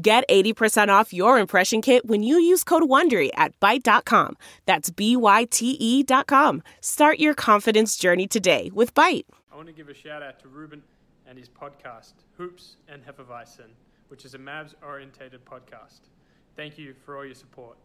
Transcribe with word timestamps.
Get 0.00 0.28
80% 0.28 0.88
off 0.90 1.12
your 1.12 1.38
impression 1.40 1.82
kit 1.82 2.06
when 2.06 2.22
you 2.22 2.38
use 2.38 2.62
code 2.62 2.84
WONDERY 2.84 3.30
at 3.34 3.58
Byte.com. 3.58 4.36
That's 4.64 4.90
B-Y-T-E 4.90 6.02
dot 6.04 6.28
com. 6.28 6.62
Start 6.80 7.18
your 7.18 7.34
confidence 7.34 7.96
journey 7.96 8.28
today 8.28 8.70
with 8.72 8.94
Byte. 8.94 9.24
I 9.52 9.56
want 9.56 9.66
to 9.66 9.72
give 9.72 9.88
a 9.88 9.94
shout 9.94 10.22
out 10.22 10.38
to 10.40 10.48
Ruben 10.48 10.84
and 11.26 11.36
his 11.36 11.48
podcast, 11.48 12.12
Hoops 12.36 12.76
and 12.86 13.02
Hefeweizen, 13.04 13.70
which 14.06 14.24
is 14.24 14.34
a 14.34 14.38
Mavs-orientated 14.38 15.44
podcast. 15.44 16.02
Thank 16.54 16.78
you 16.78 16.94
for 17.04 17.16
all 17.16 17.24
your 17.24 17.34
support. 17.34 17.76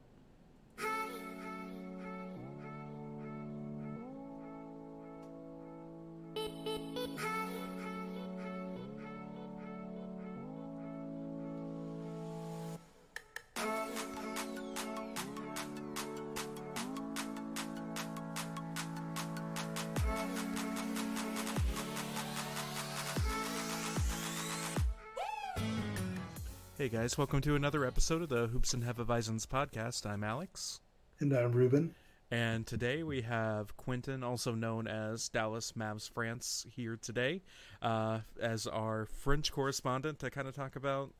Hey 26.84 26.90
guys, 26.90 27.18
welcome 27.18 27.40
to 27.40 27.56
another 27.56 27.86
episode 27.86 28.22
of 28.24 28.28
the 28.28 28.48
Hoops 28.48 28.74
and 28.74 28.84
Hefeweizens 28.84 29.48
podcast. 29.48 30.06
I'm 30.06 30.22
Alex, 30.22 30.82
And 31.22 31.32
I'm 31.32 31.54
Ruben. 31.54 31.96
and 32.30 32.68
today 32.68 33.04
we 33.04 33.22
have 33.22 33.78
Quentin, 33.78 34.22
also 34.22 34.54
known 34.54 34.86
as 34.86 35.30
Dallas 35.30 35.72
Mavs 35.78 36.10
France, 36.10 36.66
here 36.76 37.00
today 37.02 37.42
uh, 37.82 38.20
as 38.38 38.68
our 38.68 39.06
French 39.06 39.50
correspondent 39.54 40.20
to 40.20 40.30
kind 40.30 40.46
of 40.46 40.56
talk 40.56 40.76
about 40.76 41.14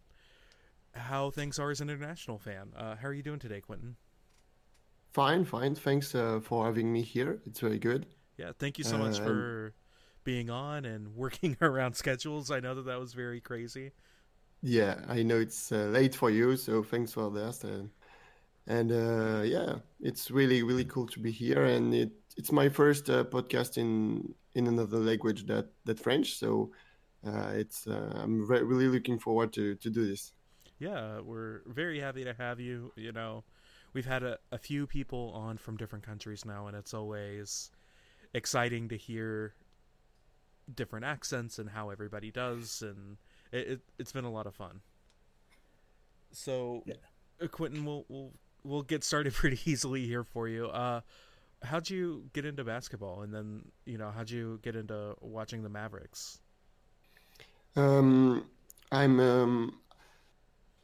how 0.96 1.30
things 1.30 1.58
are 1.60 1.72
as 1.72 1.80
an 1.80 1.90
international 1.90 2.38
fan. 2.40 2.74
Uh, 2.76 2.98
how 2.98 3.08
are 3.08 3.14
you 3.14 3.24
doing 3.24 3.40
today, 3.40 3.62
Quentin? 3.62 3.96
Fine, 5.14 5.46
fine. 5.46 5.76
Thanks 5.76 6.14
uh, 6.14 6.42
for 6.44 6.66
having 6.66 6.92
me 6.92 7.04
here. 7.04 7.40
It's 7.46 7.62
very 7.62 7.80
good. 7.80 8.06
Yeah, 8.36 8.52
thank 8.60 8.78
you 8.78 8.84
so 8.84 8.98
much 8.98 9.22
Uh, 9.22 9.24
for 9.24 9.74
being 10.26 10.50
on 10.50 10.84
and 10.84 11.08
working 11.16 11.56
around 11.62 11.94
schedules. 11.94 12.52
I 12.52 12.60
know 12.60 12.76
that 12.76 12.86
that 12.86 13.00
was 13.00 13.14
very 13.14 13.40
crazy. 13.40 13.94
Yeah, 14.66 14.96
I 15.10 15.24
know 15.24 15.40
it's 15.40 15.74
uh, 15.74 15.88
late 15.92 16.16
for 16.16 16.30
you, 16.30 16.56
so 16.56 16.84
thanks 16.84 17.12
for 17.12 17.30
that. 17.32 17.64
Uh, 17.66 17.88
and 18.66 18.94
uh, 18.94 19.42
yeah, 19.44 19.76
it's 20.00 20.32
really, 20.32 20.64
really 20.64 20.86
cool 20.86 21.06
to 21.08 21.20
be 21.20 21.32
here. 21.32 21.66
And 21.66 21.94
it, 21.94 22.12
it's 22.38 22.52
my 22.52 22.70
first 22.70 23.10
uh, 23.10 23.26
podcast 23.26 23.78
in 23.78 24.34
in 24.56 24.68
another 24.68 25.00
language 25.00 25.46
that 25.48 25.68
that 25.84 26.00
French. 26.00 26.36
So 26.36 26.72
uh, 27.28 27.52
it's 27.56 27.88
uh, 27.88 28.14
I'm 28.16 28.48
re- 28.48 28.64
really 28.64 28.88
looking 28.88 29.20
forward 29.20 29.52
to 29.54 29.76
to 29.76 29.90
do 29.90 30.08
this. 30.08 30.32
Yeah, 30.80 31.20
we're 31.20 31.62
very 31.68 32.00
happy 32.00 32.24
to 32.24 32.34
have 32.34 32.62
you. 32.62 32.94
You 32.96 33.12
know, 33.12 33.44
we've 33.92 34.06
had 34.06 34.24
a, 34.24 34.38
a 34.54 34.58
few 34.58 34.88
people 34.88 35.34
on 35.36 35.58
from 35.58 35.76
different 35.76 36.06
countries 36.06 36.46
now, 36.46 36.68
and 36.68 36.78
it's 36.78 36.94
always 36.94 37.70
exciting 38.34 38.88
to 38.90 38.96
hear 38.96 39.56
different 40.74 41.06
accents 41.06 41.60
and 41.60 41.72
how 41.72 41.90
everybody 41.90 42.32
does, 42.32 42.82
and 42.82 43.18
it, 43.54 43.68
it 43.70 43.82
it's 44.00 44.12
been 44.12 44.26
a 44.26 44.32
lot 44.32 44.48
of 44.48 44.56
fun. 44.56 44.82
So, 46.32 46.84
Yeah. 46.86 46.96
uh, 47.42 47.48
Quentin, 47.48 47.86
we'll 47.86 48.06
we'll 48.10 48.34
we'll 48.64 48.82
get 48.84 49.04
started 49.04 49.34
pretty 49.42 49.60
easily 49.72 50.06
here 50.06 50.24
for 50.24 50.48
you. 50.48 50.68
Uh, 50.68 51.02
how'd 51.64 51.90
you 51.90 52.30
get 52.34 52.46
into 52.46 52.64
basketball, 52.64 53.22
and 53.22 53.34
then 53.34 53.72
you 53.86 53.98
know 53.98 54.12
how'd 54.12 54.30
you 54.30 54.60
get 54.64 54.76
into 54.76 55.16
watching 55.22 55.64
the 55.64 55.70
Mavericks? 55.70 56.40
Um, 57.76 58.50
I'm. 58.92 59.20
Um, 59.20 59.80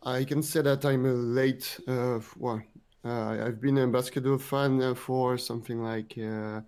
I 0.03 0.23
can 0.23 0.43
say 0.43 0.61
that 0.61 0.85
I'm 0.85 1.05
a 1.05 1.13
late. 1.13 1.79
Uh, 1.87 2.19
well, 2.37 2.61
uh, 3.05 3.45
I've 3.45 3.61
been 3.61 3.77
a 3.77 3.87
basketball 3.87 4.37
fan 4.37 4.81
uh, 4.81 4.93
for 4.95 5.37
something 5.37 5.81
like 5.83 6.17
uh, 6.17 6.61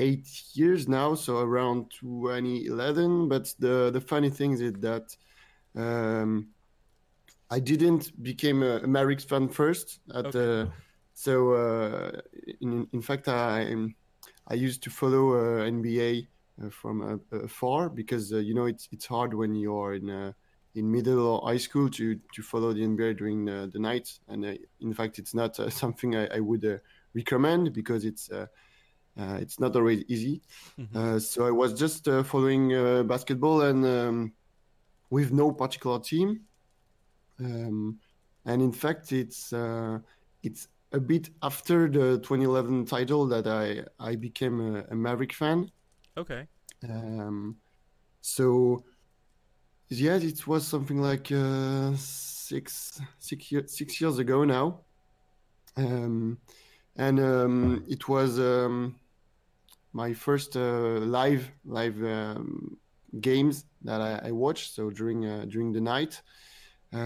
eight 0.00 0.28
years 0.54 0.88
now, 0.88 1.14
so 1.14 1.38
around 1.40 1.90
2011. 1.92 3.28
But 3.28 3.54
the 3.58 3.90
the 3.92 4.00
funny 4.00 4.30
thing 4.30 4.52
is 4.52 4.72
that 4.80 5.16
um, 5.76 6.50
I 7.50 7.60
didn't 7.60 8.22
become 8.22 8.62
a, 8.62 8.78
a 8.78 8.86
Mavericks 8.86 9.24
fan 9.24 9.48
first. 9.48 10.00
At 10.14 10.34
Okay. 10.34 10.34
uh, 10.34 10.66
so 11.14 11.52
uh, 11.52 12.20
in 12.60 12.88
in 12.92 13.02
fact 13.02 13.28
I 13.28 13.74
I 14.48 14.54
used 14.54 14.82
to 14.84 14.90
follow 14.90 15.34
uh, 15.34 15.64
NBA 15.64 16.28
uh, 16.66 16.70
from 16.70 17.02
uh, 17.02 17.38
afar 17.38 17.88
because 17.90 18.32
uh, 18.32 18.38
you 18.38 18.54
know 18.54 18.66
it's 18.66 18.88
it's 18.92 19.06
hard 19.06 19.34
when 19.34 19.54
you're 19.54 19.94
in 19.94 20.10
uh, 20.10 20.32
in 20.74 20.90
middle 20.90 21.26
or 21.26 21.48
high 21.48 21.58
school 21.58 21.88
to 21.90 22.20
to 22.34 22.42
follow 22.42 22.72
the 22.72 22.84
NBA 22.84 23.14
during 23.14 23.48
uh, 23.48 23.66
the 23.72 23.78
night 23.78 24.18
and 24.28 24.44
uh, 24.44 24.54
in 24.80 24.94
fact 24.94 25.18
it's 25.18 25.34
not 25.34 25.58
uh, 25.60 25.70
something 25.82 26.16
I, 26.16 26.26
I 26.36 26.40
would 26.40 26.64
uh, 26.64 26.78
recommend 27.14 27.72
because 27.72 28.04
it's 28.04 28.30
uh, 28.30 28.42
uh, 28.42 28.46
it's 29.16 29.58
not 29.60 29.76
always 29.76 30.04
easy 30.08 30.40
Mhm. 30.78 30.96
uh, 30.96 31.18
so 31.18 31.46
I 31.46 31.50
was 31.50 31.74
just 31.74 32.08
uh, 32.08 32.22
following 32.22 32.74
uh, 32.74 33.02
basketball 33.02 33.62
and 33.62 33.84
um, 33.84 34.32
with 35.10 35.32
no 35.32 35.52
particular 35.52 35.98
team 36.00 36.40
um, 37.40 37.98
and 38.44 38.62
in 38.62 38.72
fact 38.72 39.12
it's 39.12 39.52
uh, 39.52 39.98
it's 40.42 40.68
a 40.92 41.00
bit 41.00 41.30
after 41.42 41.88
the 41.88 42.18
2011 42.18 42.84
title 42.86 43.26
that 43.28 43.46
I 43.46 43.84
I 43.98 44.16
became 44.16 44.60
a, 44.60 44.84
a 44.90 44.94
Maverick 44.94 45.32
fan 45.32 45.70
Okay. 46.16 46.46
um, 46.82 47.56
so 48.20 48.84
yes, 49.88 50.22
it 50.22 50.46
was 50.46 50.66
something 50.66 51.00
like 51.00 51.30
uh, 51.32 51.92
six 51.96 53.00
six 53.18 53.52
year, 53.52 53.66
six 53.66 54.00
years 54.00 54.18
ago 54.18 54.44
now, 54.44 54.80
um, 55.76 56.38
and 57.00 57.18
um, 57.18 57.84
it 57.88 58.08
was 58.08 58.38
um, 58.38 58.94
my 59.94 60.12
first 60.12 60.54
uh, 60.54 61.00
live 61.18 61.50
live 61.64 61.96
um, 62.04 62.76
games 63.20 63.64
that 63.82 64.02
I, 64.02 64.28
I 64.28 64.30
watched. 64.32 64.74
So 64.74 64.90
during 64.90 65.24
uh, 65.24 65.46
during 65.48 65.72
the 65.72 65.80
night, 65.80 66.20
uh, 66.92 66.98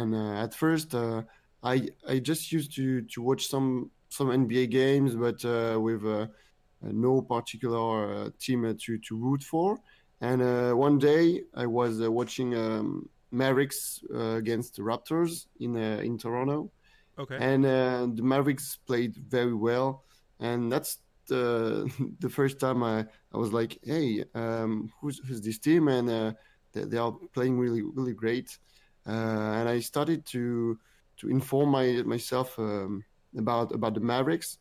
and 0.00 0.14
uh, 0.14 0.44
at 0.44 0.54
first 0.54 0.94
uh, 0.94 1.22
I 1.62 1.88
I 2.08 2.18
just 2.18 2.50
used 2.50 2.74
to 2.76 3.02
to 3.02 3.20
watch 3.20 3.46
some 3.46 3.90
some 4.08 4.28
NBA 4.28 4.70
games, 4.70 5.14
but 5.14 5.44
uh, 5.44 5.78
with 5.78 6.02
no 6.80 7.20
particular 7.20 8.30
team 8.40 8.62
to 8.62 8.98
to 8.98 9.16
root 9.16 9.42
for. 9.42 9.78
And 10.22 10.40
one 10.78 10.98
day 10.98 11.42
I 11.54 11.66
was 11.66 12.00
watching 12.00 12.54
um, 12.54 13.10
Mavericks 13.30 14.02
against 14.14 14.76
the 14.76 14.82
Raptors 14.82 15.46
in 15.60 15.76
in 15.76 16.16
Toronto, 16.16 16.70
Okay. 17.18 17.36
and 17.38 17.64
uh, 17.64 18.06
the 18.14 18.22
Mavericks 18.22 18.76
played 18.86 19.16
very 19.16 19.54
well, 19.54 20.04
and 20.40 20.70
that's 20.70 20.98
the 21.28 21.90
the 22.20 22.28
first 22.28 22.60
time 22.60 22.82
I, 22.82 23.06
I 23.32 23.38
was 23.38 23.52
like, 23.52 23.78
hey, 23.82 24.24
um, 24.34 24.92
who's 25.00 25.18
who's 25.26 25.40
this 25.40 25.58
team? 25.58 25.88
And 25.88 26.10
uh, 26.10 26.32
they, 26.72 26.84
they 26.84 26.98
are 26.98 27.12
playing 27.32 27.58
really 27.58 27.82
really 27.82 28.14
great, 28.14 28.58
uh, 29.06 29.10
and 29.58 29.68
I 29.68 29.80
started 29.80 30.26
to 30.26 30.78
to 31.18 31.28
inform 31.30 31.70
my 31.70 32.02
myself 32.04 32.58
um, 32.58 33.04
about 33.36 33.72
about 33.72 33.94
the 33.94 34.00
Mavericks, 34.00 34.58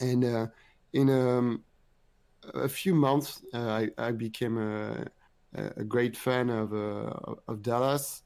and 0.00 0.24
uh, 0.24 0.46
in 0.92 1.08
um, 1.10 1.64
a 2.54 2.68
few 2.68 2.94
months 2.94 3.42
uh, 3.54 3.58
I, 3.58 3.88
I 3.98 4.12
became 4.12 4.58
a, 4.58 5.06
a 5.54 5.84
great 5.84 6.16
fan 6.16 6.50
of 6.50 6.72
uh, 6.74 7.34
of 7.48 7.62
Dallas, 7.62 8.22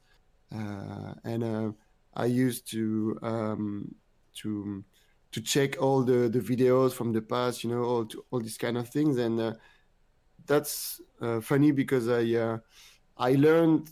and 0.50 1.74
I 2.18 2.26
used 2.26 2.70
to 2.72 3.18
um, 3.22 3.94
to 4.42 4.84
to 5.32 5.42
check 5.42 5.80
all 5.82 6.02
the, 6.04 6.28
the 6.28 6.40
videos 6.40 6.92
from 6.94 7.12
the 7.12 7.22
past, 7.22 7.64
you 7.64 7.70
know, 7.70 7.84
all 7.84 8.06
to, 8.06 8.24
all 8.30 8.40
these 8.40 8.58
kind 8.58 8.78
of 8.78 8.88
things, 8.90 9.18
and 9.18 9.40
uh, 9.40 9.54
that's 10.46 11.00
uh, 11.20 11.40
funny 11.40 11.72
because 11.72 12.08
I 12.08 12.34
uh, 12.34 12.58
I 13.16 13.32
learned 13.34 13.90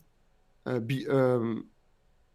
uh, 0.67 0.81
be, 0.81 1.08
um, 1.08 1.70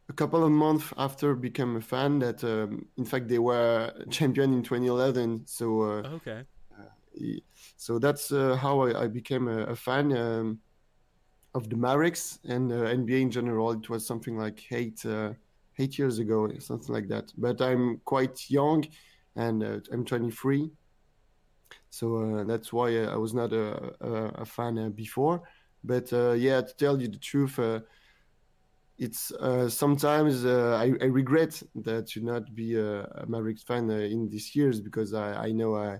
a 0.10 0.14
couple 0.14 0.44
of 0.44 0.52
months 0.52 0.94
after 0.98 1.36
becoming 1.36 1.78
a 1.78 1.82
fan 1.82 2.20
that 2.20 2.44
um, 2.44 2.88
in 2.98 3.06
fact 3.06 3.30
they 3.30 3.40
were 3.40 3.94
champion 4.12 4.54
in 4.54 4.64
2011. 4.64 5.48
So 5.48 5.82
uh, 5.84 6.04
Okay. 6.04 6.46
so 7.78 8.00
that's 8.00 8.32
uh, 8.32 8.56
how 8.56 8.82
I, 8.82 9.04
I 9.04 9.08
became 9.08 9.48
a, 9.48 9.66
a 9.66 9.76
fan 9.76 10.16
um, 10.16 10.60
of 11.54 11.70
the 11.70 11.76
Mavericks 11.76 12.40
and 12.46 12.72
uh, 12.72 12.86
NBA 12.86 13.22
in 13.22 13.32
general. 13.32 13.72
It 13.72 13.90
was 13.90 14.06
something 14.06 14.38
like 14.38 14.64
eight 14.72 15.06
uh, 15.06 15.34
eight 15.79 15.97
years 15.97 16.19
ago, 16.19 16.50
something 16.59 16.94
like 16.94 17.07
that. 17.07 17.31
But 17.38 17.62
I'm 17.62 18.01
quite 18.06 18.50
young, 18.50 18.85
and 19.35 19.63
uh, 19.63 19.79
I'm 19.91 20.06
23, 20.06 20.71
so 21.89 22.15
uh, 22.15 22.44
that's 22.45 22.71
why 22.71 23.03
I 23.03 23.15
was 23.18 23.33
not 23.33 23.51
a, 23.53 23.94
a, 24.01 24.13
a 24.35 24.45
fan 24.45 24.77
uh, 24.77 24.89
before. 24.89 25.41
But 25.83 26.12
uh, 26.13 26.31
yeah, 26.31 26.62
to 26.62 26.73
tell 26.75 27.01
you 27.01 27.07
the 27.07 27.18
truth, 27.18 27.59
uh, 27.59 27.81
it's 28.97 29.31
uh, 29.31 29.68
sometimes 29.68 30.45
I, 30.45 30.94
I, 31.01 31.06
regret 31.06 31.62
that 31.75 32.07
to 32.09 32.21
not 32.21 32.53
be 32.53 32.75
a, 32.75 33.01
a 33.03 33.25
Mavericks 33.27 33.63
fan 33.63 33.89
in 33.89 34.29
these 34.29 34.56
years 34.56 34.79
because 34.79 35.13
I, 35.13 35.47
I 35.47 35.51
know 35.51 35.75
I 35.75 36.00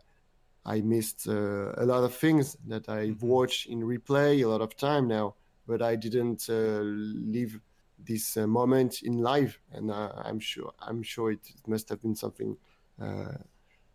I 0.65 0.81
missed 0.81 1.25
a 1.25 1.83
lot 1.83 2.03
of 2.03 2.13
things 2.13 2.56
that 2.68 2.88
I've 2.88 3.15
mm-hmm. 3.15 3.27
watched 3.27 3.68
in 3.69 3.81
replay 3.81 4.44
a 4.44 4.47
lot 4.47 4.62
of 4.62 4.77
time 4.77 5.07
now, 5.07 5.33
but 5.65 5.81
I 5.81 5.95
didn't 5.95 6.47
live 6.47 7.59
this 8.06 8.38
uh, 8.38 8.48
moment 8.48 9.01
in 9.03 9.18
life, 9.18 9.59
and 9.71 9.92
uh, 9.92 10.12
I'm 10.24 10.39
sure 10.39 10.71
I'm 10.80 11.03
sure 11.03 11.31
it, 11.31 11.48
it, 11.50 11.68
must 11.68 11.89
have 11.89 12.01
been 12.01 12.15
something 12.15 12.57
uh, 13.01 13.38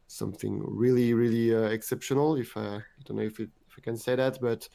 something 0.06 0.62
really 0.64 1.14
really 1.14 1.52
exceptional. 1.72 2.36
If 2.36 2.56
I 2.56 2.82
don't 3.04 3.16
know 3.16 3.22
if 3.22 3.40
it, 3.40 3.50
if 3.68 3.74
I 3.78 3.80
can 3.80 3.96
say 3.96 4.16
that, 4.16 4.38
but 4.40 4.68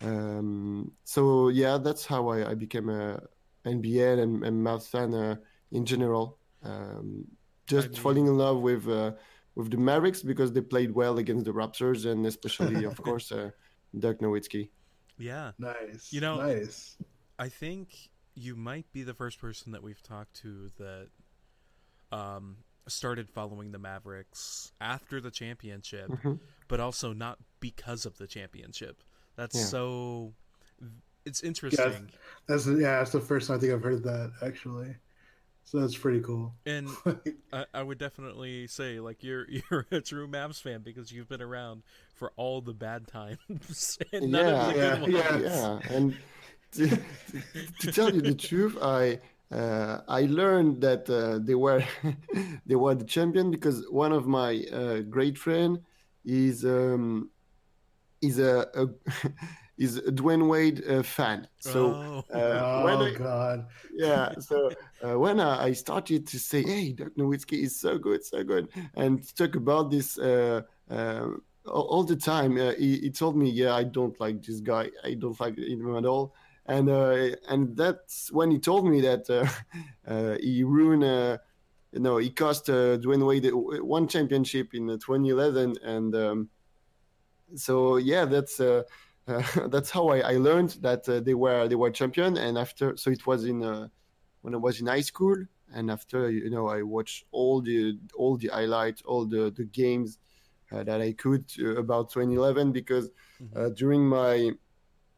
um, 0.00 0.92
so 1.04 1.48
yeah, 1.48 1.78
that's 1.78 2.04
how 2.06 2.28
I, 2.28 2.50
I 2.50 2.54
became 2.54 2.88
a 2.88 3.22
NBA 3.64 4.18
and, 4.22 4.44
and 4.44 4.64
Mavs 4.64 4.88
fan 4.88 5.14
uh, 5.14 5.36
in 5.72 5.84
general. 5.84 6.38
Um, 6.62 7.24
just 7.66 7.88
I 7.88 7.90
mean, 7.90 8.00
falling 8.00 8.26
in 8.26 8.36
love 8.36 8.60
with 8.60 8.88
uh, 8.88 9.12
with 9.54 9.70
the 9.70 9.76
Mavericks 9.76 10.22
because 10.22 10.52
they 10.52 10.60
played 10.60 10.90
well 10.92 11.18
against 11.18 11.44
the 11.44 11.52
Raptors 11.52 12.10
and 12.10 12.26
especially, 12.26 12.84
of 12.84 13.00
course, 13.02 13.32
uh, 13.32 13.50
Dirk 13.98 14.20
Nowitzki. 14.20 14.68
Yeah, 15.18 15.52
nice. 15.58 16.12
You 16.12 16.20
know, 16.20 16.36
nice. 16.38 16.96
I 17.38 17.48
think 17.48 18.10
you 18.34 18.56
might 18.56 18.86
be 18.92 19.02
the 19.02 19.14
first 19.14 19.40
person 19.40 19.72
that 19.72 19.82
we've 19.82 20.02
talked 20.02 20.34
to 20.42 20.70
that 20.78 21.08
um, 22.12 22.56
started 22.88 23.30
following 23.30 23.72
the 23.72 23.78
Mavericks 23.78 24.72
after 24.80 25.20
the 25.20 25.30
championship, 25.30 26.08
mm-hmm. 26.08 26.34
but 26.68 26.80
also 26.80 27.12
not 27.12 27.38
because 27.60 28.06
of 28.06 28.18
the 28.18 28.26
championship. 28.26 29.02
That's 29.36 29.56
yeah. 29.56 29.64
so. 29.64 30.32
It's 31.24 31.42
interesting. 31.42 31.90
Yeah, 31.90 32.18
that's 32.46 32.66
yeah. 32.66 32.98
That's 32.98 33.12
the 33.12 33.20
first 33.20 33.48
time 33.48 33.56
I 33.56 33.60
think 33.60 33.72
I've 33.72 33.82
heard 33.82 34.02
that 34.04 34.32
actually. 34.42 34.94
So 35.64 35.80
that's 35.80 35.96
pretty 35.96 36.20
cool. 36.20 36.54
And 36.66 36.88
I, 37.52 37.64
I, 37.72 37.82
would 37.82 37.96
definitely 37.96 38.66
say 38.66 39.00
like 39.00 39.24
you're 39.24 39.46
you're 39.70 39.86
a 39.90 40.00
true 40.00 40.28
Mavs 40.28 40.60
fan 40.60 40.82
because 40.82 41.10
you've 41.10 41.28
been 41.28 41.42
around 41.42 41.82
for 42.12 42.32
all 42.36 42.60
the 42.60 42.74
bad 42.74 43.08
times 43.08 43.98
and 44.12 44.30
none 44.30 44.46
yeah, 44.46 44.52
of 44.52 44.74
the 44.74 44.78
yeah, 44.80 44.96
good 44.96 45.30
ones. 45.30 45.44
Yeah, 45.44 45.96
and 45.96 46.16
to, 46.74 46.98
to, 47.80 47.92
tell 47.92 48.14
you 48.14 48.20
the 48.20 48.34
truth, 48.34 48.76
I 48.80 49.20
uh, 49.50 50.00
I 50.08 50.22
learned 50.22 50.80
that 50.80 51.08
uh, 51.08 51.38
they 51.42 51.54
were 51.54 51.84
they 52.66 52.74
were 52.76 52.94
the 52.94 53.04
champion 53.04 53.50
because 53.50 53.86
one 53.90 54.12
of 54.12 54.26
my 54.26 54.64
uh, 54.72 55.00
great 55.00 55.38
friend 55.38 55.80
is 56.24 56.64
um, 56.64 57.30
is 58.22 58.38
a, 58.38 58.66
a 58.74 58.86
is 59.78 59.98
a 59.98 60.12
Dwyane 60.12 60.48
Wade 60.48 60.82
uh, 60.88 61.02
fan. 61.02 61.48
So 61.58 61.94
oh, 61.94 62.24
uh, 62.32 62.82
oh 62.84 63.06
I, 63.06 63.14
God, 63.14 63.66
yeah. 63.92 64.32
So 64.40 64.70
uh, 65.04 65.18
when 65.18 65.40
I, 65.40 65.64
I, 65.64 65.72
started 65.72 66.26
to 66.28 66.38
say, 66.38 66.62
"Hey, 66.62 66.92
Dirk 66.92 67.16
Nowitzki 67.16 67.62
is 67.62 67.78
so 67.78 67.98
good, 67.98 68.24
so 68.24 68.42
good," 68.44 68.68
and 68.94 69.22
talk 69.36 69.56
about 69.56 69.90
this 69.90 70.18
uh, 70.18 70.62
uh, 70.90 71.26
all 71.66 72.04
the 72.04 72.16
time, 72.16 72.58
uh, 72.58 72.72
he, 72.72 72.98
he, 72.98 73.10
told 73.10 73.36
me, 73.36 73.50
"Yeah, 73.50 73.74
I 73.74 73.84
don't 73.84 74.18
like 74.20 74.42
this 74.42 74.60
guy. 74.60 74.90
I 75.02 75.14
don't 75.14 75.38
like 75.40 75.58
him 75.58 75.96
at 75.96 76.06
all." 76.06 76.34
And 76.66 76.88
and 76.88 77.76
that's 77.76 78.32
when 78.32 78.50
he 78.50 78.58
told 78.58 78.86
me 78.86 79.00
that 79.02 79.26
he 80.40 80.64
ruined. 80.64 81.02
you 81.92 82.00
know, 82.00 82.16
he 82.16 82.30
cost 82.30 82.66
Dwyane 82.66 83.26
Wade 83.26 83.52
one 83.82 84.08
championship 84.08 84.74
in 84.74 84.88
2011, 84.88 85.76
and 85.84 86.14
um, 86.14 86.48
so 87.54 87.96
yeah, 87.96 88.24
that's 88.24 88.60
uh, 88.60 88.82
uh, 89.26 89.42
that's 89.68 89.90
how 89.90 90.08
I, 90.08 90.18
I 90.20 90.36
learned 90.36 90.76
that 90.80 91.08
uh, 91.08 91.20
they 91.20 91.34
were 91.34 91.68
they 91.68 91.74
were 91.74 91.90
champion. 91.90 92.36
And 92.36 92.58
after, 92.58 92.96
so 92.96 93.10
it 93.10 93.26
was 93.26 93.44
in 93.44 93.62
uh, 93.62 93.88
when 94.42 94.54
I 94.54 94.58
was 94.58 94.80
in 94.80 94.86
high 94.86 95.00
school, 95.00 95.36
and 95.72 95.90
after 95.90 96.30
you 96.30 96.50
know 96.50 96.68
I 96.68 96.82
watched 96.82 97.24
all 97.30 97.60
the 97.60 97.98
all 98.16 98.36
the 98.36 98.48
highlights, 98.48 99.02
all 99.02 99.26
the 99.26 99.52
the 99.56 99.64
games 99.64 100.18
uh, 100.72 100.82
that 100.84 101.00
I 101.00 101.12
could 101.12 101.44
uh, 101.60 101.76
about 101.76 102.10
2011 102.10 102.72
because 102.72 103.10
mm-hmm. 103.42 103.72
during 103.74 104.06
my 104.06 104.52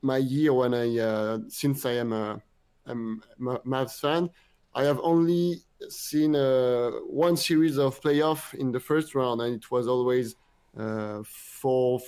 my 0.06 0.18
year 0.18 0.52
when 0.52 0.72
I 0.74 1.38
since 1.48 1.84
I 1.84 1.92
am 1.92 2.12
a 2.12 2.40
I'm 2.86 3.22
a 3.40 3.58
Mavs 3.60 4.00
fan, 4.00 4.30
I 4.74 4.84
have 4.84 5.00
only 5.02 5.62
seen 5.88 6.36
uh, 6.36 6.90
one 7.08 7.36
series 7.36 7.78
of 7.78 8.00
playoff 8.00 8.54
in 8.54 8.72
the 8.72 8.80
first 8.80 9.14
round, 9.14 9.40
and 9.40 9.54
it 9.54 9.70
was 9.70 9.88
always 9.88 10.36
uh, 10.78 11.22
four 11.24 12.00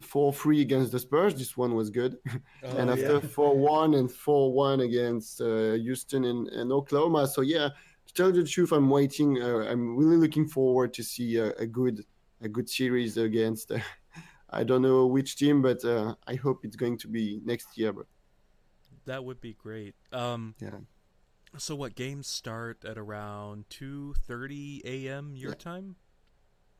four 0.00 0.32
three 0.32 0.60
against 0.60 0.92
the 0.92 0.98
Spurs. 0.98 1.34
This 1.34 1.56
one 1.56 1.74
was 1.74 1.90
good, 1.90 2.18
oh, 2.64 2.76
and 2.76 2.90
after 2.90 3.20
four 3.20 3.56
one 3.56 3.94
and 3.94 4.10
four 4.10 4.52
one 4.52 4.80
against 4.80 5.40
uh, 5.40 5.72
Houston 5.72 6.24
and, 6.24 6.48
and, 6.48 6.72
Oklahoma. 6.72 7.26
So 7.26 7.40
yeah, 7.40 7.70
to 8.06 8.14
tell 8.14 8.34
you 8.34 8.42
the 8.42 8.48
truth, 8.48 8.72
I'm 8.72 8.90
waiting. 8.90 9.42
Uh, 9.42 9.66
I'm 9.70 9.96
really 9.96 10.16
looking 10.16 10.46
forward 10.46 10.92
to 10.94 11.02
see 11.02 11.36
a, 11.36 11.50
a 11.52 11.66
good 11.66 12.04
a 12.40 12.48
good 12.48 12.68
series 12.68 13.16
against. 13.16 13.72
Uh, 14.50 14.56
I 14.56 14.64
don't 14.64 14.82
know 14.82 15.06
which 15.06 15.36
team, 15.36 15.62
but 15.62 15.84
uh, 15.84 16.14
I 16.26 16.34
hope 16.34 16.64
it's 16.64 16.76
going 16.76 16.98
to 16.98 17.08
be 17.08 17.40
next 17.44 17.76
year. 17.76 17.92
But 17.92 18.06
that 19.06 19.24
would 19.24 19.40
be 19.40 19.54
great. 19.54 19.94
Um, 20.12 20.54
yeah. 20.60 20.78
So 21.56 21.74
what 21.74 21.94
games 21.94 22.26
start 22.26 22.84
at 22.84 22.98
around 22.98 23.64
two 23.70 24.14
thirty 24.26 24.82
a.m. 24.84 25.34
your 25.34 25.50
yeah. 25.52 25.56
time? 25.56 25.96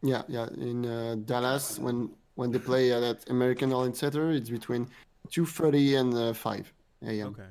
Yeah, 0.03 0.23
yeah. 0.29 0.47
In 0.56 0.85
uh, 0.85 1.17
Dallas, 1.25 1.79
when 1.79 2.11
when 2.35 2.50
they 2.50 2.59
play 2.59 2.93
at 2.93 3.29
American 3.31 3.70
Airlines 3.70 3.99
Center, 3.99 4.31
it's 4.31 4.50
between 4.50 4.88
two 5.31 5.47
thirty 5.47 5.97
and 5.97 6.15
uh, 6.15 6.32
five 6.35 6.73
a.m. 7.03 7.29
Okay. 7.29 7.49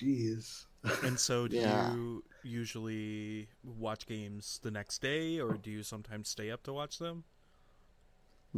Jeez. 0.00 0.64
and 1.04 1.18
so, 1.18 1.48
do 1.48 1.56
yeah. 1.56 1.92
you 1.92 2.24
usually 2.42 3.48
watch 3.64 4.06
games 4.06 4.60
the 4.62 4.70
next 4.70 5.02
day, 5.02 5.40
or 5.40 5.54
do 5.54 5.70
you 5.70 5.82
sometimes 5.82 6.28
stay 6.28 6.50
up 6.50 6.62
to 6.64 6.72
watch 6.72 6.98
them? 6.98 7.24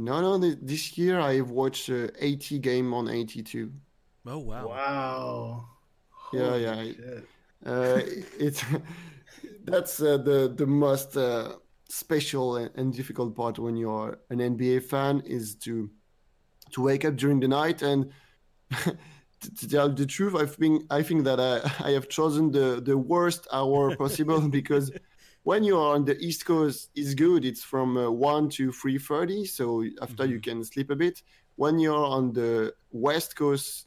No, 0.05 0.21
no. 0.21 0.39
This 0.39 0.97
year 0.97 1.21
I've 1.21 1.51
watched 1.51 1.91
uh, 1.91 2.09
80 2.19 2.59
game 2.61 2.95
on 2.95 3.09
82. 3.09 3.73
Oh 4.27 4.39
wow! 4.39 4.69
Wow. 4.69 5.69
Yeah, 6.33 6.57
yeah. 6.57 6.93
Uh, 7.65 8.01
it's 8.39 8.65
that's 9.65 10.01
uh, 10.01 10.19
the 10.19 10.53
the 10.55 10.67
most 10.67 11.17
uh, 11.17 11.55
special 11.89 12.57
and 12.57 12.93
difficult 12.95 13.35
part 13.35 13.59
when 13.59 13.77
you're 13.77 14.19
an 14.31 14.39
NBA 14.39 14.85
fan 14.85 15.23
is 15.25 15.55
to 15.57 15.91
to 16.73 16.83
wake 16.83 17.05
up 17.05 17.17
during 17.17 17.41
the 17.41 17.49
night 17.49 17.83
and 17.83 18.13
to, 18.71 19.55
to 19.57 19.69
tell 19.69 19.89
the 19.89 20.07
truth, 20.07 20.35
I've 20.35 20.59
been 20.59 20.87
I 20.91 21.03
think 21.03 21.25
that 21.25 21.41
I, 21.41 21.61
I 21.89 21.91
have 21.93 22.09
chosen 22.09 22.51
the 22.51 22.81
the 22.85 22.97
worst 22.97 23.47
hour 23.53 23.97
possible 23.97 24.49
because 24.49 24.91
when 25.49 25.65
you 25.65 25.79
are 25.79 25.95
on 25.95 26.05
the 26.05 26.17
East 26.19 26.45
Coast, 26.45 26.91
it's 26.95 27.15
good. 27.15 27.43
It's 27.43 27.65
from 27.65 27.97
uh, 27.97 28.11
one 28.11 28.51
to 28.57 28.71
three 28.71 28.99
thirty, 28.99 29.47
so 29.47 29.83
after 30.03 30.25
mm-hmm. 30.25 30.33
you 30.33 30.41
can 30.41 30.63
sleep 30.63 30.91
a 30.91 30.97
bit. 31.05 31.23
When 31.57 31.79
you're 31.79 32.07
on 32.19 32.35
the 32.35 32.75
West 32.93 33.35
Coast, 33.35 33.87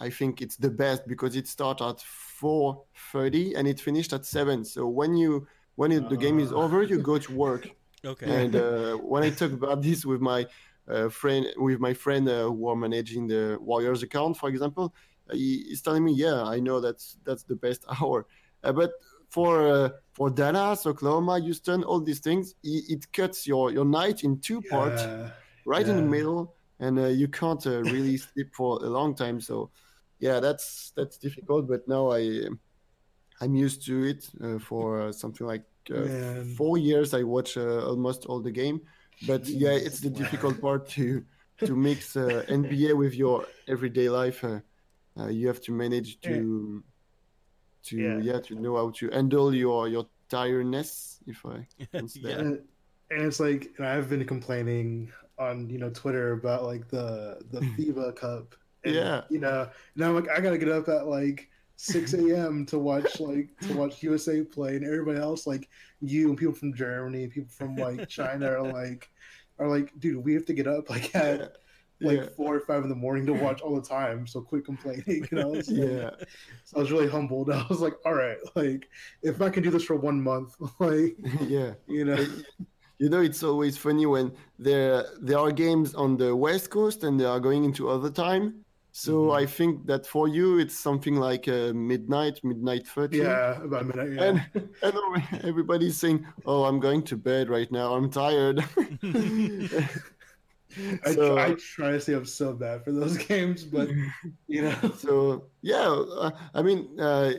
I 0.00 0.08
think 0.08 0.40
it's 0.40 0.56
the 0.56 0.70
best 0.70 1.06
because 1.06 1.36
it 1.36 1.48
starts 1.48 1.82
at 1.82 2.00
four 2.40 2.82
thirty 3.12 3.46
and 3.56 3.68
it 3.68 3.78
finished 3.78 4.14
at 4.14 4.24
seven. 4.24 4.64
So 4.64 4.86
when 4.86 5.14
you 5.14 5.46
when 5.74 5.92
it, 5.92 6.08
the 6.08 6.16
game 6.16 6.38
is 6.38 6.50
uh. 6.50 6.62
over, 6.62 6.82
you 6.82 6.98
go 6.98 7.18
to 7.18 7.32
work. 7.46 7.64
Okay. 8.12 8.30
And 8.40 8.54
uh, 8.54 8.92
when 9.12 9.22
I 9.24 9.30
talk 9.30 9.50
about 9.50 9.82
this 9.82 10.04
with 10.10 10.20
my 10.20 10.46
uh, 10.86 11.08
friend, 11.08 11.44
with 11.56 11.80
my 11.80 11.92
friend 11.92 12.28
uh, 12.28 12.44
who 12.44 12.68
are 12.68 12.76
managing 12.76 13.26
the 13.26 13.58
Warriors 13.60 14.02
account, 14.04 14.36
for 14.36 14.48
example, 14.48 14.94
uh, 15.28 15.34
he, 15.34 15.64
he's 15.68 15.82
telling 15.82 16.04
me, 16.04 16.12
"Yeah, 16.12 16.38
I 16.44 16.60
know 16.60 16.78
that's 16.80 17.18
that's 17.26 17.42
the 17.42 17.56
best 17.56 17.84
hour." 18.00 18.26
Uh, 18.62 18.72
but 18.72 18.92
for 19.28 19.92
for 20.12 20.30
Dallas, 20.30 20.86
Oklahoma, 20.86 21.38
Houston, 21.40 21.84
all 21.84 22.00
these 22.00 22.20
things, 22.20 22.54
it, 22.62 22.84
it 22.88 23.12
cuts 23.12 23.46
your 23.46 23.70
your 23.70 23.84
night 23.84 24.24
in 24.24 24.40
two 24.40 24.62
yeah. 24.64 24.70
parts, 24.70 25.02
right 25.66 25.86
yeah. 25.86 25.92
in 25.92 25.96
the 25.98 26.10
middle, 26.10 26.54
and 26.80 26.98
you 27.18 27.28
can't 27.28 27.64
really 27.64 28.16
sleep 28.28 28.54
for 28.54 28.82
a 28.82 28.88
long 28.88 29.14
time. 29.14 29.40
So, 29.40 29.70
yeah, 30.18 30.40
that's 30.40 30.92
that's 30.96 31.18
difficult. 31.18 31.68
But 31.68 31.86
now 31.86 32.12
I 32.12 32.48
I'm 33.40 33.54
used 33.54 33.84
to 33.86 34.04
it 34.04 34.28
uh, 34.42 34.58
for 34.58 35.02
uh, 35.02 35.12
something 35.12 35.46
like 35.46 35.64
uh, 35.94 36.42
four 36.56 36.78
years. 36.78 37.14
I 37.14 37.22
watch 37.22 37.56
uh, 37.56 37.86
almost 37.86 38.26
all 38.26 38.40
the 38.40 38.50
game, 38.50 38.80
but 39.26 39.46
yeah, 39.46 39.72
it's 39.72 40.00
the 40.00 40.10
difficult 40.10 40.60
part 40.60 40.88
to 40.90 41.24
to 41.58 41.76
mix 41.76 42.16
uh, 42.16 42.44
NBA 42.48 42.94
with 42.96 43.14
your 43.14 43.46
everyday 43.68 44.08
life. 44.08 44.44
Uh, 44.44 44.60
you 45.28 45.46
have 45.46 45.60
to 45.62 45.72
manage 45.72 46.20
to 46.20 46.82
to 47.86 47.96
yeah. 47.96 48.18
yeah. 48.18 48.40
to 48.40 48.54
know 48.54 48.76
how 48.76 48.90
to 48.90 49.10
handle 49.10 49.54
your 49.54 49.88
your 49.88 50.06
tiredness. 50.28 51.20
If 51.26 51.44
I 51.44 51.66
yeah. 51.92 52.38
And, 52.38 52.62
and 53.10 53.22
it's 53.22 53.40
like 53.40 53.70
I've 53.80 54.08
been 54.08 54.24
complaining 54.24 55.10
on 55.38 55.68
you 55.70 55.78
know 55.78 55.90
Twitter 55.90 56.32
about 56.32 56.64
like 56.64 56.88
the 56.88 57.40
the 57.50 57.60
FIBA 57.78 58.16
Cup. 58.16 58.54
And, 58.84 58.94
yeah. 58.94 59.22
You 59.30 59.40
know, 59.40 59.68
now 59.96 60.08
I'm 60.08 60.14
like 60.14 60.28
I 60.28 60.40
gotta 60.40 60.58
get 60.58 60.68
up 60.68 60.88
at 60.88 61.06
like 61.06 61.48
6 61.76 62.14
a.m. 62.14 62.64
to 62.66 62.78
watch 62.78 63.20
like 63.20 63.48
to 63.62 63.74
watch 63.74 64.02
USA 64.02 64.42
play, 64.42 64.76
and 64.76 64.84
everybody 64.84 65.18
else 65.18 65.46
like 65.46 65.68
you 66.00 66.28
and 66.28 66.38
people 66.38 66.54
from 66.54 66.74
Germany, 66.74 67.26
people 67.28 67.50
from 67.50 67.76
like 67.76 68.08
China 68.08 68.50
are 68.50 68.72
like 68.72 69.10
are 69.58 69.68
like, 69.68 69.92
dude, 69.98 70.24
we 70.24 70.34
have 70.34 70.46
to 70.46 70.54
get 70.54 70.66
up 70.66 70.90
like 70.90 71.14
at 71.14 71.56
like 72.00 72.18
Yeah. 72.18 72.28
four 72.36 72.54
or 72.54 72.60
five 72.60 72.82
in 72.82 72.88
the 72.88 72.94
morning 72.94 73.26
to 73.26 73.32
watch 73.32 73.60
all 73.62 73.74
the 73.80 73.86
time. 73.86 74.26
So 74.26 74.40
quit 74.42 74.64
complaining, 74.64 75.26
you 75.30 75.36
know. 75.38 75.60
So, 75.60 75.72
Yeah. 75.72 76.10
so 76.64 76.76
I 76.76 76.80
was 76.80 76.90
really 76.92 77.08
humbled. 77.08 77.50
I 77.52 77.64
was 77.68 77.80
like, 77.80 77.94
all 78.04 78.14
right, 78.14 78.38
like 78.54 78.88
if 79.22 79.40
I 79.40 79.48
can 79.50 79.62
do 79.62 79.70
this 79.70 79.84
for 79.84 79.96
one 79.96 80.20
month, 80.22 80.54
like 80.78 81.16
yeah. 81.40 81.74
you 81.86 82.04
know, 82.04 82.24
You 82.98 83.10
know, 83.10 83.20
it's 83.20 83.42
always 83.42 83.76
funny 83.76 84.06
when 84.06 84.32
there 84.58 85.04
there 85.20 85.38
are 85.38 85.52
games 85.52 85.94
on 85.94 86.16
the 86.16 86.34
west 86.34 86.70
coast 86.70 87.04
and 87.04 87.20
they 87.20 87.26
are 87.26 87.40
going 87.40 87.64
into 87.64 87.88
other 87.90 88.10
time. 88.10 88.64
So 88.92 89.12
Mhm. 89.28 89.42
I 89.42 89.44
think 89.46 89.86
that 89.86 90.06
for 90.06 90.26
you 90.28 90.58
it's 90.58 90.78
something 90.78 91.16
like 91.16 91.46
uh, 91.48 91.72
midnight, 91.74 92.40
midnight 92.42 92.86
thirty. 92.88 93.18
yeah, 93.18 93.62
about 93.62 93.84
minute. 93.86 94.12
Yeah. 94.16 94.24
And 94.24 94.36
and 94.82 95.44
everybody's 95.44 95.98
saying, 95.98 96.24
"Oh, 96.46 96.64
I'm 96.64 96.80
going 96.80 97.02
to 97.10 97.16
bed 97.18 97.50
right 97.50 97.70
now. 97.70 97.92
I'm 97.96 98.08
tired." 98.10 98.64
I, 101.04 101.12
so, 101.12 101.34
try, 101.34 101.46
I 101.46 101.54
try 101.54 101.90
to 101.92 102.00
stay 102.00 102.14
up 102.14 102.26
so 102.26 102.52
bad 102.52 102.84
for 102.84 102.92
those 102.92 103.16
games, 103.28 103.64
but 103.64 103.88
you 104.48 104.62
know, 104.62 104.74
so 104.98 105.50
yeah, 105.62 105.88
uh, 105.88 106.30
I 106.54 106.62
mean, 106.62 106.98
uh, 107.00 107.32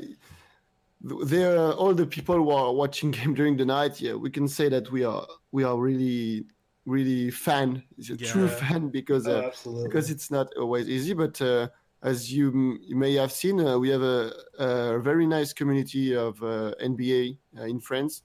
there 1.01 1.57
are 1.57 1.73
all 1.73 1.93
the 1.93 2.05
people 2.05 2.35
who 2.35 2.49
are 2.51 2.73
watching 2.73 3.11
game 3.17 3.33
during 3.33 3.57
the 3.57 3.65
night. 3.65 4.01
Yeah, 4.01 4.13
we 4.13 4.29
can 4.29 4.47
say 4.47 4.69
that 4.69 4.91
we 4.91 5.03
are 5.03 5.27
we 5.51 5.63
are 5.63 5.77
really 5.77 6.45
really 6.85 7.29
fan, 7.31 7.83
a 8.09 8.15
true 8.15 8.47
fan 8.47 8.89
because 8.89 9.27
uh, 9.27 9.41
Oh, 9.65 9.83
because 9.83 10.09
it's 10.09 10.31
not 10.31 10.47
always 10.57 10.89
easy. 10.89 11.13
But 11.13 11.39
uh, 11.41 11.67
as 12.01 12.31
you, 12.33 12.47
m- 12.49 12.79
you 12.81 12.95
may 12.95 13.13
have 13.15 13.31
seen, 13.31 13.59
uh, 13.59 13.77
we 13.77 13.89
have 13.89 14.01
a, 14.01 14.31
a 14.57 14.99
very 14.99 15.27
nice 15.27 15.51
community 15.53 16.15
of 16.15 16.41
uh, 16.41 16.73
NBA 16.79 17.59
uh, 17.59 17.65
in 17.65 17.79
France. 17.79 18.23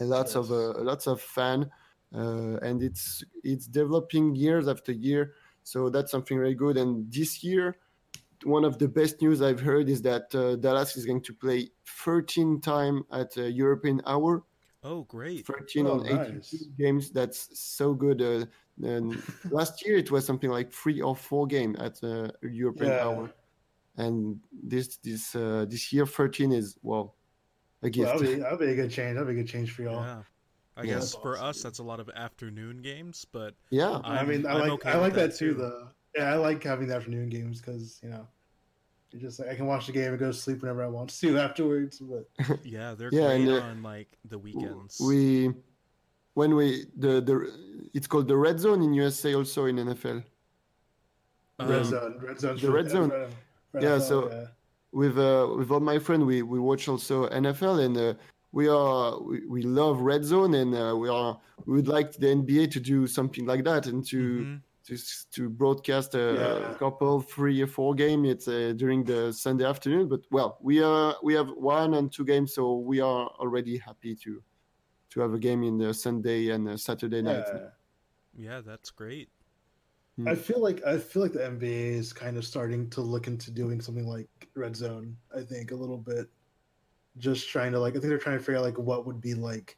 And 0.00 0.08
lots 0.10 0.34
of 0.34 0.50
uh, 0.50 0.80
lots 0.82 1.06
of 1.06 1.20
fan, 1.20 1.70
and 2.12 2.82
it's 2.82 3.22
it's 3.44 3.66
developing 3.66 4.34
years 4.34 4.68
after 4.68 4.92
year. 4.92 5.34
So 5.62 5.90
that's 5.90 6.10
something 6.10 6.36
very 6.38 6.54
good. 6.54 6.76
And 6.76 7.10
this 7.12 7.44
year, 7.44 7.76
one 8.44 8.64
of 8.64 8.78
the 8.78 8.88
best 8.88 9.20
news 9.22 9.42
I've 9.42 9.60
heard 9.60 9.88
is 9.88 10.02
that 10.02 10.34
uh, 10.34 10.56
Dallas 10.56 10.96
is 10.96 11.04
going 11.06 11.22
to 11.22 11.34
play 11.34 11.68
13 11.86 12.60
time 12.60 13.04
at 13.12 13.36
uh, 13.36 13.42
European 13.42 14.00
hour. 14.06 14.42
Oh, 14.82 15.02
great. 15.02 15.46
13 15.46 15.86
Oh, 15.86 16.00
on 16.00 16.06
18 16.06 16.16
nice. 16.36 16.64
games. 16.78 17.10
That's 17.10 17.58
so 17.60 17.92
good. 17.92 18.22
Uh, 18.22 18.46
and 18.82 19.22
last 19.50 19.84
year 19.84 19.96
it 19.98 20.10
was 20.10 20.24
something 20.24 20.48
like 20.50 20.72
three 20.72 21.02
or 21.02 21.14
four 21.14 21.46
game 21.46 21.76
at 21.78 22.02
uh, 22.02 22.28
European 22.42 22.92
Yeah. 22.92 23.04
hour, 23.04 23.30
and 23.98 24.40
this 24.62 24.96
this 25.04 25.34
uh, 25.36 25.66
this 25.68 25.92
year 25.92 26.06
13 26.06 26.50
is 26.52 26.78
well 26.82 27.16
a 27.82 27.86
Well, 27.86 27.90
gift. 27.90 28.06
that'll 28.06 28.20
be 28.22 28.34
that'll 28.40 28.58
be 28.58 28.72
a 28.72 28.74
good 28.74 28.90
change. 28.90 29.14
That'll 29.16 29.26
be 29.32 29.38
a 29.38 29.42
good 29.42 29.48
change 29.52 29.70
for 29.72 29.82
y'all. 29.82 30.02
Yeah. 30.02 30.22
I 30.80 30.84
Yeah. 30.84 30.94
guess 30.94 31.14
for 31.14 31.38
us, 31.38 31.62
that's 31.62 31.78
a 31.78 31.82
lot 31.82 32.00
of 32.00 32.08
afternoon 32.10 32.80
games, 32.80 33.26
but 33.30 33.54
yeah, 33.70 34.00
I 34.02 34.24
mean, 34.24 34.46
I 34.46 34.52
I'm 34.54 34.60
like 34.60 34.70
okay 34.72 34.90
I 34.90 34.96
like 34.98 35.12
that, 35.14 35.30
that 35.32 35.36
too, 35.38 35.52
too. 35.52 35.58
though. 35.60 35.88
Yeah, 36.16 36.32
I 36.32 36.36
like 36.36 36.62
having 36.64 36.88
the 36.88 36.96
afternoon 36.96 37.28
games 37.28 37.60
because 37.60 38.00
you 38.02 38.08
know, 38.08 38.26
you're 39.12 39.20
just 39.20 39.38
like 39.40 39.50
I 39.50 39.54
can 39.54 39.66
watch 39.66 39.86
the 39.86 39.92
game 39.92 40.08
and 40.10 40.18
go 40.18 40.28
to 40.28 40.32
sleep 40.32 40.62
whenever 40.62 40.82
I 40.82 40.88
want 40.88 41.10
to 41.10 41.38
afterwards. 41.46 41.98
But 42.00 42.28
yeah, 42.64 42.94
they're 42.94 43.10
Yeah, 43.12 43.30
and, 43.30 43.46
great 43.46 43.62
on 43.62 43.82
like 43.82 44.16
the 44.24 44.38
weekends. 44.38 44.98
we 45.00 45.52
when 46.34 46.54
we 46.56 46.86
the 46.96 47.20
the 47.20 47.88
it's 47.92 48.06
called 48.06 48.26
the 48.28 48.36
red 48.36 48.58
zone 48.58 48.82
in 48.82 48.94
USA 48.94 49.34
also 49.34 49.66
in 49.66 49.76
NFL. 49.76 50.24
red 51.58 51.68
Um, 51.78 51.84
zone, 51.84 52.18
red 52.22 52.40
zone, 52.40 52.56
the 52.56 52.70
red 52.70 52.88
zone. 52.88 53.12
Yeah, 53.78 53.98
so- 53.98 54.30
yeah. 54.30 54.46
with 54.92 55.18
uh, 55.18 55.46
with 55.58 55.70
all 55.70 55.80
my 55.80 55.98
friends 55.98 56.24
we, 56.24 56.42
we 56.42 56.58
watch 56.58 56.88
also 56.88 57.28
NFL 57.28 57.84
and 57.84 57.96
uh, 57.96 58.14
we 58.52 58.68
are 58.68 59.20
we, 59.22 59.46
we 59.46 59.62
love 59.62 60.00
red 60.00 60.24
zone 60.24 60.54
and 60.54 60.74
uh, 60.74 60.94
we 60.96 61.08
are 61.08 61.38
we 61.66 61.74
would 61.76 61.88
like 61.88 62.12
the 62.12 62.26
NBA 62.26 62.70
to 62.72 62.80
do 62.80 63.06
something 63.06 63.46
like 63.46 63.64
that 63.64 63.86
and 63.86 64.04
to 64.08 64.18
mhm. 64.18 64.60
to 64.86 64.96
to 65.34 65.48
broadcast 65.48 66.14
a, 66.14 66.18
Yeah. 66.18 66.74
couple 66.78 67.20
three 67.20 67.62
or 67.62 67.66
four 67.68 67.94
game 67.94 68.24
it's 68.24 68.48
uh, 68.48 68.72
during 68.76 69.04
the 69.04 69.32
Sunday 69.32 69.64
afternoon 69.64 70.08
but 70.08 70.20
well 70.30 70.58
we 70.60 70.82
are 70.82 71.14
we 71.22 71.34
have 71.34 71.50
one 71.50 71.94
and 71.94 72.12
two 72.12 72.24
games 72.24 72.54
so 72.54 72.78
we 72.78 73.00
are 73.00 73.26
already 73.38 73.78
happy 73.78 74.14
to 74.24 74.42
to 75.10 75.20
have 75.20 75.32
a 75.34 75.38
game 75.38 75.62
in 75.64 75.76
the 75.78 75.92
Sunday 75.94 76.50
and 76.50 76.68
uh, 76.68 76.76
Saturday 76.76 77.22
night 77.22 77.44
Yeah. 77.54 77.68
Yeah, 78.36 78.60
that's 78.64 78.90
great. 78.90 79.28
I 80.26 80.34
feel 80.34 80.60
like 80.60 80.84
I 80.84 80.98
feel 80.98 81.22
like 81.22 81.32
the 81.32 81.40
NBA 81.40 81.96
is 81.98 82.12
kind 82.12 82.36
of 82.36 82.44
starting 82.44 82.90
to 82.90 83.00
look 83.00 83.26
into 83.26 83.50
doing 83.50 83.80
something 83.80 84.06
like 84.06 84.28
red 84.54 84.76
zone. 84.76 85.16
I 85.34 85.42
think 85.42 85.70
a 85.70 85.74
little 85.74 85.96
bit, 85.98 86.28
just 87.18 87.48
trying 87.48 87.72
to 87.72 87.78
like. 87.78 87.92
I 87.92 87.98
think 88.00 88.08
they're 88.08 88.18
trying 88.18 88.38
to 88.38 88.44
figure 88.44 88.58
out 88.58 88.64
like 88.64 88.78
what 88.78 89.06
would 89.06 89.20
be 89.20 89.34
like 89.34 89.76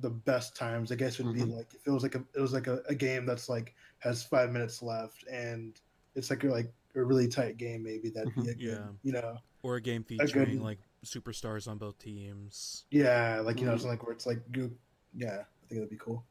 the 0.00 0.10
best 0.10 0.56
times. 0.56 0.90
I 0.92 0.94
guess 0.96 1.18
would 1.18 1.34
be 1.34 1.40
Mhm. 1.42 1.56
like 1.56 1.74
if 1.74 1.86
it 1.86 1.90
was 1.90 2.02
like 2.02 2.14
a 2.14 2.24
it 2.34 2.40
was 2.40 2.52
like 2.52 2.66
a, 2.66 2.82
a 2.88 2.94
game 2.94 3.26
that's 3.26 3.48
like 3.48 3.74
has 3.98 4.22
five 4.22 4.50
minutes 4.50 4.82
left 4.82 5.24
and 5.30 5.80
it's 6.14 6.30
like 6.30 6.42
a, 6.44 6.48
like 6.48 6.72
a 6.96 7.02
really 7.04 7.28
tight 7.28 7.56
game. 7.56 7.82
Maybe 7.82 8.08
that'd 8.10 8.34
be 8.34 8.40
a 8.42 8.44
good, 8.54 8.60
Yeah. 8.60 8.88
you 9.02 9.12
know, 9.12 9.38
Or 9.62 9.76
a 9.76 9.80
game 9.80 10.02
good- 10.02 10.20
featuring 10.20 10.62
like 10.62 10.78
superstars 11.04 11.68
on 11.68 11.78
both 11.78 11.98
teams. 11.98 12.84
yeah, 12.90 13.40
like 13.40 13.58
you 13.60 13.66
know, 13.66 13.72
Mhm. 13.72 13.76
something 13.76 13.90
like 13.90 14.02
where 14.04 14.12
it's 14.12 14.26
like 14.26 14.50
good. 14.52 14.76
Yeah, 15.14 15.40
I 15.40 15.66
think 15.68 15.80
that'd 15.80 15.90
be 15.90 15.96
cool. 15.96 16.24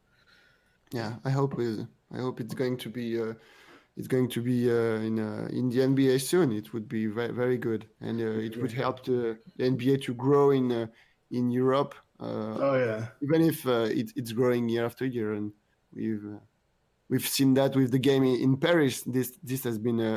yeah 0.92 1.18
I 1.24 1.30
hope 1.30 1.58
it, 1.60 1.86
I 2.12 2.18
hope 2.18 2.40
it's 2.40 2.54
going 2.54 2.76
to 2.78 2.88
be 2.88 3.20
uh, 3.20 3.34
it's 4.00 4.08
going 4.08 4.30
to 4.30 4.40
be 4.40 4.58
uh, 4.70 5.08
in 5.08 5.14
uh, 5.18 5.46
in 5.58 5.68
the 5.72 5.80
NBA 5.90 6.14
soon. 6.32 6.48
It 6.60 6.72
would 6.72 6.88
be 6.88 7.04
very 7.18 7.34
very 7.42 7.58
good, 7.58 7.82
and 8.00 8.16
uh, 8.20 8.48
it 8.48 8.54
would 8.60 8.72
help 8.72 9.04
the, 9.04 9.20
the 9.56 9.64
NBA 9.72 10.02
to 10.06 10.14
grow 10.14 10.46
in 10.58 10.66
uh, 10.72 10.86
in 11.30 11.50
Europe. 11.50 11.94
Uh, 12.18 12.54
Oh 12.68 12.76
yeah, 12.86 13.00
even 13.24 13.40
if 13.52 13.58
uh, 13.66 13.88
it, 14.00 14.08
it's 14.16 14.32
growing 14.32 14.68
year 14.70 14.86
after 14.90 15.04
year, 15.04 15.34
and 15.38 15.52
we've 15.92 16.24
uh, 16.24 16.40
we've 17.10 17.28
seen 17.36 17.54
that 17.54 17.76
with 17.76 17.90
the 17.90 17.98
game 18.10 18.24
in, 18.24 18.36
in 18.46 18.56
Paris. 18.56 19.02
This 19.16 19.28
this 19.50 19.62
has 19.64 19.76
been 19.78 20.00
a, 20.00 20.14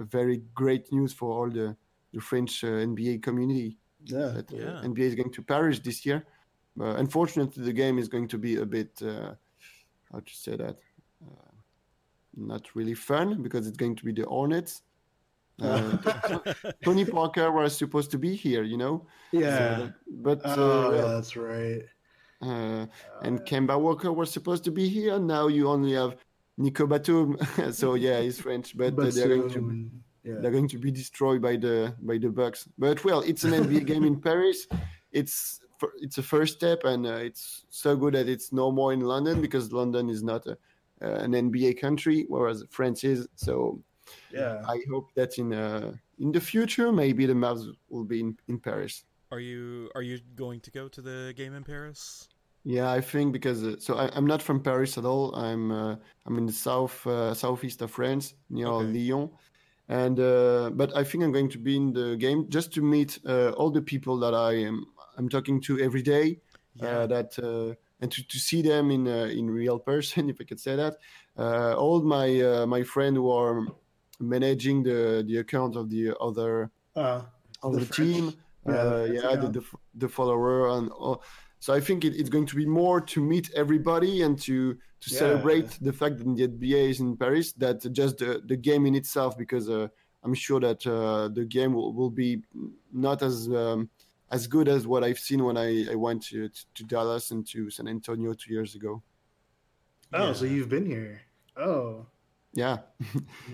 very 0.18 0.38
great 0.62 0.92
news 0.92 1.12
for 1.18 1.28
all 1.36 1.50
the 1.50 1.76
the 2.12 2.20
French 2.20 2.62
uh, 2.64 2.68
NBA 2.92 3.22
community 3.22 3.78
yeah. 4.04 4.28
that 4.36 4.52
uh, 4.52 4.56
Yeah. 4.56 4.88
NBA 4.90 5.06
is 5.10 5.14
going 5.14 5.32
to 5.32 5.42
Paris 5.42 5.78
this 5.80 6.04
year. 6.06 6.20
Uh, 6.80 6.94
unfortunately, 7.04 7.64
the 7.64 7.76
game 7.82 7.96
is 8.02 8.08
going 8.08 8.28
to 8.28 8.38
be 8.38 8.52
a 8.56 8.66
bit 8.66 8.92
uh, 9.02 9.30
how 10.12 10.20
to 10.20 10.34
say 10.44 10.56
that 10.56 10.76
uh, 11.26 11.53
not 12.36 12.74
really 12.74 12.94
fun 12.94 13.42
because 13.42 13.66
it's 13.66 13.76
going 13.76 13.96
to 13.96 14.04
be 14.04 14.12
the 14.12 14.26
Hornets. 14.26 14.82
Uh, 15.62 15.96
Tony 16.84 17.04
Parker 17.04 17.52
was 17.52 17.76
supposed 17.76 18.10
to 18.10 18.18
be 18.18 18.34
here, 18.34 18.64
you 18.64 18.76
know. 18.76 19.06
So 19.32 19.38
Yeah. 19.38 19.78
that- 19.78 19.94
but 20.08 20.40
Oh, 20.44 20.90
uh, 20.90 20.96
yeah, 20.96 21.08
that's 21.14 21.36
right. 21.36 21.82
uh, 22.42 22.86
and 23.22 23.38
Kemba 23.46 23.78
Walker 23.80 24.12
was 24.12 24.32
supposed 24.32 24.64
to 24.64 24.72
be 24.72 24.88
here. 24.88 25.16
Now 25.20 25.46
you 25.46 25.68
only 25.68 25.92
have 25.92 26.16
Nico 26.58 26.88
Batum. 26.88 27.36
so 27.72 27.94
yeah, 27.94 28.20
he's 28.20 28.40
French, 28.40 28.76
but, 28.76 28.94
uh, 28.94 28.96
But 28.96 29.14
they're 29.14 29.28
going 29.28 29.48
to 29.50 29.90
yeah. 30.24 30.40
they're 30.40 30.50
going 30.50 30.66
to 30.74 30.78
be 30.78 30.90
destroyed 30.90 31.40
by 31.40 31.54
the 31.56 31.94
by 32.02 32.18
the 32.18 32.30
Bucks. 32.30 32.66
But 32.76 33.04
well, 33.04 33.20
it's 33.20 33.44
an 33.44 33.52
NBA 33.52 33.86
game 33.92 34.04
in 34.04 34.20
Paris. 34.20 34.66
It's 35.12 35.60
it's 36.02 36.18
a 36.18 36.22
first 36.22 36.54
step, 36.56 36.82
and 36.84 37.06
uh, 37.06 37.22
it's 37.28 37.64
so 37.70 37.94
good 37.94 38.14
that 38.14 38.28
it's 38.28 38.52
no 38.52 38.72
more 38.72 38.92
in 38.92 39.00
London 39.00 39.40
because 39.40 39.70
London 39.72 40.10
is 40.10 40.22
not 40.24 40.46
a, 40.46 40.52
uh, 40.52 40.54
an 41.00 41.32
NBA 41.32 41.80
country, 41.80 42.24
whereas 42.28 42.64
France 42.70 43.04
is. 43.04 43.28
So 43.34 43.82
yeah. 44.30 44.62
I 44.68 44.80
hope 44.90 45.12
that 45.14 45.38
in 45.38 45.52
uh, 45.52 45.92
in 46.18 46.32
the 46.32 46.40
future, 46.40 46.92
maybe 46.92 47.26
the 47.26 47.34
Mavs 47.34 47.66
will 47.88 48.04
be 48.04 48.20
in, 48.20 48.36
in 48.48 48.58
Paris. 48.58 49.04
Are 49.30 49.40
you 49.40 49.90
are 49.94 50.02
you 50.02 50.20
going 50.36 50.60
to 50.60 50.70
go 50.70 50.88
to 50.88 51.02
the 51.02 51.32
game 51.36 51.54
in 51.54 51.64
Paris? 51.64 52.28
Yeah, 52.64 52.90
I 52.90 53.00
think 53.00 53.32
because 53.32 53.62
uh, 53.62 53.76
so 53.78 53.96
I, 53.96 54.10
I'm 54.14 54.26
not 54.26 54.40
from 54.40 54.60
Paris 54.62 54.96
at 54.96 55.04
all. 55.04 55.34
I'm 55.34 55.70
uh, 55.70 55.96
I'm 56.26 56.38
in 56.38 56.46
the 56.46 56.52
south 56.52 57.06
uh, 57.06 57.34
southeast 57.34 57.82
of 57.82 57.90
France 57.90 58.34
near 58.48 58.68
Okay. 58.68 58.86
Lyon, 58.86 59.30
and 59.88 60.18
uh, 60.18 60.70
but 60.72 60.96
I 60.96 61.04
think 61.04 61.24
I'm 61.24 61.32
going 61.32 61.50
to 61.50 61.58
be 61.58 61.76
in 61.76 61.92
the 61.92 62.16
game 62.16 62.46
just 62.48 62.72
to 62.74 62.82
meet 62.82 63.18
uh, 63.26 63.50
all 63.50 63.70
the 63.70 63.82
people 63.82 64.18
that 64.20 64.34
I 64.34 64.52
am 64.54 64.86
I'm 65.18 65.28
talking 65.28 65.60
to 65.62 65.78
every 65.80 66.02
day. 66.02 66.40
Uh, 66.82 67.06
that 67.06 67.38
uh, 67.38 67.72
and 68.04 68.12
to, 68.12 68.22
to 68.28 68.38
see 68.38 68.62
them 68.62 68.90
in 68.90 69.08
uh, 69.08 69.28
in 69.40 69.50
real 69.50 69.78
person, 69.78 70.28
if 70.32 70.36
I 70.40 70.44
could 70.44 70.60
say 70.60 70.76
that. 70.76 70.94
Uh, 71.36 71.74
all 71.74 72.02
my 72.02 72.28
uh, 72.40 72.66
my 72.66 72.82
friend 72.84 73.16
who 73.16 73.30
are 73.30 73.66
managing 74.20 74.82
the 74.84 75.24
the 75.26 75.38
account 75.38 75.76
of 75.76 75.88
the 75.90 76.04
other 76.20 76.70
Uh, 76.96 77.22
of 77.62 77.72
The 77.74 77.80
the, 77.80 77.86
team. 77.86 78.24
yeah, 78.66 78.74
uh, 78.74 79.04
yeah, 79.18 79.36
the, 79.42 79.48
the 79.48 79.62
the 80.02 80.08
follower 80.08 80.68
and 80.76 80.90
all. 80.90 81.22
So 81.58 81.72
I 81.72 81.80
think 81.80 82.04
it, 82.04 82.14
it's 82.20 82.28
going 82.30 82.46
to 82.46 82.56
be 82.56 82.66
more 82.66 83.00
to 83.00 83.20
meet 83.20 83.46
everybody 83.62 84.22
and 84.22 84.38
to 84.42 84.74
to 85.04 85.08
Yeah. 85.10 85.18
celebrate 85.22 85.68
the 85.80 85.92
fact 85.92 86.18
that 86.18 86.26
the 86.36 86.44
NBA 86.52 86.90
is 86.90 87.00
in 87.00 87.16
Paris 87.16 87.52
that 87.54 87.78
just 87.92 88.18
the, 88.18 88.42
the 88.50 88.56
game 88.56 88.86
in 88.86 88.94
itself 88.94 89.36
because 89.36 89.66
uh, 89.68 89.88
I'm 90.24 90.34
sure 90.34 90.60
that 90.60 90.86
uh, 90.86 91.28
the 91.38 91.44
game 91.44 91.72
will, 91.76 91.92
will 91.98 92.10
be 92.10 92.42
not 92.92 93.22
as 93.22 93.48
um, 93.48 93.90
as 94.34 94.46
good 94.54 94.68
as 94.76 94.82
what 94.86 95.02
I've 95.06 95.18
seen 95.28 95.40
when 95.46 95.56
I, 95.56 95.68
I 95.94 95.96
went 96.06 96.20
to, 96.30 96.48
to 96.76 96.82
Dallas 96.84 97.30
and 97.32 97.46
to 97.52 97.70
San 97.70 97.86
Antonio 97.88 98.30
two 98.34 98.52
years 98.56 98.74
ago. 98.74 98.92
oh, 100.12 100.32
so 100.38 100.44
you've 100.44 100.68
been 100.76 100.86
here. 100.94 101.14
Oh, 101.56 102.06
Yeah, 102.62 102.76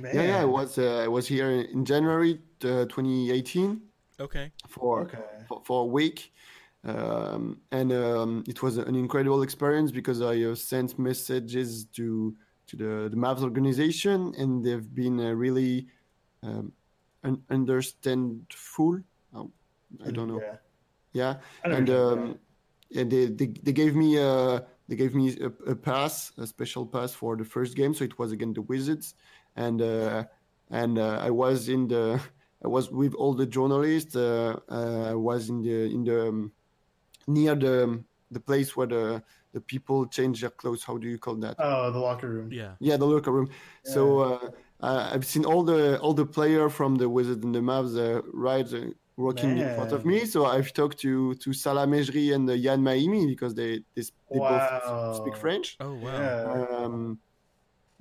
Man. 0.02 0.12
yeah, 0.16 0.22
yeah. 0.32 0.40
I 0.46 0.49
was 0.58 0.70
uh, 0.78 1.04
I 1.06 1.08
was 1.16 1.25
here 1.34 1.50
in 1.75 1.84
January 1.92 2.32
uh, 2.64 2.84
2018 2.87 3.80
Okay. 4.26 4.46
for 4.75 4.92
Okay. 5.06 5.28
for, 5.49 5.58
for 5.66 5.78
a 5.87 5.90
week. 5.99 6.18
Um, 6.92 7.44
and 7.78 7.88
um, 7.92 8.30
it 8.52 8.58
was 8.64 8.75
an 8.90 8.94
incredible 9.04 9.42
experience 9.42 9.90
because 10.00 10.20
I 10.32 10.34
uh, 10.50 10.54
sent 10.54 10.99
messages 10.99 11.70
to 11.96 12.34
to 12.68 12.75
the, 12.82 12.92
the 13.12 13.16
Mavs 13.25 13.42
organization, 13.50 14.18
and 14.40 14.50
they've 14.64 14.88
been 15.02 15.16
uh, 15.20 15.32
really 15.44 15.75
um, 16.46 16.72
un- 17.28 17.42
understandful. 17.50 19.00
Oh, 19.34 19.50
I 20.06 20.10
don't 20.16 20.28
know. 20.32 20.40
Yeah. 20.40 20.56
Yeah, 21.12 21.37
and 21.64 21.90
um, 21.90 22.38
and 22.95 23.11
they, 23.11 23.26
they 23.26 23.47
they 23.47 23.73
gave 23.73 23.95
me 23.97 24.19
a 24.19 24.64
they 24.88 24.97
gave 24.97 25.14
me 25.14 25.37
a, 25.40 25.71
a 25.71 25.76
pass, 25.76 26.33
a 26.38 26.47
special 26.47 26.87
pass 26.87 27.12
for 27.12 27.37
the 27.37 27.45
first 27.45 27.76
game. 27.76 27.95
So 27.95 28.05
it 28.05 28.19
was 28.19 28.33
against 28.33 28.55
the 28.57 28.62
Wizards, 28.62 29.14
and 29.57 29.81
uh, 29.83 30.25
and 30.71 30.99
uh, 30.99 31.19
I 31.21 31.31
was 31.31 31.69
in 31.69 31.88
the 31.88 32.21
I 32.64 32.69
was 32.69 32.90
with 32.90 33.14
all 33.14 33.35
the 33.35 33.47
journalists. 33.47 34.17
Uh, 34.17 34.59
uh, 34.71 35.11
I 35.11 35.14
was 35.14 35.49
in 35.49 35.62
the 35.62 35.85
in 35.93 36.05
the 36.05 36.29
um, 36.29 36.52
near 37.26 37.55
the 37.55 38.05
the 38.31 38.40
place 38.40 38.76
where 38.76 38.87
the 38.87 39.23
the 39.52 39.61
people 39.61 40.07
change 40.07 40.40
their 40.40 40.50
clothes. 40.50 40.85
How 40.85 40.97
do 40.97 41.09
you 41.09 41.19
call 41.19 41.37
that? 41.37 41.57
Oh, 41.59 41.90
the 41.90 41.99
locker 41.99 42.29
room. 42.29 42.50
Yeah. 42.52 42.75
Yeah, 42.79 42.97
the 42.97 43.07
locker 43.07 43.33
room. 43.33 43.50
So 43.85 44.21
uh, 44.21 44.50
uh, 44.81 45.11
I've 45.12 45.26
seen 45.26 45.45
all 45.45 45.62
the 45.62 45.99
all 46.00 46.14
the 46.14 46.26
player 46.26 46.69
from 46.69 46.97
the 46.97 47.09
Wizards 47.09 47.45
and 47.45 47.55
the 47.55 47.61
Mavs 47.61 47.97
uh, 47.99 48.23
right 48.33 48.67
uh, 49.21 49.25
walking 49.25 49.59
in 49.59 49.75
front 49.77 49.93
of 49.93 50.05
me. 50.05 50.25
So 50.27 50.47
I've 50.47 50.73
talked 50.73 50.99
to 51.00 51.35
to 51.35 51.53
Salah 51.53 51.87
Mejri 51.87 52.33
and 52.33 52.49
uh, 52.49 52.55
Ian 52.55 52.83
Mahinmi 52.83 53.27
because 53.29 53.55
they 53.55 53.81
they, 53.95 54.03
s- 54.03 54.12
they 54.33 54.39
both 54.39 55.17
speak 55.17 55.37
French. 55.37 55.77
Oh 55.81 55.95
wow. 55.95 56.21
Yeah. 56.23 56.85
Um, 56.85 57.19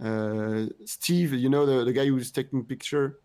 uh, 0.02 0.66
Steve, 0.86 1.34
you 1.34 1.50
know 1.50 1.66
the, 1.66 1.84
the 1.86 1.94
guy 1.94 2.06
who's 2.06 2.32
taking 2.32 2.64
picture. 2.66 3.20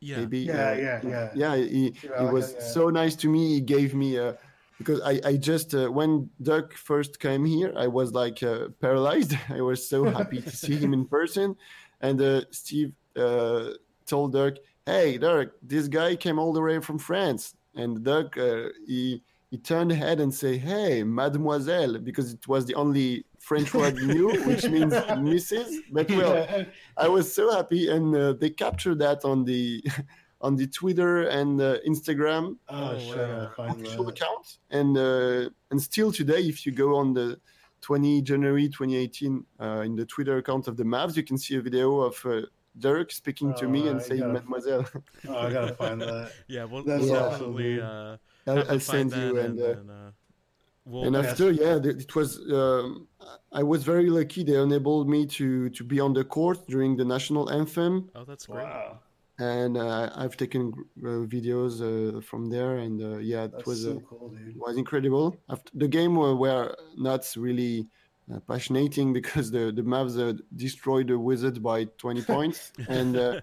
Yeah. 0.00 0.20
Maybe. 0.20 0.38
Yeah, 0.40 0.70
uh, 0.70 0.74
yeah, 0.74 1.00
yeah. 1.02 1.30
yeah. 1.34 1.56
He, 1.56 1.84
Yeah, 1.84 1.92
he 2.02 2.24
like 2.24 2.32
was 2.32 2.54
that, 2.54 2.60
yeah. 2.62 2.72
so 2.72 2.90
nice 2.90 3.16
to 3.16 3.28
me. 3.28 3.54
He 3.54 3.60
gave 3.60 3.94
me 3.94 4.16
a 4.16 4.38
because 4.78 5.00
I 5.02 5.20
I 5.24 5.36
just 5.36 5.74
uh, 5.74 5.88
when 5.88 6.30
Dirk 6.40 6.74
first 6.74 7.20
came 7.20 7.44
here, 7.44 7.72
I 7.76 7.86
was 7.88 8.12
like 8.12 8.42
uh, 8.42 8.68
paralyzed. 8.80 9.34
I 9.50 9.60
was 9.60 9.86
so 9.88 10.04
happy 10.04 10.40
to 10.40 10.56
see 10.56 10.76
him 10.76 10.94
in 10.94 11.04
person, 11.06 11.56
and 12.00 12.20
uh, 12.20 12.42
Steve 12.50 12.92
uh, 13.16 13.72
told 14.06 14.32
Dirk, 14.32 14.56
"Hey, 14.86 15.18
Dirk, 15.18 15.56
this 15.62 15.88
guy 15.88 16.16
came 16.16 16.38
all 16.38 16.52
the 16.52 16.60
way 16.62 16.80
from 16.80 16.98
France." 16.98 17.54
And 17.74 18.02
Dirk, 18.04 18.36
uh, 18.36 18.68
he 18.86 19.22
he 19.50 19.58
turned 19.58 19.92
head 19.92 20.20
and 20.20 20.32
say, 20.32 20.58
"Hey, 20.58 21.02
Mademoiselle," 21.02 21.98
because 21.98 22.32
it 22.34 22.46
was 22.48 22.64
the 22.66 22.74
only 22.74 23.24
French 23.38 23.72
word 23.74 23.98
he 23.98 24.06
knew, 24.06 24.28
which 24.46 24.64
means 24.68 24.92
Mrs. 24.92 25.70
But 25.92 26.08
well, 26.10 26.66
I 26.96 27.08
was 27.08 27.32
so 27.32 27.50
happy, 27.52 27.88
and 27.90 28.14
uh, 28.14 28.32
they 28.34 28.50
captured 28.50 28.98
that 29.00 29.24
on 29.24 29.44
the 29.44 29.82
on 30.40 30.56
the 30.56 30.66
Twitter 30.66 31.24
and 31.28 31.60
uh, 31.60 31.76
Instagram 31.86 32.56
Oh, 32.68 32.98
shit. 32.98 33.16
wow. 33.58 33.66
Official 33.68 34.08
account, 34.08 34.58
and 34.70 34.96
uh, 34.96 35.50
and 35.70 35.80
still 35.82 36.10
today, 36.12 36.42
if 36.42 36.64
you 36.64 36.72
go 36.72 36.96
on 36.96 37.12
the 37.12 37.38
20 37.82 38.22
January 38.22 38.68
2018 38.68 39.44
uh, 39.60 39.64
in 39.84 39.96
the 39.96 40.04
Twitter 40.06 40.36
account 40.38 40.68
of 40.68 40.76
the 40.76 40.84
Mavs, 40.84 41.16
you 41.16 41.22
can 41.22 41.38
see 41.38 41.56
a 41.56 41.60
video 41.60 42.00
of 42.00 42.14
uh, 42.26 42.42
Dirk 42.80 43.08
speaking 43.12 43.50
to 43.60 43.68
me 43.68 43.80
Oh, 43.86 43.90
and 43.90 44.00
I 44.00 44.02
saying 44.02 44.20
gotta- 44.20 44.32
"Mademoiselle." 44.38 44.86
Oh, 45.28 45.36
I 45.46 45.52
gotta 45.56 45.74
find 45.74 46.00
that. 46.08 46.32
Yeah. 46.48 46.64
We'll, 46.64 46.84
That's 46.84 47.02
we'll 47.04 47.16
awesome, 47.16 47.30
definitely 47.30 47.74
dude. 47.74 47.82
uh, 47.82 48.16
I'll, 48.46 48.58
I'll 48.58 48.64
find 48.64 48.82
send 48.82 49.12
you 49.12 49.34
that 49.34 49.44
and. 49.46 49.58
and, 49.58 49.60
uh, 49.60 49.80
and, 49.80 49.90
uh, 49.90 50.10
we'll, 50.90 51.04
and 51.06 51.14
Yeah. 51.14 51.22
after 51.30 51.46
yeah 51.64 51.76
it 52.06 52.12
was 52.18 52.30
um, 52.60 53.06
i 53.60 53.62
was 53.72 53.80
very 53.92 54.08
lucky 54.18 54.42
they 54.48 54.58
enabled 54.68 55.06
me 55.14 55.20
to 55.38 55.46
to 55.76 55.82
be 55.92 55.98
on 56.06 56.12
the 56.18 56.24
court 56.36 56.58
during 56.74 56.92
the 57.00 57.04
national 57.16 57.44
anthem 57.58 57.94
oh, 58.18 58.24
that's 58.30 58.46
great. 58.46 58.64
Wow. 58.64 58.98
and 59.38 59.72
uh, 59.76 60.10
i've 60.22 60.36
taken 60.44 60.62
uh, 61.10 61.24
videos 61.36 61.74
uh, 61.82 62.20
from 62.30 62.42
there 62.54 62.72
and 62.84 62.96
uh, 63.02 63.18
yeah 63.32 63.44
it 63.48 63.52
That's 63.52 63.66
was 63.70 63.80
uh, 63.86 63.88
so 63.94 64.00
cool, 64.08 64.26
dude. 64.30 64.56
was 64.64 64.76
incredible. 64.84 65.26
After 65.54 65.70
the 65.82 65.88
game 65.98 66.12
were, 66.20 66.34
were 66.44 66.66
not 67.08 67.22
really 67.46 67.74
uh, 68.32 68.40
passionating 68.40 69.12
because 69.20 69.50
the 69.50 69.72
the 69.72 69.82
Mavs 69.82 70.18
uh, 70.18 70.38
destroyed 70.56 71.08
the 71.08 71.18
Wizards 71.18 71.58
by 71.58 71.84
20 71.98 72.22
points, 72.22 72.72
and 72.88 73.16
uh, 73.16 73.40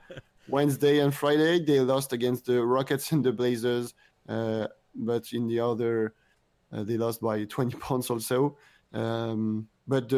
Wednesday 0.47 1.00
and 1.00 1.13
Friday 1.13 1.63
they 1.63 1.80
lost 1.80 2.13
against 2.13 2.45
the 2.45 2.63
Rockets 2.63 3.12
and 3.12 3.23
the 3.23 3.32
Blazers, 3.32 3.93
uh, 4.30 4.67
but 4.95 5.32
in 5.34 5.47
the 5.47 5.60
other 5.60 6.13
uh, 6.71 6.84
they 6.84 6.97
lost 6.97 7.21
by 7.21 7.43
20 7.43 7.78
points 7.80 8.10
also. 8.10 8.58
Um, 8.93 9.67
but 9.88 10.10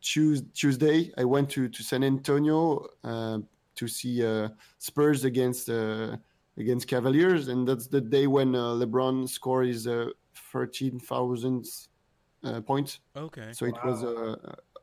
Tuesday 0.00 1.12
I 1.16 1.24
went 1.24 1.50
to 1.50 1.68
to 1.68 1.82
San 1.82 2.04
Antonio 2.04 2.86
uh, 3.04 3.38
to 3.76 3.88
see 3.88 4.24
uh, 4.24 4.48
Spurs 4.78 5.24
against. 5.24 5.68
Uh, 5.68 6.16
against 6.56 6.88
Cavaliers, 6.88 7.48
and 7.48 7.66
that's 7.66 7.86
the 7.86 8.00
day 8.00 8.26
when 8.26 8.54
uh, 8.54 8.74
LeBron 8.74 9.26
scored 9.26 9.68
his 9.68 9.86
uh, 9.86 10.08
13,000th 10.52 11.88
uh, 12.44 12.60
point. 12.60 13.00
Okay. 13.16 13.52
So 13.52 13.66
it 13.66 13.76
was 13.84 14.02
uh, 14.04 14.36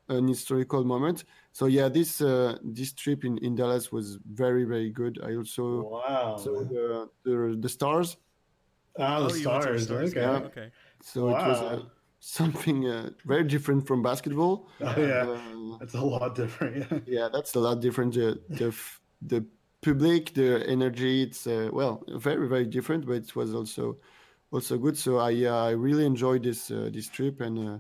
an 0.10 0.28
historical 0.28 0.84
moment. 0.84 1.24
So 1.52 1.66
yeah, 1.66 1.90
this 1.90 2.22
uh, 2.22 2.58
this 2.64 2.94
trip 2.94 3.24
in, 3.26 3.38
in 3.40 3.56
Dallas 3.56 3.92
was 3.92 4.20
very 4.34 4.64
very 4.64 4.90
good. 4.90 5.20
I 5.24 5.36
also 5.36 5.84
Wow. 5.84 6.38
saw 6.38 6.64
the, 6.64 7.10
the 7.24 7.58
the 7.60 7.70
stars. 7.70 8.18
Ah, 9.00 9.20
the 9.20 9.34
oh, 9.34 9.36
you 9.36 9.50
went 9.50 9.64
stars. 9.64 9.92
Okay. 9.92 10.12
game. 10.14 10.44
Okay. 10.46 10.72
So 11.02 11.30
it 11.30 11.34
was 11.48 11.60
uh, 11.62 11.82
something 12.20 12.88
uh, 12.88 13.10
very 13.26 13.44
different 13.44 13.86
from 13.88 14.02
basketball. 14.02 14.70
Oh, 14.82 14.96
yeah. 14.98 15.28
Uh, 15.28 15.78
That's 15.80 15.94
a 15.94 16.02
lot 16.02 16.36
different. 16.36 16.78
Yeah. 16.78 17.00
yeah, 17.06 17.30
that's 17.32 17.54
a 17.56 17.60
lot 17.60 17.80
different. 17.82 18.14
The 18.16 18.40
the, 18.50 18.68
f- 18.68 19.00
the 19.22 19.46
public, 19.82 20.34
the 20.34 20.66
energy, 20.68 21.22
it's 21.24 21.46
uh, 21.46 21.70
well 21.72 22.04
very 22.08 22.48
very 22.48 22.66
different, 22.66 23.06
but 23.06 23.16
it 23.18 23.36
was 23.36 23.54
also 23.54 23.98
also 24.52 24.78
good. 24.78 24.98
So 24.98 25.18
I 25.18 25.46
uh, 25.46 25.66
I 25.66 25.72
really 25.72 26.06
enjoyed 26.06 26.44
this 26.44 26.72
uh, 26.72 26.90
this 26.92 27.08
trip, 27.10 27.42
and 27.42 27.58
uh, 27.60 27.78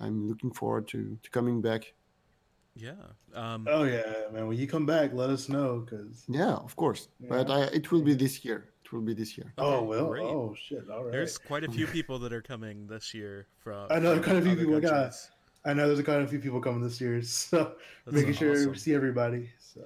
I'm 0.00 0.28
looking 0.28 0.52
forward 0.52 0.88
to, 0.88 1.18
to 1.22 1.30
coming 1.30 1.60
back. 1.60 1.92
Yeah. 2.74 2.92
Um, 3.34 3.66
Oh 3.68 3.82
yeah, 3.84 4.30
man. 4.32 4.46
When 4.46 4.56
you 4.56 4.66
come 4.68 4.86
back, 4.86 5.12
let 5.12 5.30
us 5.30 5.48
know, 5.48 5.84
cause. 5.88 6.24
Yeah, 6.28 6.54
of 6.54 6.76
course, 6.76 7.08
but 7.28 7.50
I, 7.50 7.62
it 7.74 7.90
will 7.90 8.02
be 8.02 8.14
this 8.14 8.44
year. 8.44 8.70
It 8.84 8.92
will 8.92 9.02
be 9.02 9.14
this 9.14 9.36
year. 9.36 9.52
Oh 9.58 9.82
well. 9.82 10.06
great. 10.06 10.22
Oh 10.24 10.54
shit. 10.56 10.88
All 10.90 11.04
right. 11.04 11.12
There's 11.12 11.36
quite 11.38 11.64
a 11.64 11.70
few 11.70 11.86
people 11.96 12.18
that 12.20 12.32
are 12.32 12.42
coming 12.42 12.86
this 12.86 13.12
year 13.12 13.46
from. 13.58 13.88
I 13.90 13.98
know 13.98 14.14
from 14.14 14.22
quite 14.24 14.36
a 14.36 14.42
few 14.42 14.52
other 14.52 14.64
people. 14.64 14.80
Got. 14.80 15.14
I 15.64 15.74
know 15.74 15.86
there's 15.88 16.00
quite 16.02 16.22
a 16.22 16.26
few 16.26 16.38
people 16.38 16.60
coming 16.60 16.80
this 16.80 17.00
year, 17.00 17.20
so 17.22 17.74
That's 18.06 18.14
making 18.14 18.34
sure 18.34 18.70
we 18.70 18.78
see 18.78 18.94
everybody. 18.94 19.50
So. 19.58 19.82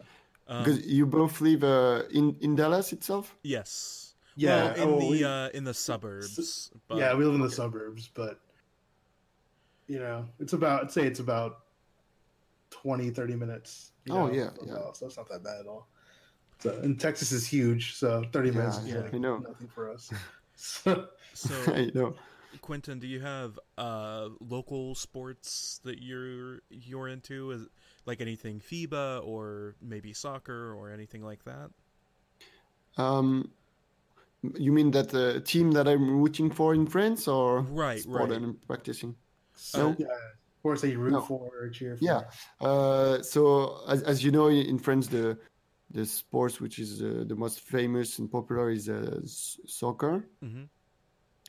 Um, 0.47 0.63
Because 0.63 0.87
you 0.87 1.07
both 1.07 1.41
live 1.41 1.65
uh, 1.65 2.03
in 2.11 2.37
in 2.41 2.55
Dallas 2.55 2.93
itself. 2.93 3.35
yes. 3.43 4.02
Yeah. 4.37 4.73
Well, 4.73 4.75
in 4.75 4.89
oh, 4.89 5.01
the 5.01 5.09
we- 5.11 5.25
uh, 5.25 5.49
in 5.51 5.65
the 5.65 5.75
suburbs. 5.75 6.71
But, 6.89 6.99
yeah, 6.99 7.15
we 7.15 7.25
live 7.25 7.35
in 7.35 7.41
the 7.41 7.51
suburbs, 7.51 8.09
but 8.15 8.41
you 9.89 9.99
know, 9.99 10.27
it's 10.39 10.53
about. 10.53 10.85
I'd 10.85 10.91
say 10.93 11.07
it's 11.07 11.21
about 11.21 11.59
20, 12.71 13.11
30 13.11 13.37
minutes. 13.37 13.93
you 14.07 14.15
Oh, 14.15 14.27
know, 14.27 14.33
yeah, 14.33 14.51
yeah. 14.65 14.75
the 14.75 14.79
house, 14.79 15.01
So 15.01 15.07
it's 15.07 15.17
not 15.17 15.29
that 15.29 15.43
bad 15.45 15.61
at 15.61 15.67
all. 15.67 15.89
So, 16.61 16.79
and 16.83 16.99
Texas 16.99 17.33
is 17.33 17.47
huge, 17.47 17.95
so 17.97 18.23
thirty 18.33 18.51
Yeah, 18.51 18.57
minutes 18.59 18.79
is 18.79 18.95
yeah, 18.95 19.01
like 19.01 19.15
I 19.15 19.19
know. 19.19 19.39
nothing 19.39 19.69
for 19.69 19.91
us. 19.91 20.13
So, 20.55 21.09
So, 21.35 21.55
I 21.75 21.91
know. 21.95 22.15
Quentin, 22.61 22.99
do 23.01 23.07
you 23.09 23.21
have 23.21 23.59
uh, 23.79 24.29
local 24.41 24.95
sports 24.95 25.81
that 25.85 26.03
you're 26.03 26.61
you're 26.71 27.09
into? 27.09 27.51
Is 27.51 27.63
like 28.07 28.21
anything 28.21 28.61
FIBA 28.61 29.27
or 29.27 29.75
maybe 29.83 30.13
soccer 30.13 30.73
or 30.75 30.91
anything 30.93 31.23
like 31.25 31.45
that? 31.45 31.71
Um, 32.97 33.51
you 34.59 34.73
mean 34.73 34.91
that 34.93 35.15
uh, 35.15 35.41
team 35.41 35.73
that 35.73 35.87
I'm 35.87 36.21
rooting 36.21 36.51
for 36.51 36.75
in 36.75 36.87
France, 36.87 37.29
or 37.29 37.63
Right, 37.63 38.01
sport 38.01 38.21
right. 38.21 38.29
that 38.31 38.37
I'm 38.43 38.57
practicing? 38.67 39.15
so 39.55 39.91
No. 39.91 39.97
yeah, 39.99 40.07
of 40.07 40.63
course, 40.63 40.81
that 40.83 40.91
you 40.91 40.99
root 40.99 41.13
No. 41.13 41.21
for 41.21 41.51
or 41.61 41.69
cheer 41.71 41.97
for. 41.97 42.05
Yeah. 42.05 42.23
Uh, 42.61 43.23
so 43.23 43.81
as, 43.89 44.03
as 44.03 44.25
you 44.25 44.31
know, 44.31 44.49
in 44.49 44.79
France, 44.79 45.09
the 45.09 45.39
the 45.91 46.07
sports 46.07 46.59
which 46.61 46.79
is 46.79 47.03
uh, 47.03 47.25
the 47.27 47.37
most 47.37 47.61
famous 47.61 48.19
and 48.19 48.31
popular 48.31 48.71
is 48.71 48.89
uh, 48.89 49.21
s- 49.23 49.59
soccer. 49.67 50.25
Mhm. 50.43 50.69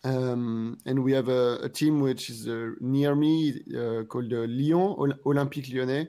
Um, 0.06 0.78
and 0.86 1.02
we 1.02 1.14
have 1.14 1.30
a, 1.30 1.60
a 1.64 1.70
team 1.70 2.02
which 2.02 2.30
is 2.30 2.46
uh, 2.48 2.72
near 2.82 3.16
me 3.16 3.54
uh, 3.74 4.04
called 4.04 4.34
uh, 4.34 4.46
Lyon 4.48 4.96
Ol- 4.98 5.20
Olympique 5.26 5.70
Lyonnais. 5.74 6.08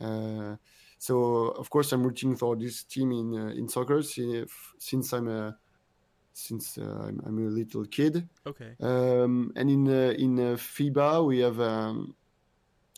Uh, 0.00 0.56
so 0.98 1.48
of 1.48 1.68
course 1.68 1.92
I'm 1.92 2.02
rooting 2.02 2.34
for 2.34 2.56
this 2.56 2.84
team 2.84 3.12
in 3.12 3.34
uh, 3.38 3.48
in 3.54 3.68
soccer 3.68 4.00
si- 4.02 4.44
since 4.78 5.12
I'm 5.12 5.28
a 5.28 5.54
since 6.34 6.78
uh, 6.78 7.06
I'm, 7.06 7.20
I'm 7.24 7.38
a 7.46 7.50
little 7.50 7.84
kid. 7.86 8.28
Okay. 8.46 8.74
Um, 8.80 9.52
and 9.56 9.70
in 9.70 9.88
uh, 9.88 10.12
in 10.18 10.38
uh, 10.38 10.56
FIBA 10.56 11.26
we 11.26 11.38
have 11.38 11.60
um, 11.60 12.14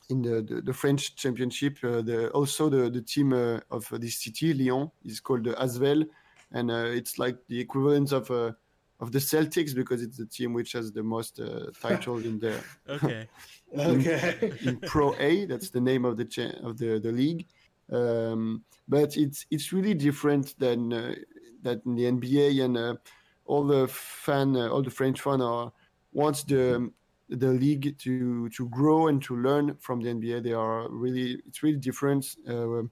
in 0.09 0.23
the, 0.23 0.43
the, 0.43 0.63
the 0.63 0.73
French 0.73 1.15
Championship 1.17 1.79
uh, 1.85 2.01
the 2.03 2.31
also 2.31 2.69
the 2.69 2.91
the 2.91 3.03
team 3.03 3.33
uh, 3.33 3.61
of 3.71 3.89
this 4.01 4.17
city 4.19 4.55
Lyon 4.55 4.91
is 5.05 5.21
called 5.21 5.45
the 5.45 5.53
Asvel, 5.55 6.09
and 6.53 6.71
uh, 6.71 6.87
it's 6.87 7.19
like 7.19 7.37
the 7.49 7.61
equivalent 7.61 8.13
of 8.13 8.31
uh, 8.31 8.53
of 9.01 9.13
the 9.13 9.19
Celtics 9.19 9.75
because 9.75 10.03
it's 10.03 10.17
the 10.17 10.27
team 10.27 10.55
which 10.55 10.73
has 10.73 10.91
the 10.91 11.03
most 11.03 11.39
uh, 11.39 11.67
titles 11.81 12.25
in 12.25 12.39
the 12.39 12.59
Okay. 12.89 13.29
Okay. 13.77 14.53
in 14.63 14.79
Pro 14.79 15.15
A. 15.19 15.45
That's 15.45 15.71
the 15.71 15.81
name 15.81 16.05
of 16.05 16.17
the 16.17 16.25
cha- 16.25 16.57
of 16.63 16.79
the 16.79 16.99
the 16.99 17.13
league. 17.13 17.47
um, 17.93 18.65
but 18.89 19.17
it's 19.17 19.45
it's 19.51 19.73
really 19.73 19.93
different 19.95 20.59
than 20.59 20.93
uh, 20.93 21.15
than 21.63 21.83
the 21.97 22.05
NBA 22.05 22.65
and 22.65 22.77
uh, 22.77 22.95
all 23.47 23.65
the 23.67 23.89
fan, 23.89 24.57
uh, 24.57 24.69
all 24.69 24.83
the 24.83 24.91
French 24.91 25.21
fan 25.21 25.41
are 25.41 25.73
wants 26.13 26.43
the 26.45 26.91
the 27.29 27.49
league 27.49 27.99
to 27.99 28.49
to 28.51 28.69
grow 28.69 29.09
and 29.09 29.23
to 29.23 29.37
learn 29.37 29.77
from 29.81 30.01
the 30.01 30.11
NBA. 30.11 30.43
They 30.43 30.53
are 30.53 30.89
really 30.91 31.43
it's 31.47 31.63
really 31.63 31.79
different. 31.79 32.37
Uh, 32.49 32.83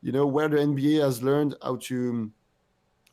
you 0.00 0.12
know 0.12 0.26
where 0.26 0.48
the 0.48 0.58
NBA 0.58 1.02
has 1.02 1.22
learned 1.22 1.56
how 1.62 1.76
to 1.82 2.30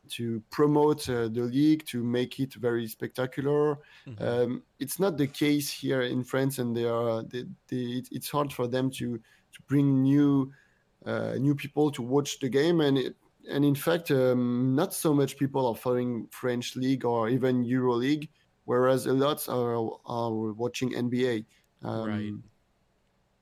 to 0.07 0.41
promote 0.51 1.09
uh, 1.09 1.27
the 1.29 1.41
league 1.41 1.83
to 1.87 2.03
make 2.03 2.39
it 2.39 2.53
very 2.53 2.87
spectacular. 2.87 3.79
Mm-hmm. 4.07 4.23
Um, 4.23 4.63
it's 4.79 4.99
not 4.99 5.17
the 5.17 5.25
case 5.25 5.69
here 5.69 6.01
in 6.01 6.23
France, 6.23 6.59
and 6.59 6.75
they 6.75 6.85
are 6.85 7.23
they, 7.23 7.45
they, 7.67 8.03
it's 8.11 8.29
hard 8.29 8.53
for 8.53 8.67
them 8.67 8.89
to 8.91 9.17
to 9.17 9.61
bring 9.67 10.03
new 10.03 10.51
uh, 11.05 11.33
new 11.39 11.55
people 11.55 11.91
to 11.91 12.01
watch 12.01 12.39
the 12.39 12.49
game 12.49 12.81
and. 12.81 12.97
It, 12.97 13.15
and 13.49 13.65
in 13.65 13.75
fact, 13.75 14.11
um, 14.11 14.75
not 14.75 14.93
so 14.93 15.13
much 15.13 15.37
people 15.37 15.67
are 15.67 15.75
following 15.75 16.27
French 16.31 16.75
league 16.75 17.05
or 17.05 17.29
even 17.29 17.63
Euro 17.63 17.93
League, 17.93 18.29
whereas 18.65 19.05
a 19.05 19.13
lot 19.13 19.47
are, 19.49 19.89
are 20.05 20.53
watching 20.53 20.91
NBA. 20.91 21.45
Um, 21.83 22.07
right. 22.07 22.33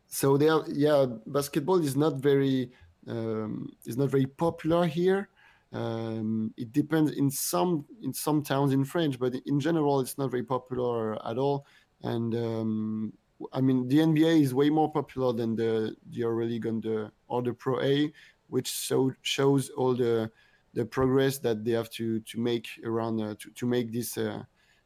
So 0.08 0.38
they 0.38 0.50
are, 0.50 0.64
yeah, 0.68 1.06
basketball 1.26 1.84
is 1.84 1.96
not 1.96 2.18
very 2.18 2.72
um, 3.08 3.70
is 3.86 3.98
not 3.98 4.10
very 4.10 4.26
popular 4.26 4.86
here. 4.86 5.30
Um, 5.72 6.54
it 6.56 6.72
depends 6.72 7.12
in 7.12 7.32
some 7.32 7.86
in 8.04 8.14
some 8.14 8.44
towns 8.44 8.74
in 8.74 8.86
French, 8.86 9.18
but 9.18 9.34
in 9.46 9.60
general, 9.60 10.00
it's 10.02 10.18
not 10.18 10.30
very 10.30 10.44
popular 10.44 11.16
at 11.28 11.38
all. 11.38 11.66
And 12.04 12.36
um, 12.36 13.14
I 13.52 13.62
mean, 13.62 13.88
the 13.88 13.98
NBA 13.98 14.42
is 14.42 14.54
way 14.54 14.70
more 14.70 14.92
popular 14.92 15.34
than 15.34 15.56
the 15.56 15.96
the 16.12 16.22
EuroLeague 16.22 16.66
and 16.66 16.84
the 16.84 17.12
or 17.28 17.42
the 17.42 17.54
Pro 17.54 17.82
A, 17.82 18.12
which 18.54 18.70
so 18.72 19.12
shows 19.24 19.72
all 19.72 19.96
the 19.96 20.30
the 20.76 20.86
progress 20.86 21.40
that 21.40 21.66
they 21.66 21.72
have 21.72 21.90
to 21.90 22.20
to 22.20 22.40
make 22.40 22.68
around 22.86 23.20
uh, 23.20 23.34
to 23.40 23.50
to 23.52 23.66
make 23.66 23.92
this 23.92 24.16
uh, 24.18 24.44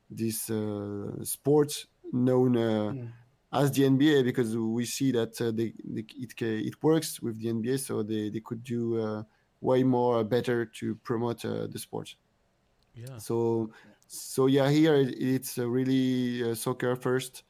this 0.10 0.50
uh, 0.50 1.24
sport 1.24 1.86
known 2.14 2.56
uh, 2.56 2.92
mm. 2.94 3.12
as 3.52 3.72
the 3.74 3.84
NBA 3.84 4.24
because 4.24 4.56
we 4.56 4.86
see 4.86 5.12
that 5.12 5.34
uh, 5.42 5.52
they, 5.52 5.74
they, 5.84 6.06
it 6.18 6.42
it 6.42 6.76
works 6.82 7.22
with 7.22 7.40
the 7.42 7.48
NBA, 7.48 7.80
so 7.80 8.04
they 8.04 8.30
they 8.30 8.40
could 8.40 8.64
do 8.64 8.82
uh, 9.02 9.24
way 9.60 9.84
more 9.84 10.24
better 10.24 10.66
to 10.80 10.96
promote 11.04 11.42
the 11.42 11.80
sport. 11.80 12.16
Yeah. 12.96 13.18
So 13.18 13.72
so 14.08 14.46
yeah, 14.46 14.70
here 14.70 14.96
it's 14.96 15.58
really 15.58 16.56
soccer 16.56 16.96
first, 16.96 17.44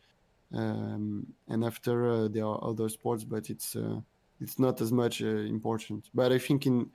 um, 0.51 1.27
and 1.47 1.63
after 1.63 2.27
there 2.27 2.45
are 2.45 2.63
other 2.63 2.89
sports, 2.89 3.23
but 3.23 3.51
it's 3.51 3.75
it's 4.39 4.59
not 4.59 4.81
as 4.81 4.91
much 4.91 5.21
important. 5.21 6.09
But 6.13 6.31
I 6.31 6.37
think 6.39 6.65
in 6.65 6.89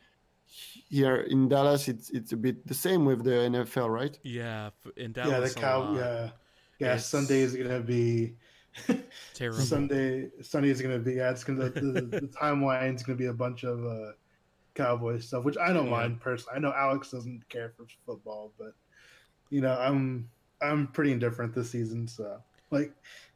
here 0.89 1.17
in 1.17 1.49
Dallas, 1.49 1.89
it's 1.89 2.11
it's 2.11 2.33
a 2.33 2.37
bit 2.37 2.67
the 2.67 2.75
same 2.75 3.05
with 3.05 3.25
the 3.25 3.31
NFL, 3.31 3.89
right? 3.89 4.19
Yeah, 4.23 4.71
in 4.97 5.13
Dallas. 5.13 5.33
Yeah, 5.33 5.41
the 5.41 5.55
cow. 5.55 5.95
Yeah, 5.95 6.31
yeah. 6.79 6.95
It's... 6.95 7.07
Sunday 7.07 7.41
is 7.41 7.57
gonna 7.57 7.81
be 7.81 8.35
terrible. 9.35 9.61
Sunday, 9.61 10.31
Sunday 10.43 10.71
is 10.71 10.83
gonna 10.83 10.99
be. 10.99 11.15
Yeah, 11.15 11.31
it's 11.31 11.45
gonna 11.45 11.71
the, 11.71 11.81
the, 11.81 12.01
the 12.03 12.31
timeline 12.41 12.95
is 12.95 13.03
gonna 13.03 13.19
be 13.19 13.27
a 13.27 13.33
bunch 13.33 13.65
of 13.65 13.85
uh, 13.85 14.13
cowboy 14.75 15.19
stuff, 15.21 15.45
which 15.45 15.57
I 15.59 15.73
don't 15.73 15.87
yeah. 15.87 15.91
mind 15.91 16.21
personally. 16.21 16.57
I 16.57 16.61
know 16.61 16.73
Alex 16.77 17.11
doesn't 17.11 17.49
care 17.49 17.73
for 17.77 17.87
football, 18.07 18.53
but 18.59 18.75
you 19.51 19.61
know, 19.61 19.77
I'm 19.79 20.29
I'm 20.61 20.89
pretty 20.89 21.13
indifferent 21.13 21.55
this 21.55 21.71
season, 21.71 22.07
so 22.09 22.43
like. 22.71 22.93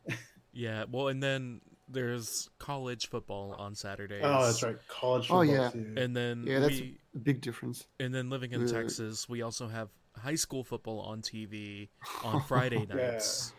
yeah, 0.52 0.84
well, 0.90 1.08
and 1.08 1.22
then 1.22 1.60
there's 1.88 2.50
college 2.58 3.08
football 3.08 3.54
on 3.58 3.74
Saturdays. 3.74 4.22
Oh, 4.24 4.46
that's 4.46 4.62
right, 4.62 4.76
college. 4.88 5.28
Football 5.28 5.38
oh 5.38 5.42
yeah, 5.42 5.70
too. 5.70 5.94
and 5.96 6.16
then 6.16 6.44
yeah, 6.46 6.60
that's 6.60 6.80
we, 6.80 6.98
a 7.14 7.18
big 7.18 7.40
difference. 7.40 7.86
And 8.00 8.14
then 8.14 8.30
living 8.30 8.52
in 8.52 8.66
Texas, 8.66 9.28
we 9.28 9.42
also 9.42 9.68
have 9.68 9.88
high 10.16 10.34
school 10.34 10.64
football 10.64 11.00
on 11.00 11.22
TV 11.22 11.88
on 12.24 12.42
Friday 12.42 12.86
nights. 12.94 13.52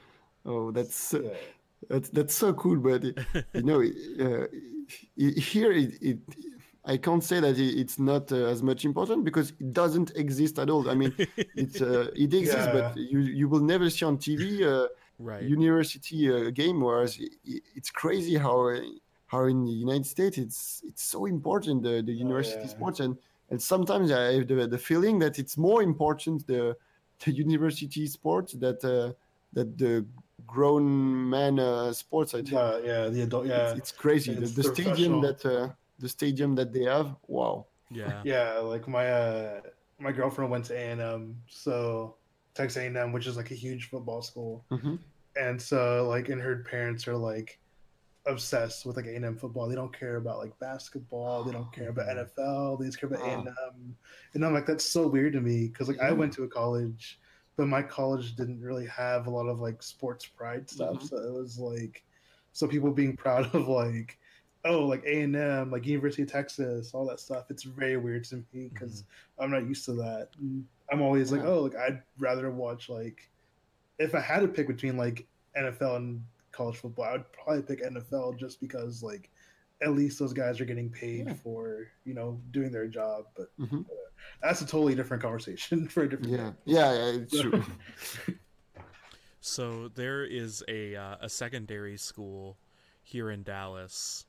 Yeah. 0.45 0.51
Oh, 0.51 0.71
that's 0.71 1.13
yeah. 1.13 1.29
that's 1.89 2.09
that's 2.09 2.35
so 2.35 2.53
cool. 2.53 2.77
But 2.77 3.03
you 3.03 3.63
know, 3.63 3.81
uh, 4.19 4.47
here 5.15 5.71
it, 5.71 5.93
it, 6.01 6.19
I 6.85 6.97
can't 6.97 7.23
say 7.23 7.39
that 7.39 7.59
it's 7.59 7.99
not 7.99 8.31
uh, 8.31 8.45
as 8.45 8.63
much 8.63 8.85
important 8.85 9.25
because 9.25 9.51
it 9.59 9.73
doesn't 9.73 10.11
exist 10.15 10.57
at 10.59 10.69
all. 10.69 10.89
I 10.89 10.95
mean, 10.95 11.13
it's 11.55 11.81
uh, 11.81 12.11
it 12.15 12.33
exists, 12.33 12.55
yeah. 12.55 12.71
but 12.71 12.97
you 12.97 13.19
you 13.19 13.49
will 13.49 13.61
never 13.63 13.89
see 13.89 14.05
on 14.05 14.17
TV 14.17 14.63
uh, 14.63 14.87
right. 15.19 15.43
university 15.43 16.31
uh, 16.31 16.49
game. 16.51 16.81
Whereas 16.81 17.19
it's 17.75 17.89
crazy 17.89 18.37
how 18.37 18.75
how 19.27 19.45
in 19.45 19.65
the 19.65 19.71
United 19.71 20.05
States 20.05 20.37
it's 20.37 20.81
it's 20.87 21.03
so 21.03 21.25
important 21.25 21.83
the, 21.83 22.01
the 22.01 22.13
oh, 22.13 22.25
university 22.25 22.59
oh, 22.59 22.63
yeah. 22.63 22.67
sports 22.67 22.99
and 22.99 23.17
and 23.49 23.61
sometimes 23.61 24.11
I 24.11 24.33
have 24.33 24.47
the, 24.47 24.67
the 24.67 24.77
feeling 24.77 25.19
that 25.19 25.39
it's 25.39 25.57
more 25.57 25.81
important 25.81 26.45
the 26.47 26.75
the 27.23 27.31
university 27.31 28.07
sports 28.07 28.53
that 28.53 28.83
uh, 28.83 29.13
that 29.53 29.77
the 29.77 30.05
grown 30.45 31.29
man 31.29 31.59
uh, 31.59 31.91
sports. 31.93 32.33
I 32.33 32.37
think. 32.37 32.51
Yeah, 32.51 32.79
yeah, 32.83 33.09
the 33.09 33.21
adult. 33.21 33.47
Yeah, 33.47 33.69
it's, 33.69 33.79
it's 33.79 33.91
crazy. 33.91 34.33
The, 34.33 34.47
the 34.47 34.63
stadium 34.63 35.21
that 35.21 35.45
uh, 35.45 35.69
the 35.99 36.09
stadium 36.09 36.55
that 36.55 36.73
they 36.73 36.83
have. 36.83 37.15
Wow. 37.27 37.65
Yeah. 37.89 38.21
Yeah, 38.25 38.59
like 38.59 38.85
my 38.85 39.07
uh, 39.07 39.61
my 39.97 40.11
girlfriend 40.11 40.51
went 40.51 40.65
to 40.65 40.73
A 40.75 40.91
and 40.91 40.99
M, 40.99 41.37
so 41.47 42.15
Texas 42.57 42.81
A&M, 42.81 43.11
which 43.11 43.27
is 43.27 43.37
like 43.37 43.51
a 43.51 43.55
huge 43.55 43.89
football 43.89 44.21
school, 44.21 44.65
mm-hmm. 44.71 44.95
and 45.35 45.61
so 45.61 46.07
like, 46.09 46.29
and 46.29 46.41
her 46.41 46.65
parents 46.69 47.07
are 47.07 47.15
like 47.15 47.59
obsessed 48.27 48.85
with 48.85 48.97
like 48.97 49.05
A&M 49.05 49.37
football. 49.37 49.67
They 49.67 49.75
don't 49.75 49.97
care 49.97 50.17
about 50.17 50.39
like 50.39 50.57
basketball. 50.59 51.43
They 51.43 51.51
don't 51.51 51.71
care 51.71 51.89
about 51.89 52.07
mm-hmm. 52.07 52.41
NFL. 52.41 52.79
They 52.79 52.85
just 52.85 52.99
care 52.99 53.09
about 53.09 53.25
A&M. 53.25 53.95
And 54.33 54.45
I'm 54.45 54.53
like, 54.53 54.65
that's 54.65 54.85
so 54.85 55.07
weird 55.07 55.33
to 55.33 55.41
me 55.41 55.67
because 55.67 55.87
like 55.87 55.97
yeah. 55.97 56.09
I 56.09 56.11
went 56.11 56.33
to 56.33 56.43
a 56.43 56.47
college, 56.47 57.19
but 57.55 57.67
my 57.67 57.81
college 57.81 58.35
didn't 58.35 58.61
really 58.61 58.85
have 58.87 59.27
a 59.27 59.29
lot 59.29 59.47
of 59.47 59.59
like 59.59 59.81
sports 59.81 60.25
pride 60.25 60.69
stuff. 60.69 60.95
Mm-hmm. 60.95 61.05
So 61.05 61.17
it 61.17 61.33
was 61.33 61.57
like, 61.57 62.03
so 62.53 62.67
people 62.67 62.91
being 62.91 63.15
proud 63.15 63.45
of 63.55 63.67
like, 63.67 64.17
oh, 64.67 64.85
like 64.85 65.03
A&M, 65.05 65.71
like 65.71 65.85
University 65.85 66.23
of 66.23 66.31
Texas, 66.31 66.93
all 66.93 67.05
that 67.07 67.19
stuff. 67.19 67.45
It's 67.49 67.63
very 67.63 67.97
weird 67.97 68.23
to 68.25 68.43
me 68.53 68.69
because 68.73 69.01
mm-hmm. 69.01 69.43
I'm 69.43 69.51
not 69.51 69.67
used 69.67 69.85
to 69.85 69.93
that. 69.93 70.29
And 70.39 70.65
I'm 70.91 71.01
always 71.01 71.31
yeah. 71.31 71.37
like, 71.37 71.47
oh, 71.47 71.61
like 71.61 71.75
I'd 71.75 72.01
rather 72.19 72.51
watch 72.51 72.89
like 72.89 73.29
if 73.99 74.13
I 74.15 74.19
had 74.19 74.41
to 74.41 74.47
pick 74.47 74.67
between 74.67 74.97
like 74.97 75.25
NFL 75.57 75.97
and 75.97 76.23
college 76.51 76.77
football, 76.77 77.05
I 77.05 77.11
would 77.13 77.31
probably 77.31 77.63
pick 77.63 77.83
NFL 77.83 78.37
just 78.37 78.59
because 78.61 79.01
like 79.01 79.29
at 79.81 79.93
least 79.93 80.19
those 80.19 80.33
guys 80.33 80.59
are 80.59 80.65
getting 80.65 80.89
paid 80.89 81.27
yeah. 81.27 81.33
for 81.33 81.87
you 82.05 82.13
know 82.13 82.39
doing 82.51 82.71
their 82.71 82.87
job. 82.87 83.25
But 83.35 83.47
mm-hmm. 83.59 83.79
uh, 83.79 83.93
that's 84.41 84.61
a 84.61 84.65
totally 84.65 84.95
different 84.95 85.21
conversation 85.23 85.87
for 85.89 86.03
a 86.03 86.09
different. 86.09 86.31
Yeah, 86.31 86.51
yeah, 86.65 86.93
yeah, 86.93 87.19
it's 87.21 87.39
true. 87.39 87.63
so 89.41 89.89
there 89.89 90.23
is 90.25 90.63
a 90.67 90.95
uh, 90.95 91.17
a 91.21 91.29
secondary 91.29 91.97
school 91.97 92.57
here 93.03 93.31
in 93.31 93.43
Dallas, 93.43 94.25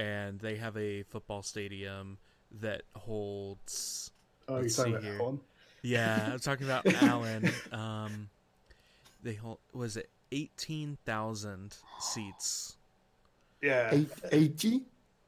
and 0.00 0.40
they 0.40 0.56
have 0.56 0.76
a 0.78 1.02
football 1.04 1.42
stadium 1.42 2.16
that 2.60 2.82
holds. 2.96 4.10
Oh, 4.48 4.60
you're 4.60 4.70
talking 4.70 4.94
about 4.94 5.04
here. 5.04 5.18
Allen? 5.20 5.40
Yeah, 5.82 6.30
I'm 6.32 6.38
talking 6.40 6.66
about 6.66 6.86
Allen. 7.02 7.50
Um, 7.70 8.30
they 9.22 9.34
hold 9.34 9.58
was 9.74 9.96
it 9.98 10.08
eighteen 10.32 10.96
thousand 11.04 11.76
seats? 12.00 12.76
Yeah, 13.62 13.94
eighty. 14.32 14.82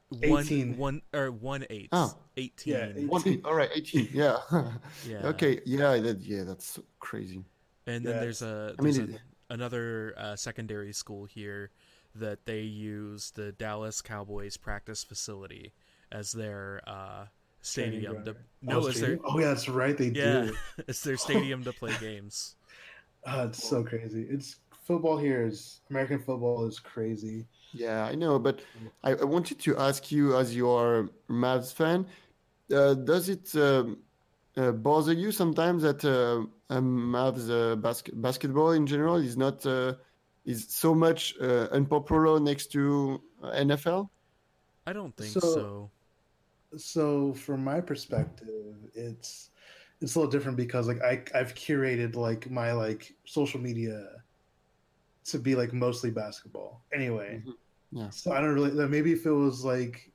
One, 0.09 0.45
18. 0.45 0.77
one 0.77 1.01
or 1.15 1.31
one 1.31 1.65
eight. 1.71 1.89
Oh. 1.91 2.15
18. 2.37 2.75
Yeah, 2.75 2.89
18. 2.91 3.09
One, 3.09 3.41
all 3.47 3.55
right, 3.55 3.71
18. 3.75 4.11
Yeah. 4.13 4.37
yeah. 5.09 5.21
Okay. 5.25 5.63
Yeah. 5.65 5.97
That, 5.97 6.21
yeah. 6.21 6.43
That's 6.45 6.79
crazy. 7.01 7.43
And 7.87 8.05
then 8.05 8.17
yeah. 8.17 8.21
there's 8.21 8.43
a 8.43 8.75
there's 8.79 8.99
I 8.99 9.03
mean, 9.05 9.19
a, 9.49 9.55
another 9.55 10.15
uh, 10.19 10.37
secondary 10.37 10.93
school 10.93 11.25
here 11.25 11.71
that 12.15 12.47
they 12.47 12.61
use 12.61 13.31
the 13.33 13.53
Dallas 13.53 14.03
Cowboys 14.03 14.57
practice 14.57 15.05
facility 15.05 15.73
as 16.11 16.33
their 16.33 16.81
uh, 16.87 17.27
stadium 17.61 18.25
to 18.25 18.37
no, 18.63 18.83
oh, 18.83 18.87
it's 18.87 19.01
their 19.01 19.19
oh 19.25 19.39
yeah, 19.39 19.49
that's 19.49 19.69
right, 19.69 19.97
they 19.97 20.11
yeah, 20.11 20.47
do. 20.47 20.57
it's 20.89 21.03
their 21.03 21.17
stadium 21.17 21.65
to 21.65 21.73
play 21.73 21.95
games. 22.01 22.57
Uh, 23.27 23.47
it's 23.49 23.63
so 23.63 23.83
crazy. 23.83 24.27
It's 24.31 24.57
football 24.85 25.17
here 25.17 25.47
is 25.47 25.81
American 25.91 26.19
football 26.19 26.67
is 26.67 26.79
crazy. 26.79 27.47
Yeah, 27.73 28.05
I 28.05 28.15
know, 28.15 28.39
but 28.39 28.61
I, 29.03 29.13
I 29.13 29.25
wanted 29.25 29.59
to 29.61 29.79
ask 29.79 30.13
you, 30.13 30.37
as 30.37 30.55
you 30.55 30.69
are 30.69 31.01
a 31.01 31.09
Mavs 31.31 31.73
fan, 31.73 32.07
uh, 32.75 32.95
does 32.95 33.29
it 33.29 33.55
um, 33.57 33.99
uh, 34.57 34.73
bother 34.73 35.13
you 35.13 35.33
sometimes 35.33 35.83
that 35.83 36.05
uh, 36.05 36.45
Mavs 36.75 37.51
uh, 37.51 37.77
bas- 37.77 38.03
basketball 38.13 38.73
in 38.73 38.87
general 38.87 39.17
is 39.17 39.37
not 39.37 39.65
uh, 39.65 39.95
is 40.45 40.67
so 40.69 40.95
much 40.95 41.35
uh, 41.41 41.69
unpopular 41.71 42.41
next 42.41 42.73
to 42.73 43.21
NFL? 43.43 44.09
I 44.87 44.93
don't 44.93 45.17
think 45.17 45.31
so. 45.31 45.41
so 45.41 45.91
so 46.77 47.35
from 47.35 47.63
my 47.63 47.81
perspective 47.81 48.75
it's 48.95 49.51
it's 50.01 50.17
a 50.17 50.19
little 50.19 50.31
different 50.31 50.57
because 50.57 50.89
like 50.89 51.03
I 51.03 51.23
I've 51.35 51.55
curated 51.55 52.17
like 52.17 52.51
my 52.51 52.73
like 52.73 53.15
social 53.25 53.61
media 53.61 54.09
to 55.27 55.39
be 55.39 55.55
like 55.55 55.73
mostly 55.73 56.11
basketball 56.11 56.83
anyway. 56.93 57.41
Mm-hmm. 57.41 57.99
Yeah. 57.99 58.11
So 58.11 58.33
I 58.33 58.41
don't 58.41 58.55
really 58.55 58.89
maybe 58.89 59.13
if 59.13 59.27
it 59.27 59.33
was 59.33 59.65
like 59.65 60.11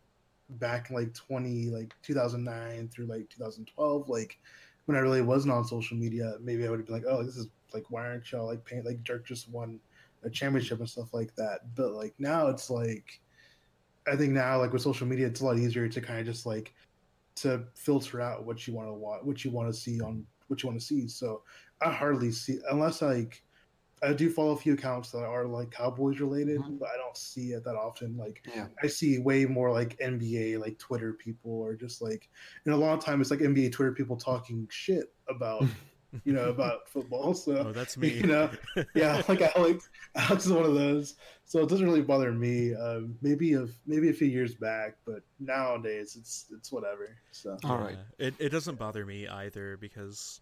back 0.49 0.89
in 0.89 0.95
like 0.95 1.13
20 1.13 1.69
like 1.69 1.93
2009 2.03 2.87
through 2.89 3.05
like 3.05 3.29
2012 3.29 4.07
like 4.07 4.39
when 4.85 4.95
i 4.95 4.99
really 5.01 5.21
wasn't 5.21 5.51
on 5.51 5.65
social 5.65 5.97
media 5.97 6.35
maybe 6.39 6.65
i 6.65 6.69
would 6.69 6.79
have 6.79 6.85
been 6.85 6.95
like 6.95 7.03
oh 7.05 7.21
this 7.21 7.35
is 7.35 7.49
like 7.73 7.83
why 7.89 8.07
aren't 8.07 8.31
y'all 8.31 8.47
like 8.47 8.63
paying 8.63 8.81
like 8.85 9.03
dirk 9.03 9.27
just 9.27 9.49
won 9.49 9.77
a 10.23 10.29
championship 10.29 10.79
and 10.79 10.89
stuff 10.89 11.13
like 11.13 11.33
that 11.35 11.59
but 11.75 11.91
like 11.91 12.13
now 12.19 12.47
it's 12.47 12.69
like 12.69 13.19
i 14.07 14.15
think 14.15 14.33
now 14.33 14.57
like 14.57 14.73
with 14.73 14.81
social 14.81 15.07
media 15.07 15.27
it's 15.27 15.41
a 15.41 15.45
lot 15.45 15.57
easier 15.57 15.87
to 15.87 16.01
kind 16.01 16.19
of 16.19 16.25
just 16.25 16.45
like 16.45 16.73
to 17.35 17.63
filter 17.75 18.19
out 18.19 18.45
what 18.45 18.67
you 18.67 18.73
want 18.73 18.87
to 18.87 18.93
watch 18.93 19.21
what 19.23 19.45
you 19.45 19.51
want 19.51 19.67
to 19.71 19.79
see 19.79 20.01
on 20.01 20.25
what 20.47 20.63
you 20.63 20.67
want 20.69 20.79
to 20.79 20.85
see 20.85 21.07
so 21.07 21.43
i 21.81 21.91
hardly 21.91 22.31
see 22.31 22.59
unless 22.71 23.01
like 23.01 23.43
I 24.03 24.13
do 24.13 24.29
follow 24.29 24.51
a 24.51 24.55
few 24.57 24.73
accounts 24.73 25.09
that 25.09 25.23
are 25.25 25.47
like 25.47 25.71
Cowboys 25.71 26.19
related, 26.19 26.59
Mhm. 26.61 26.77
but 26.77 26.89
I 26.89 26.97
don't 26.97 27.17
see 27.17 27.53
it 27.53 27.63
that 27.63 27.73
often. 27.75 28.15
Like 28.15 28.43
Yeah. 28.55 28.67
I 28.83 28.85
see 28.85 29.17
way 29.17 29.45
more 29.45 29.71
like 29.71 29.97
NBA 29.99 30.59
like 30.59 30.77
Twitter 30.77 31.13
people 31.13 31.51
or 31.51 31.73
just 31.73 31.99
like 31.99 32.29
in 32.67 32.73
a 32.73 32.77
long 32.77 32.99
time 32.99 33.21
it's 33.21 33.31
like 33.31 33.39
NBA 33.39 33.71
Twitter 33.71 33.91
people 33.91 34.15
talking 34.15 34.67
shit 34.69 35.11
about 35.27 35.61
you 36.23 36.33
know 36.33 36.49
about 36.49 36.87
football. 36.87 37.33
So 37.33 37.57
Oh, 37.67 37.71
that's 37.71 37.97
me. 37.97 38.09
you 38.13 38.23
know, 38.27 38.49
yeah, 38.95 39.21
like 39.27 39.41
Alex, 39.41 39.89
Alex 40.15 40.45
is 40.45 40.51
one 40.53 40.65
of 40.65 40.73
those. 40.75 41.15
So 41.45 41.61
it 41.63 41.69
doesn't 41.69 41.85
really 41.85 42.01
bother 42.01 42.31
me. 42.31 42.73
Um, 42.75 43.15
maybe 43.21 43.53
a 43.53 43.67
maybe 43.85 44.09
a 44.09 44.13
few 44.13 44.27
years 44.27 44.55
back, 44.55 44.97
but 45.05 45.21
nowadays 45.39 46.15
it's 46.19 46.45
it's 46.51 46.71
whatever. 46.71 47.15
So 47.31 47.57
All 47.63 47.77
right. 47.77 47.97
Yeah. 48.19 48.27
It 48.27 48.33
it 48.39 48.49
doesn't 48.49 48.77
bother 48.77 49.05
me 49.05 49.27
either 49.27 49.77
because 49.77 50.41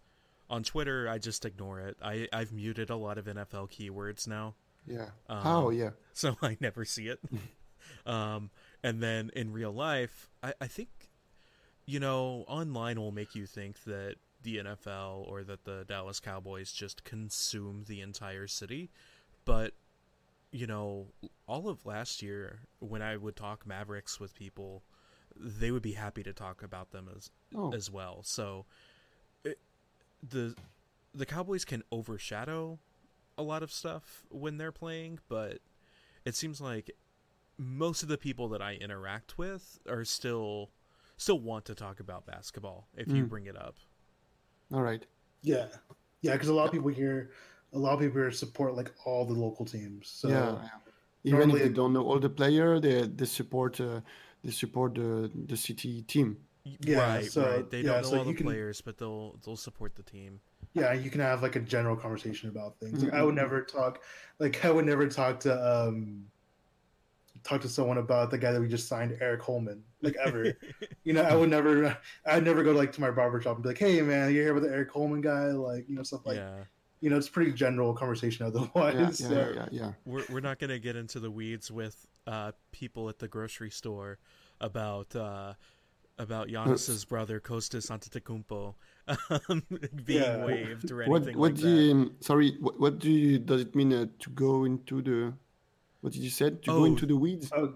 on 0.50 0.62
Twitter 0.62 1.08
I 1.08 1.18
just 1.18 1.44
ignore 1.44 1.80
it. 1.80 1.96
I 2.02 2.28
I've 2.32 2.52
muted 2.52 2.90
a 2.90 2.96
lot 2.96 3.18
of 3.18 3.26
NFL 3.26 3.70
keywords 3.70 4.26
now, 4.28 4.54
Yeah. 4.86 5.10
Um, 5.28 5.42
oh 5.44 5.70
yeah. 5.70 5.90
so 6.12 6.36
I 6.42 6.56
never 6.60 6.84
see 6.84 7.08
it. 7.08 7.20
um, 8.06 8.50
and 8.82 9.02
then 9.02 9.30
in 9.34 9.52
real 9.52 9.72
life, 9.72 10.30
I 10.42 10.54
I 10.60 10.66
think 10.66 10.88
you 11.84 12.00
know 12.00 12.44
online 12.48 12.98
will 12.98 13.12
make 13.12 13.34
you 13.36 13.46
think 13.46 13.84
that 13.84 14.16
the 14.46 14.58
NFL 14.58 15.26
or 15.28 15.42
that 15.42 15.64
the 15.64 15.84
Dallas 15.88 16.20
Cowboys 16.20 16.70
just 16.72 17.02
consume 17.02 17.84
the 17.88 18.00
entire 18.00 18.46
city, 18.46 18.90
but 19.44 19.72
you 20.52 20.66
know 20.68 21.08
all 21.48 21.68
of 21.68 21.84
last 21.84 22.22
year 22.22 22.60
when 22.78 23.02
I 23.02 23.16
would 23.16 23.34
talk 23.34 23.66
Mavericks 23.66 24.20
with 24.20 24.34
people, 24.34 24.84
they 25.36 25.72
would 25.72 25.82
be 25.82 25.92
happy 25.92 26.22
to 26.22 26.32
talk 26.32 26.62
about 26.62 26.92
them 26.92 27.10
as 27.14 27.30
Oh. 27.54 27.72
as 27.72 27.90
well. 27.90 28.22
So 28.22 28.66
it, 29.44 29.58
the 30.22 30.54
the 31.12 31.26
Cowboys 31.26 31.64
can 31.64 31.82
overshadow 31.90 32.78
a 33.36 33.42
lot 33.42 33.62
of 33.64 33.72
stuff 33.72 34.24
when 34.30 34.58
they're 34.58 34.72
playing, 34.72 35.18
but 35.28 35.58
it 36.24 36.34
seems 36.36 36.60
like 36.60 36.90
most 37.58 38.02
of 38.04 38.08
the 38.08 38.18
people 38.18 38.48
that 38.50 38.62
I 38.62 38.74
interact 38.74 39.38
with 39.38 39.80
are 39.88 40.04
still 40.04 40.70
still 41.16 41.40
want 41.40 41.64
to 41.64 41.74
talk 41.74 41.98
about 41.98 42.26
basketball 42.26 42.86
if 42.96 43.08
you 43.08 43.24
Mm. 43.24 43.28
bring 43.28 43.46
it 43.46 43.56
up. 43.56 43.76
All 44.72 44.82
right. 44.82 45.04
yeah, 45.42 45.66
yeah, 46.22 46.32
because 46.32 46.48
a 46.48 46.54
lot 46.54 46.66
of 46.66 46.72
people 46.72 46.90
here, 46.90 47.30
a 47.72 47.78
lot 47.78 47.94
of 47.94 48.00
people 48.00 48.20
here 48.20 48.30
support 48.32 48.74
like 48.74 48.90
all 49.04 49.24
the 49.24 49.34
local 49.34 49.64
teams. 49.64 50.08
So 50.08 50.28
yeah. 50.28 50.52
yeah. 51.24 51.34
Even 51.36 51.50
if 51.50 51.58
they 51.58 51.68
don't 51.68 51.92
know 51.92 52.04
all 52.04 52.18
the 52.20 52.28
player, 52.30 52.78
they 52.80 53.02
they 53.06 53.26
support 53.26 53.80
uh, 53.80 54.00
they 54.44 54.50
support 54.52 54.94
the 54.94 55.30
the 55.46 55.56
city 55.56 56.02
team. 56.02 56.36
Yeah, 56.80 56.98
right, 56.98 57.30
so- 57.30 57.42
right. 57.48 57.70
They 57.70 57.82
yeah, 57.82 57.92
don't 57.92 58.02
know 58.02 58.08
so 58.10 58.18
all 58.18 58.24
the 58.24 58.34
can- 58.34 58.46
players, 58.46 58.80
but 58.80 58.98
they'll 58.98 59.38
they'll 59.44 59.56
support 59.56 59.94
the 59.96 60.02
team. 60.02 60.40
yeah, 60.74 60.92
you 60.92 61.10
can 61.10 61.20
have 61.20 61.42
like 61.42 61.56
a 61.56 61.60
general 61.60 61.96
conversation 61.96 62.48
about 62.50 62.78
things. 62.80 63.02
Like 63.02 63.12
I 63.14 63.22
would 63.22 63.34
Mhm. 63.34 63.42
never 63.42 63.62
talk, 63.62 64.02
like 64.38 64.64
I 64.64 64.70
would 64.70 64.84
never 64.86 65.06
talk 65.08 65.40
to 65.40 65.52
um 65.54 66.26
talk 67.46 67.60
to 67.62 67.68
someone 67.68 67.98
about 67.98 68.30
the 68.30 68.38
guy 68.38 68.52
that 68.52 68.60
we 68.60 68.68
just 68.68 68.88
signed, 68.88 69.16
Eric 69.20 69.42
Holman, 69.42 69.82
like 70.02 70.16
ever. 70.24 70.52
you 71.04 71.12
know, 71.12 71.22
I 71.22 71.34
would 71.34 71.50
never, 71.50 71.96
I'd 72.26 72.44
never 72.44 72.62
go 72.62 72.72
like 72.72 72.92
to 72.92 73.00
my 73.00 73.10
barber 73.10 73.40
shop 73.40 73.56
and 73.56 73.62
be 73.62 73.68
like, 73.70 73.78
"Hey, 73.78 74.00
man, 74.02 74.34
you 74.34 74.42
here 74.42 74.54
with 74.54 74.64
the 74.64 74.70
Eric 74.70 74.90
Holman 74.90 75.20
guy?" 75.20 75.46
Like, 75.46 75.88
you 75.88 75.94
know, 75.96 76.02
stuff 76.02 76.26
like, 76.26 76.36
yeah. 76.36 76.64
you 77.00 77.10
know, 77.10 77.16
it's 77.16 77.28
pretty 77.28 77.52
general 77.52 77.94
conversation 77.94 78.46
otherwise. 78.46 79.20
Yeah, 79.20 79.28
so, 79.28 79.34
yeah, 79.34 79.52
yeah, 79.54 79.68
yeah. 79.70 79.92
We're 80.04 80.24
we're 80.30 80.40
not 80.40 80.58
gonna 80.58 80.78
get 80.78 80.96
into 80.96 81.20
the 81.20 81.30
weeds 81.30 81.70
with 81.70 82.06
uh, 82.26 82.52
people 82.72 83.08
at 83.08 83.18
the 83.18 83.28
grocery 83.28 83.70
store 83.70 84.18
about 84.60 85.14
uh, 85.14 85.54
about 86.18 86.48
Giannis's 86.48 87.04
brother 87.04 87.40
Kostas 87.40 87.90
Antetokounmpo 87.90 88.74
um, 89.48 89.62
being 90.04 90.22
Yeah. 90.22 90.44
waived 90.44 90.90
or 90.90 91.04
What 91.04 91.16
anything 91.22 91.38
what 91.38 91.52
like 91.52 91.60
do 91.60 91.74
that. 91.76 91.82
you 91.82 91.90
um, 91.92 92.16
sorry? 92.20 92.56
What, 92.60 92.80
what 92.80 92.98
do 92.98 93.10
you 93.10 93.38
does 93.38 93.60
it 93.62 93.74
mean 93.74 93.92
uh, 93.92 94.06
to 94.18 94.30
go 94.30 94.64
into 94.64 95.02
the? 95.02 95.34
What 96.06 96.12
did 96.12 96.22
you 96.22 96.30
said 96.30 96.62
to 96.62 96.70
go 96.70 96.76
Oh, 96.76 96.84
into 96.84 97.04
the 97.04 97.16
weeds? 97.16 97.50
Oh, 97.52 97.74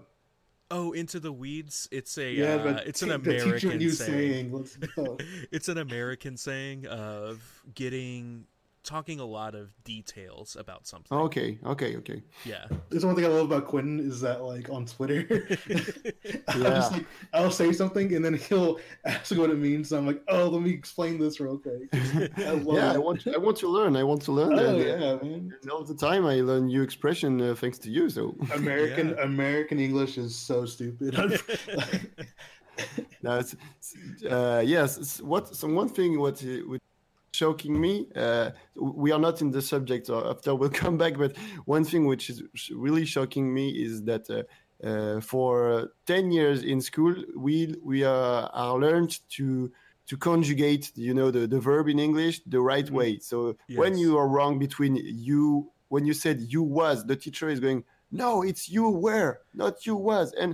Oh, 0.73 0.93
into 0.93 1.19
the 1.19 1.33
weeds. 1.33 1.89
It's 1.91 2.17
a 2.17 2.31
yeah, 2.31 2.53
uh, 2.55 2.81
it's 2.85 3.01
an 3.01 3.09
te- 3.09 3.17
the 3.17 3.33
teacher 3.33 3.43
American 3.67 3.91
saying. 3.91 4.31
saying, 4.31 4.53
"Let's 4.53 4.77
go." 4.95 5.17
it's 5.51 5.67
an 5.67 5.77
American 5.77 6.37
saying 6.37 6.85
of 6.87 7.41
getting 7.75 8.45
talking 8.83 9.19
a 9.19 9.25
lot 9.25 9.53
of 9.55 9.69
details 9.83 10.55
about 10.59 10.87
something. 10.87 11.15
Okay, 11.17 11.59
okay, 11.65 11.95
okay. 11.97 12.23
Yeah. 12.45 12.65
There's 12.89 13.05
one 13.05 13.15
thing 13.15 13.25
I 13.25 13.27
love 13.27 13.45
about 13.45 13.67
Quentin 13.67 13.99
is 13.99 14.21
that 14.21 14.41
like 14.43 14.69
on 14.69 14.85
Twitter, 14.85 15.27
I'll, 16.47 16.61
Yeah. 16.61 16.69
just, 16.75 16.91
like, 16.93 17.05
I'll 17.33 17.51
say 17.51 17.71
something 17.73 18.13
and 18.15 18.23
then 18.25 18.33
he'll 18.33 18.79
ask 19.05 19.35
what 19.37 19.49
it 19.51 19.57
means. 19.57 19.89
So 19.89 19.97
I'm 19.97 20.07
like, 20.07 20.21
oh, 20.29 20.47
let 20.47 20.61
me 20.61 20.71
explain 20.71 21.19
this 21.19 21.39
real 21.39 21.57
quick. 21.57 21.89
I 21.93 22.51
love 22.51 22.75
yeah, 22.75 22.91
I 22.91 22.95
it. 22.95 23.03
want 23.03 23.27
I 23.27 23.37
want 23.37 23.57
to 23.57 23.67
learn. 23.67 23.95
I 23.95 24.03
want 24.03 24.21
to 24.23 24.31
learn. 24.31 24.53
Oh 24.57 24.65
and, 24.65 24.81
uh, 24.81 24.85
yeah, 24.85 25.15
man. 25.21 25.53
and 25.61 25.71
all 25.71 25.83
the 25.83 25.95
time 25.95 26.25
I 26.25 26.41
learn 26.41 26.65
new 26.67 26.81
expression 26.81 27.39
uh, 27.41 27.55
thanks 27.55 27.77
to 27.79 27.89
you. 27.91 28.09
So 28.09 28.35
American 28.53 29.09
Yeah. 29.09 29.23
American 29.23 29.79
English 29.79 30.17
is 30.17 30.35
so 30.35 30.65
stupid. 30.65 31.13
no, 33.21 33.37
it's, 33.37 33.55
it's, 33.79 34.23
uh, 34.25 34.63
yes. 34.65 34.97
It's 34.97 35.21
what 35.21 35.55
so 35.55 35.67
one 35.67 35.89
thing 35.89 36.19
what 36.19 36.43
uh, 36.43 36.47
what 36.67 36.80
shocking 37.41 37.75
me. 37.85 37.93
Uh, 38.25 38.47
we 39.03 39.07
are 39.15 39.19
not 39.27 39.35
in 39.43 39.49
the 39.57 39.61
subject. 39.73 40.03
So 40.09 40.15
after 40.33 40.51
we'll 40.59 40.77
come 40.83 40.97
back. 41.03 41.13
But 41.23 41.31
one 41.75 41.83
thing 41.91 42.03
which 42.11 42.25
is 42.31 42.37
really 42.85 43.05
shocking 43.15 43.45
me 43.59 43.65
is 43.87 43.93
that. 44.09 44.25
Uh, 44.29 44.43
uh, 44.83 45.21
for 45.21 45.91
10 46.07 46.31
years 46.37 46.59
in 46.73 46.81
school 46.81 47.13
we 47.47 47.55
we 47.91 47.97
uh, 48.03 48.47
are 48.63 48.77
learned 48.85 49.13
to 49.37 49.45
to 50.09 50.17
conjugate 50.17 50.85
you 51.07 51.13
know 51.13 51.29
the, 51.29 51.43
the 51.53 51.59
verb 51.69 51.85
in 51.93 51.99
english 51.99 52.35
the 52.55 52.59
right 52.71 52.87
Mhm. 52.89 52.97
way 52.99 53.11
so 53.29 53.37
when 53.81 53.93
you 54.03 54.11
are 54.21 54.27
wrong 54.35 54.53
between 54.65 54.93
you 55.29 55.43
when 55.93 56.03
you 56.09 56.15
said 56.23 56.35
you 56.55 56.63
was 56.79 56.97
the 57.11 57.15
teacher 57.25 57.47
is 57.55 57.59
going 57.65 57.79
no 58.23 58.31
it's 58.49 58.63
you 58.75 58.85
were 59.07 59.31
not 59.53 59.73
you 59.87 59.95
was 60.11 60.27
and 60.41 60.51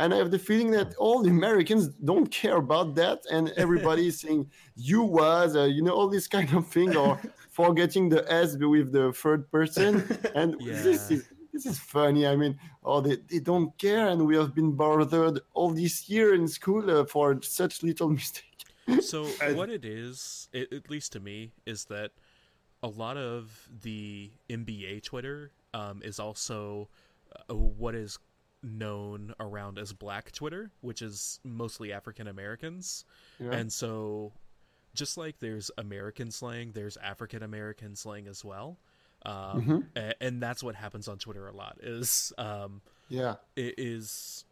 and 0.00 0.12
i 0.14 0.16
have 0.16 0.30
the 0.30 0.38
feeling 0.38 0.70
that 0.70 0.94
all 0.96 1.22
the 1.22 1.30
americans 1.30 1.88
don't 2.10 2.30
care 2.30 2.56
about 2.56 2.94
that 2.94 3.18
and 3.30 3.52
everybody 3.56 4.08
is 4.08 4.20
saying 4.20 4.50
you 4.76 5.02
was 5.02 5.56
uh, 5.56 5.64
you 5.64 5.82
know 5.82 5.92
all 5.92 6.08
this 6.08 6.26
kind 6.26 6.52
of 6.54 6.66
thing 6.66 6.96
or 6.96 7.20
forgetting 7.50 8.08
the 8.08 8.22
s 8.32 8.56
with 8.74 8.92
the 8.92 9.12
third 9.12 9.50
person 9.50 9.90
and 10.34 10.48
this 10.64 11.10
is 11.10 11.28
this 11.52 11.66
is 11.66 11.78
funny. 11.78 12.26
I 12.26 12.36
mean, 12.36 12.58
oh, 12.84 13.00
they, 13.00 13.16
they 13.28 13.40
don't 13.40 13.76
care, 13.78 14.08
and 14.08 14.26
we 14.26 14.36
have 14.36 14.54
been 14.54 14.72
bothered 14.72 15.40
all 15.52 15.70
this 15.70 16.08
year 16.08 16.34
in 16.34 16.46
school 16.46 16.90
uh, 16.90 17.04
for 17.04 17.40
such 17.42 17.82
little 17.82 18.08
mistake. 18.20 18.44
So 19.00 19.24
what 19.54 19.70
it 19.70 19.84
is, 19.84 20.48
it, 20.52 20.72
at 20.72 20.90
least 20.90 21.12
to 21.12 21.20
me, 21.20 21.52
is 21.64 21.84
that 21.86 22.10
a 22.82 22.88
lot 22.88 23.16
of 23.16 23.68
the 23.82 24.30
NBA 24.48 25.02
Twitter 25.04 25.52
um, 25.74 26.00
is 26.02 26.18
also 26.18 26.88
uh, 27.48 27.54
what 27.54 27.94
is 27.94 28.18
known 28.62 29.34
around 29.40 29.78
as 29.78 29.92
Black 29.92 30.32
Twitter, 30.32 30.70
which 30.80 31.02
is 31.02 31.40
mostly 31.44 31.92
African 31.92 32.26
Americans, 32.28 33.04
Yeah. 33.38 33.52
and 33.52 33.72
so 33.72 34.32
just 34.94 35.16
like 35.16 35.38
there's 35.38 35.70
American 35.78 36.30
slang, 36.30 36.72
there's 36.72 36.96
African 36.98 37.42
American 37.42 37.94
slang 37.96 38.26
as 38.26 38.44
well. 38.44 38.78
Um, 39.24 39.62
Mhm. 39.62 39.86
a- 39.96 40.22
and 40.22 40.42
that's 40.42 40.62
what 40.62 40.74
happens 40.74 41.06
on 41.08 41.18
Twitter 41.18 41.46
a 41.46 41.52
lot. 41.52 41.78
Is 41.82 42.32
um, 42.38 42.82
yeah, 43.08 43.36
it 43.56 43.74
is 43.78 44.44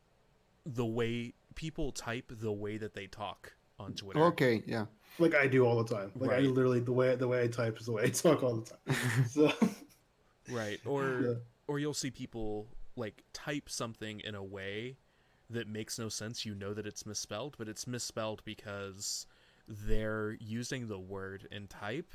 the 0.64 0.86
way 0.86 1.34
people 1.54 1.90
type 1.92 2.26
the 2.30 2.52
way 2.52 2.76
that 2.76 2.94
they 2.94 3.06
talk 3.06 3.54
on 3.78 3.94
Twitter. 3.94 4.20
okay, 4.24 4.62
yeah, 4.66 4.86
like 5.18 5.34
I 5.34 5.46
do 5.48 5.64
all 5.66 5.82
the 5.82 5.94
time. 5.94 6.12
Like 6.16 6.30
I 6.30 6.40
literally 6.40 6.80
the 6.80 6.92
way 6.92 7.14
the 7.16 7.26
way 7.28 7.42
I 7.44 7.48
type 7.48 7.78
is 7.80 7.86
the 7.86 7.92
way 7.92 8.04
I 8.04 8.08
talk 8.10 8.42
all 8.42 8.56
the 8.56 8.70
time. 8.70 9.26
So 9.28 9.52
Right. 10.50 10.80
Or 10.86 11.20
Yeah. 11.20 11.34
or 11.66 11.78
you'll 11.78 11.94
see 11.94 12.10
people 12.10 12.68
like 12.98 13.22
type 13.32 13.68
something 13.70 14.20
in 14.20 14.34
a 14.34 14.42
way 14.44 14.98
that 15.50 15.66
makes 15.68 15.98
no 15.98 16.08
sense. 16.08 16.44
You 16.44 16.54
know 16.54 16.74
that 16.74 16.86
it's 16.86 17.06
misspelled, 17.06 17.54
but 17.58 17.68
it's 17.68 17.86
misspelled 17.86 18.42
because 18.44 19.26
they're 19.66 20.36
using 20.40 20.88
the 20.88 20.98
word 20.98 21.46
in 21.50 21.66
type 21.68 22.12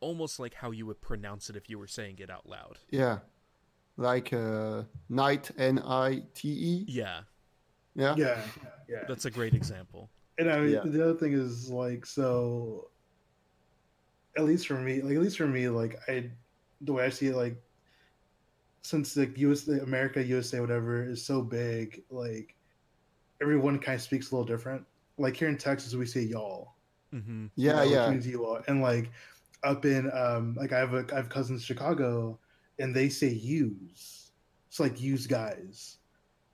almost 0.00 0.38
like 0.40 0.54
how 0.54 0.70
you 0.70 0.86
would 0.86 1.00
pronounce 1.00 1.50
it 1.50 1.56
if 1.56 1.68
you 1.68 1.78
were 1.78 1.86
saying 1.86 2.16
it 2.20 2.30
out 2.30 2.48
loud. 2.48 2.78
yeah, 2.90 3.18
like 3.96 4.32
uh, 4.32 4.82
night, 5.10 5.50
N 5.58 5.78
I 5.84 6.22
T 6.34 6.48
E. 6.48 6.84
Yeah, 6.88 7.20
Yeah, 7.94 8.14
yeah, 8.16 8.40
yeah. 8.88 9.04
that's 9.06 9.26
a 9.26 9.30
great 9.30 9.52
example. 9.54 10.08
And 10.38 10.50
I 10.50 10.60
mean, 10.60 10.70
Yeah. 10.72 10.80
the 10.84 11.02
other 11.04 11.14
thing 11.18 11.34
is 11.34 11.68
like 11.70 12.06
so. 12.06 12.88
At 14.38 14.44
least 14.44 14.66
for 14.68 14.74
me, 14.80 15.02
like 15.02 15.16
at 15.16 15.20
least 15.22 15.36
for 15.36 15.46
me, 15.46 15.68
like 15.68 15.98
I, 16.08 16.30
the 16.80 16.92
way 16.94 17.04
I 17.04 17.10
see 17.10 17.26
it, 17.26 17.36
like 17.36 17.60
since 18.82 19.16
like 19.16 19.36
US, 19.38 19.68
America, 19.68 20.22
USA, 20.22 20.60
whatever 20.60 21.04
is 21.04 21.24
so 21.24 21.42
big, 21.42 22.02
like 22.10 22.54
everyone 23.40 23.78
kind 23.78 23.96
of 23.96 24.02
speaks 24.02 24.30
a 24.30 24.34
little 24.34 24.46
different. 24.46 24.84
Like 25.18 25.36
here 25.36 25.48
in 25.48 25.58
Texas, 25.58 25.94
we 25.94 26.06
say 26.06 26.22
y'all. 26.22 26.74
Mm-hmm. 27.14 27.46
Yeah, 27.56 27.82
you 27.84 27.90
know, 27.90 27.94
yeah. 27.96 28.06
which 28.06 28.12
means 28.14 28.26
you 28.26 28.44
all. 28.46 28.60
And 28.68 28.80
like 28.82 29.10
up 29.62 29.84
in 29.84 30.10
um 30.14 30.54
like 30.54 30.72
I 30.72 30.78
have 30.78 30.94
a 30.94 31.04
I 31.12 31.16
have 31.16 31.28
cousins 31.28 31.60
in 31.60 31.64
Chicago 31.66 32.38
and 32.78 32.94
they 32.94 33.08
say 33.08 33.28
use. 33.28 34.32
It's 34.68 34.80
like 34.80 35.00
use 35.00 35.26
guys. 35.26 35.98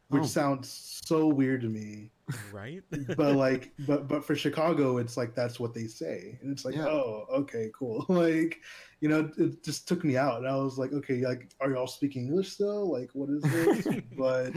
Which 0.08 0.22
Oh. 0.24 0.26
sounds 0.26 1.00
so 1.04 1.26
weird 1.28 1.60
to 1.62 1.68
me. 1.68 2.10
Right? 2.52 2.82
But 3.16 3.36
like 3.36 3.72
but 3.86 4.08
but 4.08 4.24
for 4.24 4.34
Chicago 4.34 4.98
it's 4.98 5.16
like 5.16 5.34
that's 5.34 5.58
what 5.60 5.74
they 5.74 5.86
say. 5.86 6.38
And 6.40 6.50
it's 6.52 6.64
like, 6.64 6.74
Yeah. 6.74 6.86
oh, 6.86 7.26
okay, 7.40 7.70
cool. 7.78 8.04
like, 8.10 8.60
you 9.00 9.08
know, 9.08 9.30
it 9.38 9.62
just 9.62 9.86
took 9.88 10.02
me 10.04 10.16
out. 10.16 10.38
And 10.38 10.48
I 10.48 10.56
was 10.56 10.78
like, 10.78 10.92
okay, 10.92 11.24
like 11.26 11.48
are 11.60 11.70
y'all 11.70 11.86
speaking 11.86 12.26
English 12.26 12.52
still? 12.52 12.90
Like 12.92 13.10
what 13.14 13.28
is 13.30 13.42
this? 13.42 13.86
but 14.18 14.52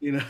you 0.00 0.12
know 0.12 0.24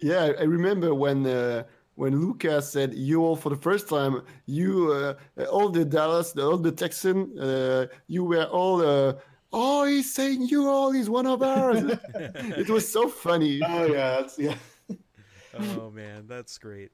Yeah, 0.00 0.22
I- 0.30 0.40
I 0.42 0.44
remember 0.44 0.94
when 0.94 1.26
uh, 1.26 1.64
when 1.96 2.20
Lucas 2.20 2.70
said 2.70 2.94
you 2.94 3.24
all 3.24 3.34
for 3.36 3.50
the 3.50 3.56
first 3.68 3.88
time. 3.88 4.22
You 4.46 4.92
uh, 4.92 5.44
all 5.50 5.68
the 5.68 5.84
Dallas, 5.84 6.30
the, 6.32 6.42
all 6.46 6.56
the 6.56 6.70
Texan, 6.70 7.36
uh, 7.38 7.86
you 8.06 8.22
were 8.24 8.44
all. 8.44 8.80
Uh, 8.80 9.14
oh, 9.52 9.84
he's 9.84 10.14
saying 10.14 10.42
you 10.46 10.68
all 10.68 10.92
is 10.94 11.10
one 11.10 11.26
of 11.26 11.42
ours. 11.42 11.82
it 12.62 12.68
was 12.70 12.86
so 12.86 13.08
funny. 13.08 13.60
Oh 13.66 13.86
yeah, 13.86 14.20
that's 14.20 14.38
yeah. 14.38 14.54
Oh 15.58 15.90
man, 15.90 16.26
that's 16.26 16.58
great. 16.58 16.90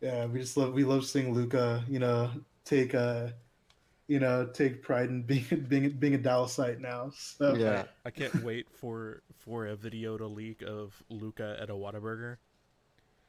Yeah, 0.00 0.26
we 0.26 0.40
just 0.40 0.56
love 0.56 0.72
we 0.74 0.84
love 0.84 1.04
seeing 1.04 1.34
Luka, 1.34 1.84
you 1.88 1.98
know, 1.98 2.30
take 2.64 2.94
uh 2.94 3.28
you 4.08 4.20
know, 4.20 4.46
take 4.46 4.82
pride 4.82 5.08
in 5.08 5.22
being 5.22 5.44
being 5.68 5.90
being 5.90 6.14
a 6.14 6.18
Dallasite 6.18 6.80
now. 6.80 7.10
So 7.14 7.54
Yeah, 7.56 7.84
I 8.04 8.10
can't 8.10 8.42
wait 8.44 8.66
for 8.70 9.22
for 9.38 9.66
a 9.66 9.76
video 9.76 10.16
to 10.16 10.26
leak 10.26 10.62
of 10.62 11.02
Luka 11.10 11.56
at 11.60 11.70
a 11.70 11.74
Whataburger. 11.74 12.36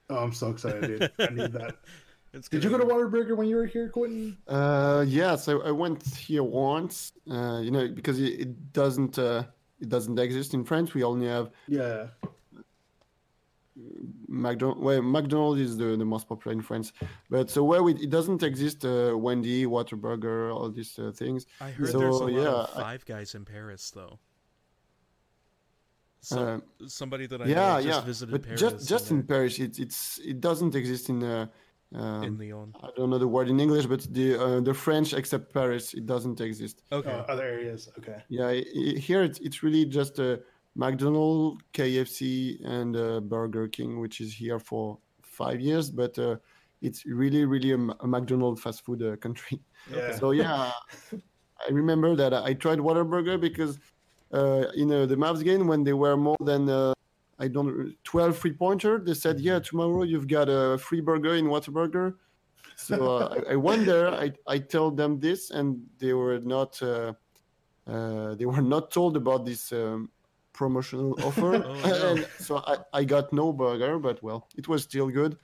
Oh, 0.09 0.17
I'm 0.17 0.33
so 0.33 0.49
excited, 0.51 0.87
dude. 0.87 1.11
I 1.19 1.33
need 1.33 1.53
that. 1.53 1.75
It's 2.33 2.49
Did 2.49 2.61
you 2.61 2.69
go 2.69 2.77
to 2.77 2.85
be- 2.85 2.91
Whataburger 2.91 3.37
when 3.37 3.47
you 3.47 3.55
were 3.55 3.65
here, 3.65 3.87
Quentin? 3.89 4.37
uh, 4.49 5.05
yes, 5.07 5.47
I, 5.47 5.53
I 5.53 5.71
went 5.71 6.03
here 6.03 6.43
once. 6.43 7.13
Uh, 7.29 7.61
you 7.63 7.71
know, 7.71 7.87
because 7.87 8.19
it, 8.19 8.39
it 8.41 8.73
doesn't 8.73 9.17
uh, 9.17 9.43
it 9.79 9.87
doesn't 9.87 10.19
exist 10.19 10.53
in 10.53 10.65
France. 10.65 10.93
We 10.93 11.03
only 11.03 11.27
have 11.27 11.51
Yeah. 11.67 12.07
McDonald. 14.27 14.79
Well, 14.83 15.01
McDonald's 15.01 15.61
is 15.61 15.77
the, 15.77 15.95
the 15.97 16.05
most 16.05 16.27
popular 16.27 16.53
in 16.53 16.61
France, 16.61 16.93
but 17.29 17.49
so 17.49 17.63
where 17.63 17.83
we, 17.83 17.93
it 17.93 18.09
doesn't 18.09 18.41
exist, 18.43 18.83
uh, 18.85 19.15
Wendy, 19.17 19.65
Whataburger, 19.65 20.53
all 20.53 20.69
these 20.69 20.97
uh, 20.99 21.11
things. 21.11 21.45
I 21.61 21.69
heard 21.71 21.89
So, 21.91 21.99
there's 21.99 22.15
a 22.15 22.23
lot 22.25 22.31
yeah, 22.31 22.47
of 22.49 22.69
I- 22.77 22.81
Five 22.81 23.05
Guys 23.05 23.35
in 23.35 23.45
Paris 23.45 23.91
though. 23.91 24.19
So, 26.21 26.39
Uh, 26.41 26.87
somebody 26.87 27.27
that 27.27 27.41
I 27.41 27.45
yeah, 27.45 27.55
know 27.55 27.81
just 27.81 27.87
yeah, 27.87 28.01
visited 28.05 28.31
but 28.31 28.43
Paris. 28.43 28.59
just 28.59 28.87
just 28.89 29.11
in 29.11 29.23
Paris, 29.23 29.59
it's 29.59 29.79
it's 29.79 30.19
it 30.31 30.41
doesn't 30.41 30.73
exist 30.75 31.09
in 31.09 31.23
uh, 31.23 31.45
um, 31.93 32.23
in 32.23 32.37
Lyon. 32.37 32.73
I 32.83 32.89
don't 32.97 33.09
know 33.11 33.19
the 33.19 33.27
word 33.27 33.47
in 33.49 33.59
English, 33.59 33.85
but 33.85 34.01
the 34.11 34.27
uh, 34.35 34.59
the 34.59 34.73
French 34.73 35.13
except 35.13 35.53
Paris, 35.53 35.93
it 35.93 36.05
doesn't 36.05 36.41
exist. 36.41 36.81
Okay. 36.91 37.11
Uh, 37.11 37.31
other 37.33 37.43
areas. 37.45 37.87
Okay. 37.99 38.19
Yeah, 38.29 38.47
i 38.47 38.57
i 38.81 38.99
here 39.07 39.21
it's 39.23 39.39
it's 39.39 39.61
really 39.63 39.85
just 39.85 40.19
a 40.19 40.41
McDonald's, 40.77 41.61
KFC, 41.73 42.63
and 42.63 42.95
uh, 42.95 43.19
Burger 43.19 43.67
King, 43.67 43.99
which 43.99 44.21
is 44.21 44.31
here 44.31 44.59
for 44.59 44.99
five 45.23 45.59
years, 45.59 45.89
but 45.89 46.17
uh, 46.19 46.37
it's 46.81 47.05
really 47.05 47.45
really 47.45 47.71
a 47.71 47.77
McDonald's 47.77 48.61
fast 48.61 48.85
food 48.85 49.01
uh, 49.01 49.15
country. 49.17 49.59
Yeah. 49.91 50.15
So 50.15 50.31
yeah, 50.31 50.71
I 51.67 51.71
remember 51.71 52.15
that 52.15 52.33
I 52.33 52.53
tried 52.53 52.79
Whataburger 52.79 53.39
because 53.41 53.79
uh, 54.31 54.65
in 54.75 54.91
uh, 54.91 55.05
the 55.07 55.15
Mavs 55.15 55.43
game 55.43 55.67
when 55.67 55.83
they 55.83 55.93
were 55.93 56.15
more 56.15 56.37
than 56.41 56.69
uh, 56.69 56.93
I 57.39 57.47
don't 57.47 57.95
12 58.03 58.37
free 58.37 58.53
pointer, 58.53 58.99
they 58.99 59.15
said, 59.15 59.39
"Yeah, 59.39 59.59
tomorrow 59.59 60.03
you've 60.03 60.27
got 60.27 60.47
a 60.47 60.77
free 60.77 61.01
burger 61.01 61.35
in 61.35 61.45
Whataburger." 61.45 62.15
So 62.75 63.17
uh, 63.17 63.35
I, 63.47 63.53
I 63.53 63.55
went 63.55 63.87
there. 63.87 64.09
I 64.13 64.31
I 64.45 64.59
told 64.59 64.97
them 64.97 65.19
this, 65.19 65.49
and 65.49 65.81
they 65.97 66.13
were 66.13 66.39
not 66.39 66.79
uh, 66.83 67.13
uh, 67.87 68.35
they 68.35 68.45
were 68.45 68.61
not 68.61 68.91
told 68.91 69.17
about 69.17 69.45
this. 69.45 69.71
Um, 69.71 70.11
promotional 70.57 71.11
offer 71.27 71.55
Oh, 71.55 71.73
no. 71.85 72.15
and 72.15 72.27
so 72.39 72.53
I, 72.65 72.75
I 72.99 73.03
got 73.05 73.31
no 73.31 73.53
burger 73.53 73.99
but 73.99 74.21
well 74.23 74.41
it 74.57 74.67
was 74.67 74.83
still 74.83 75.09
good 75.09 75.37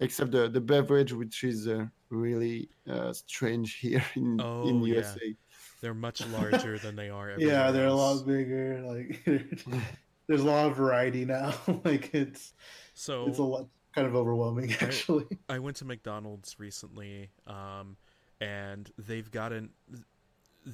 except 0.00 0.30
the, 0.32 0.48
the 0.48 0.60
beverage 0.60 1.12
which 1.12 1.44
is 1.44 1.66
uh, 1.68 1.86
really 2.10 2.68
uh, 2.88 3.12
strange 3.12 3.78
here 3.78 4.04
in, 4.16 4.40
Oh, 4.40 4.68
in 4.68 4.82
yeah. 4.82 4.94
USA 4.96 5.36
They're 5.80 5.94
much 6.08 6.26
larger 6.26 6.78
than 6.78 6.96
they 6.96 7.08
are. 7.10 7.34
Yeah, 7.38 7.70
they're 7.72 7.86
a 7.86 7.94
lot 7.94 8.26
bigger. 8.26 8.82
Like 8.82 9.22
there's 10.26 10.42
a 10.42 10.50
lot 10.54 10.66
of 10.70 10.76
variety 10.76 11.24
now. 11.24 11.54
like 11.84 12.10
it's 12.14 12.52
So 12.94 13.26
it's 13.28 13.38
a 13.38 13.42
lot 13.42 13.66
kind 13.94 14.06
of 14.06 14.14
overwhelming 14.14 14.72
actually. 14.80 15.26
I 15.48 15.58
went 15.58 15.76
to 15.78 15.84
McDonald's 15.84 16.58
recently, 16.58 17.30
um, 17.46 17.96
and 18.40 18.90
they've 18.98 19.30
gotten. 19.30 19.70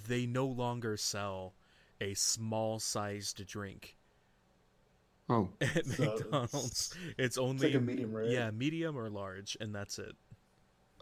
They 0.08 0.26
no 0.26 0.46
longer 0.46 0.96
sell 0.96 1.54
a 2.04 2.14
small-sized 2.14 3.46
drink 3.46 3.96
oh 5.28 5.48
at 5.60 5.86
So 5.86 6.04
McDonald's. 6.04 6.94
It's 7.18 7.38
It's 7.38 7.38
only 7.38 7.68
like 7.68 7.74
a 7.74 7.80
medium, 7.80 8.12
right? 8.12 8.28
yeah, 8.28 8.50
medium 8.50 8.96
or 8.96 9.08
large, 9.10 9.56
and 9.60 9.74
that's 9.74 9.98
it. 9.98 10.14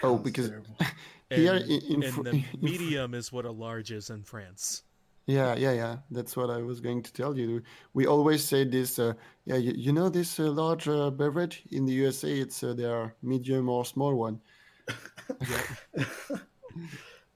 oh 0.03 0.19
That's 0.19 0.23
because 0.23 0.49
terrible. 0.51 0.77
Here 1.31 1.55
And, 1.55 1.65
in- 1.71 1.83
in 1.83 2.03
and 2.03 2.25
the 2.25 2.31
in 2.31 2.43
Fr- 2.43 2.57
medium 2.61 3.15
is 3.15 3.33
what 3.33 3.45
a 3.45 3.51
large 3.51 3.91
is 3.91 4.11
in 4.11 4.23
France. 4.25 4.85
Yeah, 5.27 5.55
yeah, 5.55 5.73
yeah. 5.73 5.99
That's 6.11 6.37
what 6.37 6.51
I 6.51 6.63
was 6.63 6.81
going 6.81 7.03
to 7.05 7.13
tell 7.13 7.37
you. 7.39 7.63
We 7.95 8.07
always 8.07 8.45
say 8.45 8.65
this. 8.65 8.99
Uh, 8.99 9.15
yeah, 9.45 9.57
you, 9.57 9.73
you 9.77 9.93
know 9.93 10.09
this 10.09 10.39
uh, 10.41 10.51
large 10.51 10.89
uh, 10.89 11.11
beverage 11.11 11.63
in 11.71 11.87
the 11.87 11.93
USA. 11.95 12.33
It's 12.41 12.63
uh, 12.65 12.75
their 12.75 13.15
medium 13.23 13.69
or 13.69 13.85
small 13.85 14.15
one. 14.17 14.41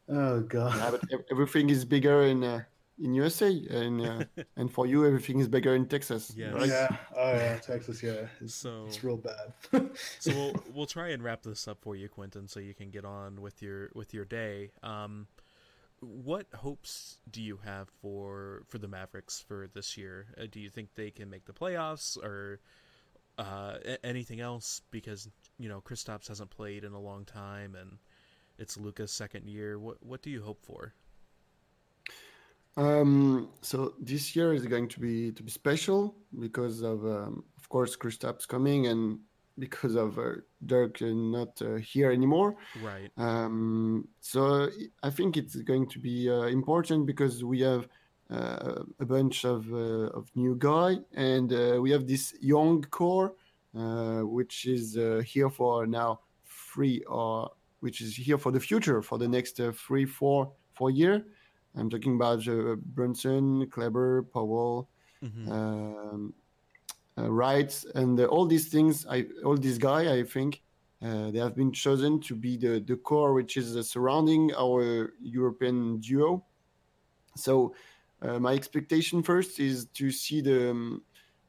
oh 0.08 0.40
god. 0.40 0.76
Yeah, 0.76 0.90
but 0.90 1.02
everything 1.30 1.70
is 1.70 1.84
bigger 1.84 2.22
in 2.22 2.42
uh, 2.44 2.64
in 2.98 3.14
USA, 3.14 3.50
and 3.70 4.00
uh, 4.00 4.24
and 4.56 4.72
for 4.72 4.86
you, 4.86 5.06
everything 5.06 5.40
is 5.40 5.48
bigger 5.48 5.74
in 5.74 5.86
Texas. 5.86 6.32
Yes. 6.36 6.54
right? 6.54 6.68
Yeah. 6.68 6.96
Oh 7.16 7.32
yeah, 7.32 7.56
Texas. 7.58 8.02
Yeah, 8.02 8.26
it's, 8.40 8.54
So 8.54 8.84
it's 8.86 9.02
real 9.04 9.16
bad. 9.18 9.52
so 10.18 10.32
we'll 10.34 10.54
we'll 10.74 10.86
try 10.86 11.08
and 11.08 11.22
wrap 11.22 11.42
this 11.42 11.68
up 11.68 11.78
for 11.82 11.96
you, 11.96 12.08
Quentin, 12.08 12.48
so 12.48 12.60
you 12.60 12.74
can 12.74 12.90
get 12.90 13.04
on 13.04 13.40
with 13.40 13.62
your 13.62 13.90
with 13.94 14.14
your 14.14 14.24
day. 14.24 14.70
Um, 14.82 15.26
what 16.00 16.46
hopes 16.54 17.18
do 17.30 17.42
you 17.42 17.58
have 17.64 17.88
for 18.00 18.62
for 18.68 18.78
the 18.78 18.88
Mavericks 18.88 19.40
for 19.40 19.68
this 19.72 19.96
year? 19.96 20.26
Uh, 20.40 20.46
do 20.50 20.60
you 20.60 20.70
think 20.70 20.90
they 20.94 21.10
can 21.10 21.30
make 21.30 21.44
the 21.46 21.52
playoffs 21.52 22.16
or 22.22 22.60
uh, 23.38 23.78
a- 23.84 24.06
anything 24.06 24.40
else? 24.40 24.82
Because 24.90 25.28
you 25.58 25.68
know 25.68 25.80
Kristaps 25.80 26.28
hasn't 26.28 26.50
played 26.50 26.84
in 26.84 26.92
a 26.92 27.00
long 27.00 27.24
time, 27.24 27.74
and 27.74 27.98
it's 28.58 28.76
Luka's 28.78 29.12
second 29.12 29.48
year. 29.48 29.78
What 29.78 30.02
what 30.04 30.22
do 30.22 30.30
you 30.30 30.42
hope 30.42 30.64
for? 30.64 30.94
Um, 32.76 33.48
so 33.62 33.94
this 33.98 34.36
year 34.36 34.52
is 34.52 34.66
going 34.66 34.88
to 34.88 35.00
be 35.00 35.32
to 35.32 35.42
be 35.42 35.50
special 35.50 36.14
because 36.38 36.82
of 36.82 37.04
um, 37.04 37.44
of 37.56 37.68
course 37.68 37.96
Kristaps 37.96 38.46
coming 38.46 38.88
and 38.88 39.18
because 39.58 39.94
of 39.94 40.18
uh, 40.18 40.32
Dirk 40.66 41.00
not 41.00 41.60
uh, 41.62 41.76
here 41.76 42.10
anymore. 42.10 42.56
Right. 42.82 43.10
Um, 43.16 44.08
so 44.20 44.68
I 45.02 45.10
think 45.10 45.36
it's 45.36 45.56
going 45.56 45.88
to 45.88 45.98
be 45.98 46.30
uh, 46.30 46.42
important 46.42 47.06
because 47.06 47.42
we 47.42 47.60
have 47.60 47.88
uh, 48.30 48.82
a 49.00 49.06
bunch 49.06 49.44
of 49.44 49.72
uh, 49.72 50.10
of 50.18 50.30
new 50.34 50.56
guy 50.56 50.96
and 51.14 51.52
uh, 51.52 51.78
we 51.80 51.90
have 51.90 52.06
this 52.06 52.34
young 52.40 52.82
core 52.82 53.34
uh, 53.76 54.20
which 54.20 54.66
is 54.66 54.96
uh, 54.96 55.22
here 55.24 55.50
for 55.50 55.86
now 55.86 56.20
three 56.44 57.02
or 57.04 57.50
which 57.80 58.00
is 58.00 58.16
here 58.16 58.38
for 58.38 58.50
the 58.50 58.60
future 58.60 59.00
for 59.02 59.18
the 59.18 59.28
next 59.28 59.60
uh, 59.60 59.72
three 59.72 60.04
four 60.04 60.52
four 60.72 60.90
year. 60.90 61.24
I'm 61.76 61.90
talking 61.90 62.14
about 62.16 62.46
uh, 62.48 62.76
Brunson, 62.76 63.68
Kleber, 63.70 64.22
Powell, 64.22 64.88
hmm 65.20 65.50
um, 65.50 66.34
uh, 67.18 67.30
rights 67.30 67.86
and 67.94 68.20
uh, 68.20 68.24
all 68.26 68.46
these 68.46 68.68
things 68.68 69.06
i 69.06 69.24
all 69.44 69.56
these 69.56 69.78
guy 69.78 70.12
i 70.12 70.22
think 70.22 70.62
uh, 71.02 71.30
they 71.30 71.38
have 71.38 71.54
been 71.54 71.72
chosen 71.72 72.20
to 72.20 72.34
be 72.34 72.56
the 72.56 72.80
the 72.80 72.96
core 72.96 73.32
which 73.32 73.56
is 73.56 73.76
uh, 73.76 73.82
surrounding 73.82 74.52
our 74.54 75.14
european 75.20 75.98
duo. 75.98 76.44
So 77.36 77.74
uh, 78.22 78.38
my 78.38 78.54
expectation 78.54 79.22
first 79.22 79.60
is 79.60 79.86
to 79.94 80.10
see 80.10 80.40
the 80.40 80.70
um, 80.70 81.02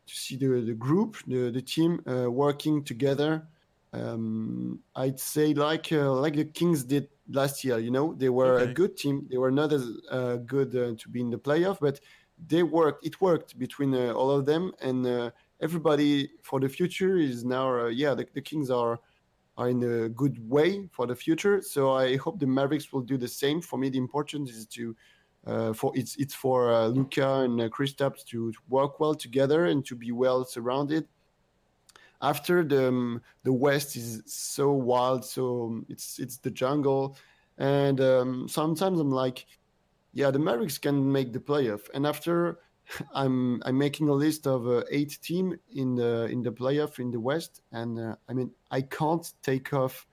to 0.05 0.15
see 0.15 0.35
the, 0.35 0.61
the 0.61 0.73
group 0.73 1.17
the, 1.27 1.49
the 1.51 1.61
team 1.61 2.01
uh, 2.07 2.29
working 2.29 2.83
together. 2.83 3.47
Um, 3.93 4.79
i'd 4.97 5.19
say 5.19 5.53
like 5.53 5.91
uh, 5.93 6.11
like 6.13 6.35
the 6.35 6.43
kings 6.45 6.83
did 6.83 7.07
last 7.29 7.63
year 7.63 7.77
you 7.79 7.91
know 7.91 8.13
they 8.13 8.29
were 8.29 8.57
Okay. 8.57 8.71
a 8.71 8.73
good 8.73 8.95
team 8.97 9.27
they 9.29 9.37
were 9.37 9.51
not 9.51 9.71
as 9.73 9.85
uh, 10.11 10.37
good 10.37 10.75
uh, 10.75 10.93
to 10.97 11.09
be 11.09 11.21
in 11.21 11.29
the 11.29 11.37
playoff 11.37 11.77
but 11.79 11.99
they 12.47 12.63
worked 12.63 13.05
it 13.05 13.19
worked 13.19 13.57
between 13.57 13.93
uh, 13.93 14.11
all 14.13 14.31
of 14.31 14.45
them 14.45 14.71
and 14.81 15.05
uh, 15.05 15.29
everybody 15.61 16.29
for 16.43 16.59
the 16.59 16.69
future 16.69 17.17
is 17.17 17.43
now 17.43 17.79
uh, 17.79 17.87
yeah 17.87 18.13
the, 18.13 18.25
the 18.33 18.41
kings 18.41 18.69
are 18.69 18.99
are 19.57 19.69
in 19.69 19.83
a 19.83 20.09
good 20.09 20.37
way 20.47 20.87
for 20.91 21.07
the 21.07 21.15
future 21.15 21.61
so 21.61 21.91
i 21.93 22.15
hope 22.17 22.39
the 22.39 22.45
mavericks 22.47 22.93
will 22.93 23.01
do 23.01 23.17
the 23.17 23.27
same 23.27 23.61
for 23.61 23.77
me 23.77 23.89
the 23.89 23.97
important 23.97 24.47
is 24.49 24.65
to 24.67 24.95
uh, 25.47 25.71
for 25.73 25.91
it's 25.95 26.15
it's 26.17 26.33
for 26.35 26.73
uh, 26.73 26.87
Luka 26.87 27.41
and 27.41 27.61
uh, 27.61 27.69
Kristaps 27.69 28.25
to, 28.25 28.51
to 28.51 28.59
work 28.67 28.99
well 28.99 29.15
together 29.15 29.67
and 29.67 29.85
to 29.85 29.95
be 29.95 30.11
well 30.11 30.43
surrounded. 30.43 31.07
After 32.21 32.63
the 32.63 32.89
um, 32.89 33.21
the 33.43 33.53
West 33.53 33.95
is 33.95 34.23
so 34.25 34.71
wild, 34.71 35.25
so 35.25 35.83
it's 35.89 36.19
it's 36.19 36.37
the 36.37 36.51
jungle, 36.51 37.17
and 37.57 38.01
um, 38.01 38.47
sometimes 38.47 38.99
I'm 38.99 39.11
like, 39.11 39.45
yeah, 40.13 40.31
the 40.31 40.39
Mavericks 40.39 40.77
can 40.77 41.11
make 41.11 41.33
the 41.33 41.39
playoff, 41.39 41.89
and 41.93 42.05
after 42.07 42.59
I'm 43.13 43.61
I'm 43.65 43.77
making 43.77 44.09
a 44.09 44.13
list 44.13 44.47
of 44.47 44.67
uh, 44.67 44.83
eight 44.91 45.17
team 45.21 45.57
in 45.73 45.95
the 45.95 46.25
in 46.25 46.41
the 46.41 46.51
playoff 46.51 46.99
in 46.99 47.11
the 47.11 47.19
West, 47.19 47.61
and 47.71 47.99
uh, 47.99 48.15
I 48.27 48.33
mean 48.33 48.51
I 48.71 48.81
can't 48.81 49.31
take 49.43 49.73
off 49.73 50.07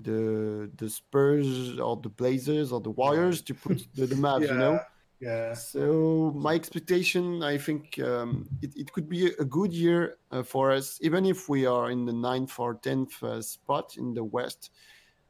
the 0.00 0.70
the 0.76 0.90
Spurs 0.90 1.78
or 1.78 1.96
the 1.96 2.08
Blazers 2.08 2.72
or 2.72 2.80
the 2.80 2.90
Warriors 2.90 3.40
to 3.42 3.54
put 3.54 3.86
the, 3.94 4.06
the 4.06 4.16
Mavs, 4.16 4.42
yeah, 4.42 4.52
you 4.52 4.58
know. 4.58 4.80
yeah. 5.20 5.54
So 5.54 6.32
my 6.36 6.54
expectation, 6.54 7.42
I 7.42 7.58
think 7.58 7.98
um, 8.00 8.48
it, 8.60 8.76
it 8.76 8.92
could 8.92 9.08
be 9.08 9.26
a 9.26 9.44
good 9.44 9.72
year 9.72 10.16
uh, 10.30 10.42
for 10.42 10.72
us, 10.72 10.98
even 11.00 11.24
if 11.24 11.48
we 11.48 11.66
are 11.66 11.90
in 11.90 12.04
the 12.04 12.12
ninth 12.12 12.58
or 12.58 12.74
tenth 12.74 13.22
uh, 13.22 13.40
spot 13.40 13.96
in 13.96 14.14
the 14.14 14.24
West. 14.24 14.70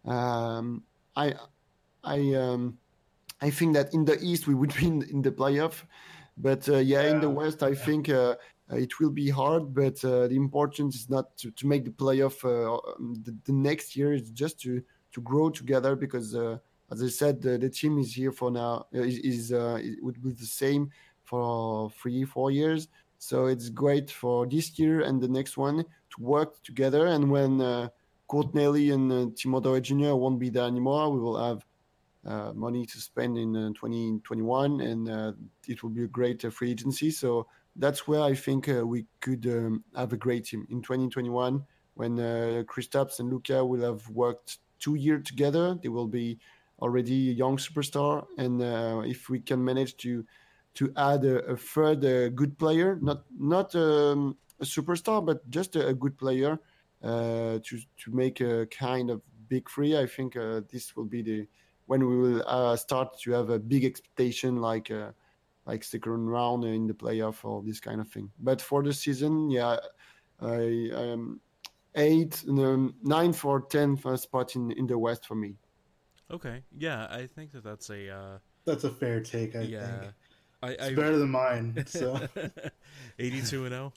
Um, 0.04 0.82
I 1.14 1.34
I 2.02 2.34
um, 2.34 2.78
I 3.40 3.50
think 3.50 3.74
that 3.74 3.94
in 3.94 4.04
the 4.04 4.18
East 4.20 4.46
we 4.46 4.54
would 4.54 4.74
be 4.80 4.86
in, 4.86 5.02
in 5.02 5.22
the 5.22 5.32
playoff, 5.32 5.84
but 6.36 6.68
uh, 6.68 6.78
yeah, 6.78 7.02
in 7.02 7.20
the 7.20 7.30
West 7.30 7.62
I 7.62 7.74
think 7.74 8.08
uh, 8.08 8.34
it 8.70 8.98
will 8.98 9.10
be 9.10 9.30
hard. 9.30 9.72
But 9.72 10.04
uh, 10.04 10.26
the 10.28 10.36
importance 10.36 10.96
is 10.96 11.08
not 11.08 11.36
to, 11.38 11.50
to 11.52 11.66
make 11.66 11.84
the 11.84 11.90
playoff 11.90 12.44
uh, 12.44 12.80
the, 13.24 13.36
the 13.44 13.52
next 13.52 13.96
year; 13.96 14.12
is 14.12 14.30
just 14.30 14.60
to 14.62 14.82
to 15.12 15.20
grow 15.20 15.50
together 15.50 15.96
because 15.96 16.34
uh, 16.34 16.58
as 16.90 17.02
I 17.02 17.08
said, 17.08 17.42
the, 17.42 17.58
the 17.58 17.68
team 17.70 17.98
is 17.98 18.14
here 18.14 18.32
for 18.32 18.50
now. 18.50 18.86
uh, 18.94 19.00
Is, 19.00 19.18
is 19.18 19.52
uh, 19.52 19.78
it 19.80 20.02
would 20.02 20.22
be 20.22 20.32
the 20.32 20.46
same 20.46 20.90
for 21.24 21.90
three, 21.90 22.24
four 22.24 22.50
years. 22.50 22.88
So 23.18 23.46
it's 23.46 23.68
great 23.70 24.10
for 24.10 24.46
this 24.46 24.78
year 24.78 25.00
and 25.00 25.20
the 25.20 25.28
next 25.28 25.56
one 25.56 25.78
to 25.78 26.16
work 26.20 26.62
together. 26.62 27.06
And 27.06 27.30
when 27.30 27.60
uh, 27.60 27.88
Courtney 28.28 28.90
and 28.90 29.12
uh, 29.12 29.26
Tim 29.36 29.52
Hardaway 29.52 29.80
Jr. 29.80 30.14
won't 30.14 30.38
be 30.38 30.50
there 30.50 30.64
anymore, 30.66 31.10
we 31.10 31.18
will 31.18 31.42
have 31.42 31.64
uh, 32.26 32.52
money 32.52 32.84
to 32.84 33.00
spend 33.00 33.38
in 33.38 33.56
uh, 33.56 33.68
2021, 33.68 34.80
and 34.80 35.08
uh, 35.08 35.32
it 35.68 35.82
will 35.82 35.90
be 35.90 36.04
a 36.04 36.08
great 36.08 36.44
uh, 36.44 36.50
free 36.50 36.72
agency. 36.72 37.10
So 37.10 37.46
that's 37.76 38.08
where 38.08 38.22
I 38.22 38.34
think 38.34 38.68
uh, 38.68 38.84
we 38.86 39.06
could 39.20 39.46
um, 39.46 39.84
have 39.94 40.12
a 40.12 40.16
great 40.16 40.46
team 40.46 40.66
in 40.70 40.82
2021 40.82 41.64
when 41.94 42.18
uh, 42.18 42.62
Kristaps 42.66 43.20
and 43.20 43.30
Luka 43.30 43.64
will 43.64 43.82
have 43.82 44.08
worked 44.10 44.58
two 44.80 44.96
years 44.96 45.24
together. 45.24 45.78
They 45.80 45.88
will 45.88 46.08
be 46.08 46.38
already 46.80 47.30
a 47.30 47.32
young 47.32 47.56
superstar, 47.56 48.26
and 48.38 48.62
uh, 48.62 49.02
if 49.04 49.28
we 49.28 49.40
can 49.40 49.64
manage 49.64 49.96
to 49.98 50.24
to 50.74 50.92
add 50.96 51.24
a, 51.24 51.38
a 51.46 51.56
third 51.56 52.04
uh, 52.04 52.28
good 52.30 52.58
player, 52.58 52.98
not 53.00 53.24
not 53.38 53.74
um, 53.74 54.36
a 54.60 54.64
superstar, 54.64 55.24
but 55.24 55.48
just 55.50 55.76
a, 55.76 55.88
a 55.88 55.94
good 55.94 56.16
player 56.18 56.58
uh, 57.02 57.58
to 57.62 57.78
to 57.96 58.10
make 58.10 58.40
a 58.40 58.66
kind 58.66 59.10
of 59.10 59.22
big 59.48 59.68
three. 59.70 59.96
I 59.96 60.06
think 60.06 60.36
uh, 60.36 60.60
this 60.70 60.96
will 60.96 61.06
be 61.06 61.22
the 61.22 61.46
when 61.86 62.06
we 62.06 62.16
will 62.16 62.42
uh, 62.46 62.76
start 62.76 63.18
to 63.20 63.32
have 63.32 63.50
a 63.50 63.58
big 63.58 63.84
expectation 63.84 64.56
like 64.56 64.90
like 65.66 65.82
second 65.82 66.26
round 66.26 66.64
in 66.64 66.86
the 66.86 66.94
playoff 66.94 67.44
or 67.44 67.62
this 67.62 67.80
kind 67.80 68.00
of 68.00 68.08
thing. 68.08 68.30
But 68.38 68.62
for 68.62 68.82
the 68.82 68.92
season, 68.92 69.50
yeah, 69.50 69.78
I 70.40 70.90
um, 70.94 71.40
eight, 71.96 72.44
um, 72.48 72.94
ninth 73.02 73.44
or 73.44 73.62
tenth 73.62 74.20
spot 74.20 74.54
in 74.56 74.70
in 74.72 74.86
the 74.86 74.98
West 74.98 75.26
for 75.26 75.34
me. 75.34 75.56
Okay, 76.30 76.62
yeah, 76.76 77.06
I 77.10 77.26
think 77.26 77.52
that 77.52 77.62
that's 77.64 77.88
a 77.90 78.10
uh, 78.10 78.38
That's 78.64 78.84
a 78.84 78.90
fair 78.90 79.20
take, 79.20 79.54
I 79.54 79.60
yeah. 79.60 80.00
think. 80.00 80.12
I, 80.62 80.70
It's 80.70 80.82
I 80.84 80.94
better 80.94 81.18
than 81.18 81.30
mine. 81.30 81.84
So 81.86 82.18
82 83.18 83.64
and 83.66 83.74
oh? 83.74 83.92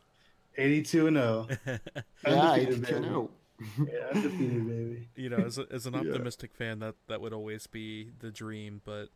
82 0.58 1.08
and 1.08 1.18
0. 1.18 1.48
Yeah, 1.66 1.78
I 2.26 2.32
Undefeated, 2.32 2.82
don't 2.86 3.02
baby. 3.02 3.10
know. 3.14 3.32
Yeah, 3.92 4.08
undefeated, 4.14 4.68
baby. 4.68 5.10
you 5.16 5.30
know, 5.30 5.38
as, 5.38 5.58
a, 5.58 5.66
as 5.72 5.86
an 5.86 5.94
Yeah. 5.94 6.02
optimistic 6.02 6.54
fan, 6.54 6.80
that 6.80 6.96
that 7.08 7.20
would 7.22 7.34
always 7.34 7.66
be 7.68 8.12
the 8.20 8.32
dream. 8.32 8.82
But 8.86 9.10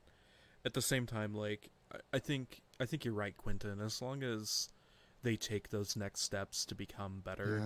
at 0.65 0.73
the 0.73 0.81
same 0.81 1.05
time, 1.05 1.33
like 1.33 1.69
I, 1.93 1.97
I 2.13 2.19
think 2.19 2.61
I 2.79 2.85
think 2.85 3.05
you're 3.05 3.13
right, 3.13 3.35
Quentin. 3.37 3.79
As 3.79 4.01
long 4.01 4.23
as 4.23 4.69
they 5.21 5.35
take 5.37 5.69
those 5.69 5.95
next 5.95 6.21
steps 6.21 6.65
to 6.65 6.75
become 6.75 7.21
better, 7.23 7.61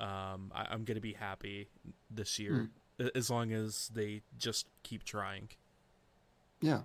Yeah. 0.00 0.32
um, 0.32 0.52
I, 0.54 0.66
I'm 0.70 0.84
gonna 0.84 1.00
be 1.00 1.12
happy 1.14 1.68
this 2.10 2.38
year. 2.38 2.54
a- 2.54 2.68
As 3.14 3.30
long 3.30 3.52
as 3.52 3.90
they 3.94 4.22
just 4.38 4.66
keep 4.82 5.04
trying. 5.04 5.48
Yeah. 6.60 6.82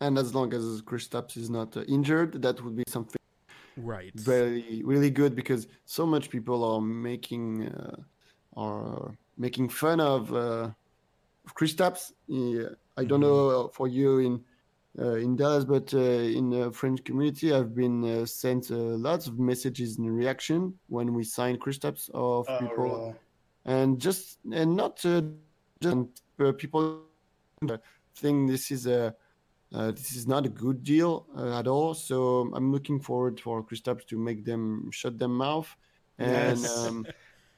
And 0.00 0.18
as 0.18 0.34
long 0.34 0.52
as 0.54 0.82
Kristaps 0.82 1.36
is 1.36 1.50
not 1.50 1.76
uh, 1.76 1.82
injured, 1.82 2.42
that 2.42 2.62
would 2.62 2.76
be 2.76 2.84
something 2.88 3.16
Right. 3.76 4.12
very 4.14 4.82
really 4.84 5.10
good 5.10 5.36
because 5.36 5.68
so 5.84 6.04
much 6.04 6.30
people 6.30 6.64
are 6.64 6.80
making 6.80 7.68
uh, 7.68 7.96
are 8.56 9.14
making 9.36 9.68
fun 9.68 10.00
of 10.00 10.32
uh, 10.34 10.70
of 11.46 11.54
Kristaps. 11.54 12.12
Yeah, 12.26 12.70
I 12.96 13.04
don't 13.04 13.20
know 13.20 13.68
for 13.68 13.86
you 13.86 14.18
in 14.18 14.44
uh, 14.98 15.14
in 15.14 15.36
Dallas, 15.36 15.64
but 15.64 15.94
uh, 15.94 15.98
in 15.98 16.50
the 16.50 16.72
French 16.72 17.04
community, 17.04 17.52
I've 17.54 17.72
been 17.74 18.04
uh, 18.04 18.26
sent 18.26 18.70
uh, 18.72 18.74
lots 18.74 19.28
of 19.28 19.38
messages 19.38 19.98
in 19.98 20.10
reaction 20.10 20.76
when 20.88 21.14
we 21.14 21.22
signed 21.22 21.60
Kristaps 21.60 22.10
of 22.10 22.46
Oh, 22.48 22.58
people 22.58 22.84
really? 22.84 23.14
And 23.68 24.00
just 24.00 24.38
and 24.52 24.76
not 24.76 25.04
uh, 25.04 25.22
just 25.82 25.96
uh, 26.40 26.52
people 26.52 27.02
think 28.16 28.50
this 28.50 28.70
is 28.70 28.86
a 28.86 29.14
uh, 29.74 29.90
this 29.90 30.12
is 30.16 30.26
not 30.26 30.46
a 30.46 30.48
good 30.48 30.82
deal 30.82 31.26
uh, 31.36 31.58
at 31.60 31.66
all. 31.66 31.92
So 31.94 32.50
I'm 32.54 32.72
looking 32.72 33.00
forward 33.00 33.38
for 33.38 33.62
Kristaps 33.62 34.06
to 34.06 34.16
make 34.18 34.44
them 34.44 34.90
shut 34.90 35.18
their 35.18 35.28
mouth, 35.28 35.68
and 36.18 36.62
Yes. 36.62 36.76
um, 36.76 37.06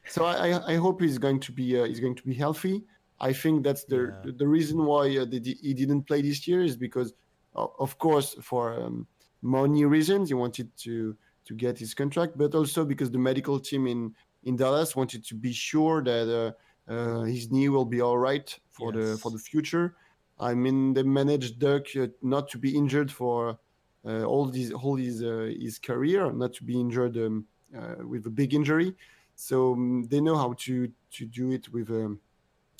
so 0.06 0.24
I, 0.24 0.72
I- 0.72 0.76
hope 0.76 1.00
he's 1.00 1.18
going 1.18 1.40
to 1.40 1.52
be 1.52 1.78
uh, 1.80 1.84
he's 1.84 2.00
going 2.00 2.16
to 2.16 2.24
be 2.24 2.34
healthy. 2.34 2.76
I 3.20 3.32
think 3.32 3.62
that's 3.64 3.84
the 3.84 4.00
Yeah. 4.24 4.32
the 4.42 4.48
reason 4.48 4.84
why 4.84 5.04
uh, 5.18 5.26
the, 5.26 5.40
he 5.62 5.72
didn't 5.74 6.04
play 6.08 6.22
this 6.22 6.46
year 6.48 6.62
is 6.62 6.76
because, 6.76 7.12
of 7.54 7.98
course, 7.98 8.34
for 8.42 8.64
um, 8.82 9.06
money 9.42 9.84
reasons, 9.84 10.28
he 10.30 10.34
wanted 10.34 10.68
to 10.84 11.16
to 11.46 11.54
get 11.54 11.78
his 11.78 11.94
contract, 11.94 12.32
but 12.36 12.54
also 12.54 12.84
because 12.84 13.10
the 13.10 13.18
medical 13.30 13.60
team 13.60 13.86
in 13.86 14.14
in 14.44 14.56
Dallas 14.56 14.96
wanted 14.96 15.24
to 15.26 15.34
be 15.34 15.52
sure 15.52 16.02
that 16.02 16.54
uh, 16.88 16.92
uh, 16.92 17.22
his 17.22 17.50
knee 17.50 17.68
will 17.68 17.84
be 17.84 18.00
all 18.00 18.18
right 18.18 18.58
for 18.70 18.92
the 18.92 19.16
for 19.18 19.30
the 19.30 19.38
future. 19.38 19.96
I 20.38 20.54
mean, 20.54 20.94
they 20.94 21.02
managed 21.02 21.58
Dirk 21.58 21.88
uh, 21.96 22.08
not 22.22 22.48
to 22.50 22.58
be 22.58 22.76
injured 22.76 23.12
for 23.12 23.58
uh, 24.06 24.24
all 24.24 24.46
these 24.46 24.72
all 24.72 24.96
his 24.96 25.22
uh, 25.22 25.50
his 25.60 25.78
career, 25.78 26.32
not 26.32 26.54
to 26.54 26.64
be 26.64 26.80
injured 26.80 27.16
um, 27.18 27.44
uh, 27.76 27.96
with 28.06 28.26
a 28.26 28.30
big 28.30 28.54
injury. 28.54 28.94
So 29.34 29.72
um, 29.72 30.06
they 30.08 30.20
know 30.20 30.36
how 30.36 30.54
to 30.64 30.90
to 31.12 31.26
do 31.26 31.50
it 31.52 31.68
with 31.72 31.90
um, 31.90 32.20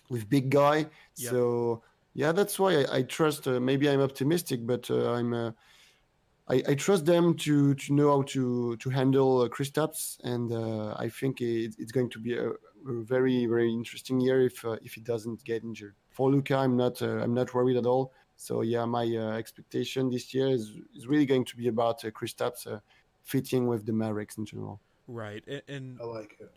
with 0.09 0.29
big 0.29 0.51
guy. 0.51 0.87
Yep. 1.17 1.31
So 1.31 1.83
yeah, 2.15 2.33
that's 2.33 2.59
why 2.59 2.83
I, 2.83 2.97
I 2.99 3.03
trust. 3.03 3.47
Uh, 3.47 3.61
maybe 3.61 3.89
I'm 3.89 4.01
optimistic, 4.01 4.67
but 4.67 4.91
uh, 4.91 5.13
I'm. 5.13 5.33
Uh, 5.33 5.51
I, 6.51 6.63
I 6.69 6.75
trust 6.75 7.07
them 7.07 7.35
to, 7.35 7.75
to 7.75 7.93
know 7.93 8.11
how 8.11 8.23
to 8.23 8.77
to 8.77 8.91
handle 8.91 9.43
uh, 9.43 9.49
Kristaps, 9.49 10.19
and 10.25 10.53
uh, 10.53 10.95
I 10.99 11.09
think 11.09 11.41
it, 11.41 11.77
it's 11.79 11.93
going 11.93 12.11
to 12.11 12.19
be 12.19 12.37
a, 12.37 12.49
a 12.49 13.03
very 13.15 13.47
very 13.47 13.73
interesting 13.73 14.21
year 14.21 14.47
if 14.47 14.65
uh, 14.65 14.77
if 14.83 14.95
he 14.95 15.01
doesn't 15.01 15.45
get 15.45 15.63
injured. 15.63 15.95
For 16.11 16.31
Luka, 16.31 16.57
I'm 16.57 16.77
not 16.77 17.01
uh, 17.03 17.23
I'm 17.25 17.35
not 17.35 17.55
worried 17.55 17.77
at 17.77 17.87
all. 17.87 18.13
So 18.37 18.63
yeah, 18.63 18.85
my 18.85 19.05
uh, 19.05 19.37
expectation 19.37 20.11
this 20.11 20.35
year 20.35 20.49
is 20.49 20.73
is 20.97 21.07
really 21.07 21.27
going 21.27 21.45
to 21.45 21.57
be 21.57 21.69
about 21.69 22.05
uh, 22.05 22.11
Kristaps 22.11 22.67
uh, 22.67 22.81
fitting 23.23 23.69
with 23.69 23.87
the 23.87 23.93
Mavericks 23.93 24.37
in 24.39 24.45
general. 24.45 24.81
Right. 25.07 25.45
And, 25.47 25.63
and 25.69 25.99
I 26.01 26.05
like 26.05 26.37
it. 26.41 26.51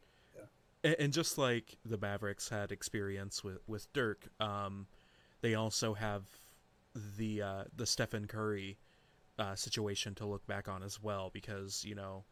And, 0.84 0.96
and 1.00 1.14
just 1.14 1.38
like 1.38 1.78
the 1.86 1.98
Mavericks 1.98 2.50
had 2.50 2.72
experience 2.72 3.44
with 3.44 3.60
with 3.68 3.92
Dirk, 3.94 4.28
um, 4.40 4.88
they 5.42 5.54
also 5.54 5.94
have 5.94 6.24
the 7.18 7.42
uh, 7.44 7.64
the 7.76 7.86
Stephen 7.86 8.28
Curry 8.28 8.78
uh, 9.40 9.56
situation 9.56 10.16
to 10.16 10.26
look 10.26 10.46
back 10.48 10.68
on 10.68 10.84
as 10.84 11.02
well, 11.02 11.30
because 11.34 11.84
you 11.86 11.96
know 11.96 12.26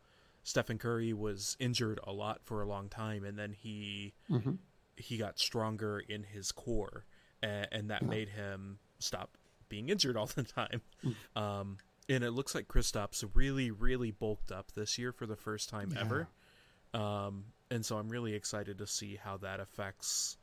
Stephen 0.44 0.78
Curry 0.78 1.14
was 1.14 1.56
injured 1.60 2.00
a 2.04 2.12
lot 2.12 2.42
for 2.44 2.62
a 2.62 2.68
long 2.68 2.90
time, 2.90 3.24
and 3.24 3.38
then 3.38 3.54
he 3.54 4.14
Mhm. 4.30 4.58
he 4.98 5.18
got 5.18 5.40
stronger 5.40 6.00
in 6.00 6.24
his 6.24 6.52
core, 6.52 7.06
and, 7.42 7.68
and 7.72 7.90
that 7.90 8.04
Yeah. 8.04 8.10
made 8.10 8.30
him 8.30 8.80
stop 9.00 9.38
being 9.70 9.90
injured 9.90 10.16
all 10.18 10.26
the 10.36 10.44
time. 10.44 10.82
Um, 11.36 11.78
and 12.10 12.24
it 12.24 12.32
looks 12.32 12.54
like 12.54 12.68
Kristaps 12.68 13.24
really, 13.34 13.72
really 13.72 14.12
bulked 14.12 14.52
up 14.52 14.74
this 14.74 14.98
year 14.98 15.12
for 15.12 15.26
the 15.26 15.36
first 15.38 15.70
time 15.70 15.94
ever. 15.98 16.30
Um, 16.94 17.46
and 17.70 17.86
so 17.86 17.98
I'm 17.98 18.10
really 18.10 18.34
excited 18.34 18.78
to 18.80 18.86
see 18.88 19.16
how 19.16 19.38
that 19.38 19.60
affects 19.62 20.38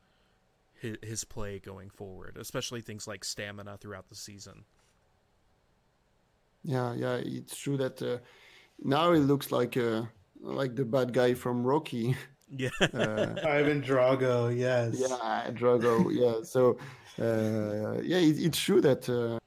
his, 0.73 0.97
his 1.03 1.23
play 1.23 1.59
going 1.59 1.89
forward, 1.91 2.37
especially 2.39 2.81
things 2.81 3.07
like 3.07 3.23
stamina 3.23 3.77
throughout 3.77 4.09
the 4.09 4.15
season. 4.15 4.65
Yeah, 6.63 6.93
yeah, 6.93 7.15
it's 7.15 7.57
true 7.57 7.77
that 7.77 8.01
uh, 8.01 8.17
now 8.83 9.13
he 9.13 9.19
looks 9.19 9.51
like 9.51 9.77
uh, 9.77 10.03
like 10.41 10.75
the 10.75 10.85
bad 10.85 11.13
guy 11.13 11.33
from 11.33 11.63
Rocky. 11.65 12.15
Yeah. 12.57 12.69
Uh, 12.81 13.35
Ivan 13.45 13.79
Drago, 13.83 14.49
yes. 14.49 14.95
yeah, 14.97 15.51
Drago. 15.51 16.09
Yeah, 16.11 16.41
so 16.41 16.79
uh, 17.21 18.01
yeah, 18.01 18.17
it, 18.17 18.39
it's 18.39 18.59
true 18.59 18.81
that 18.81 19.07
uh, 19.07 19.37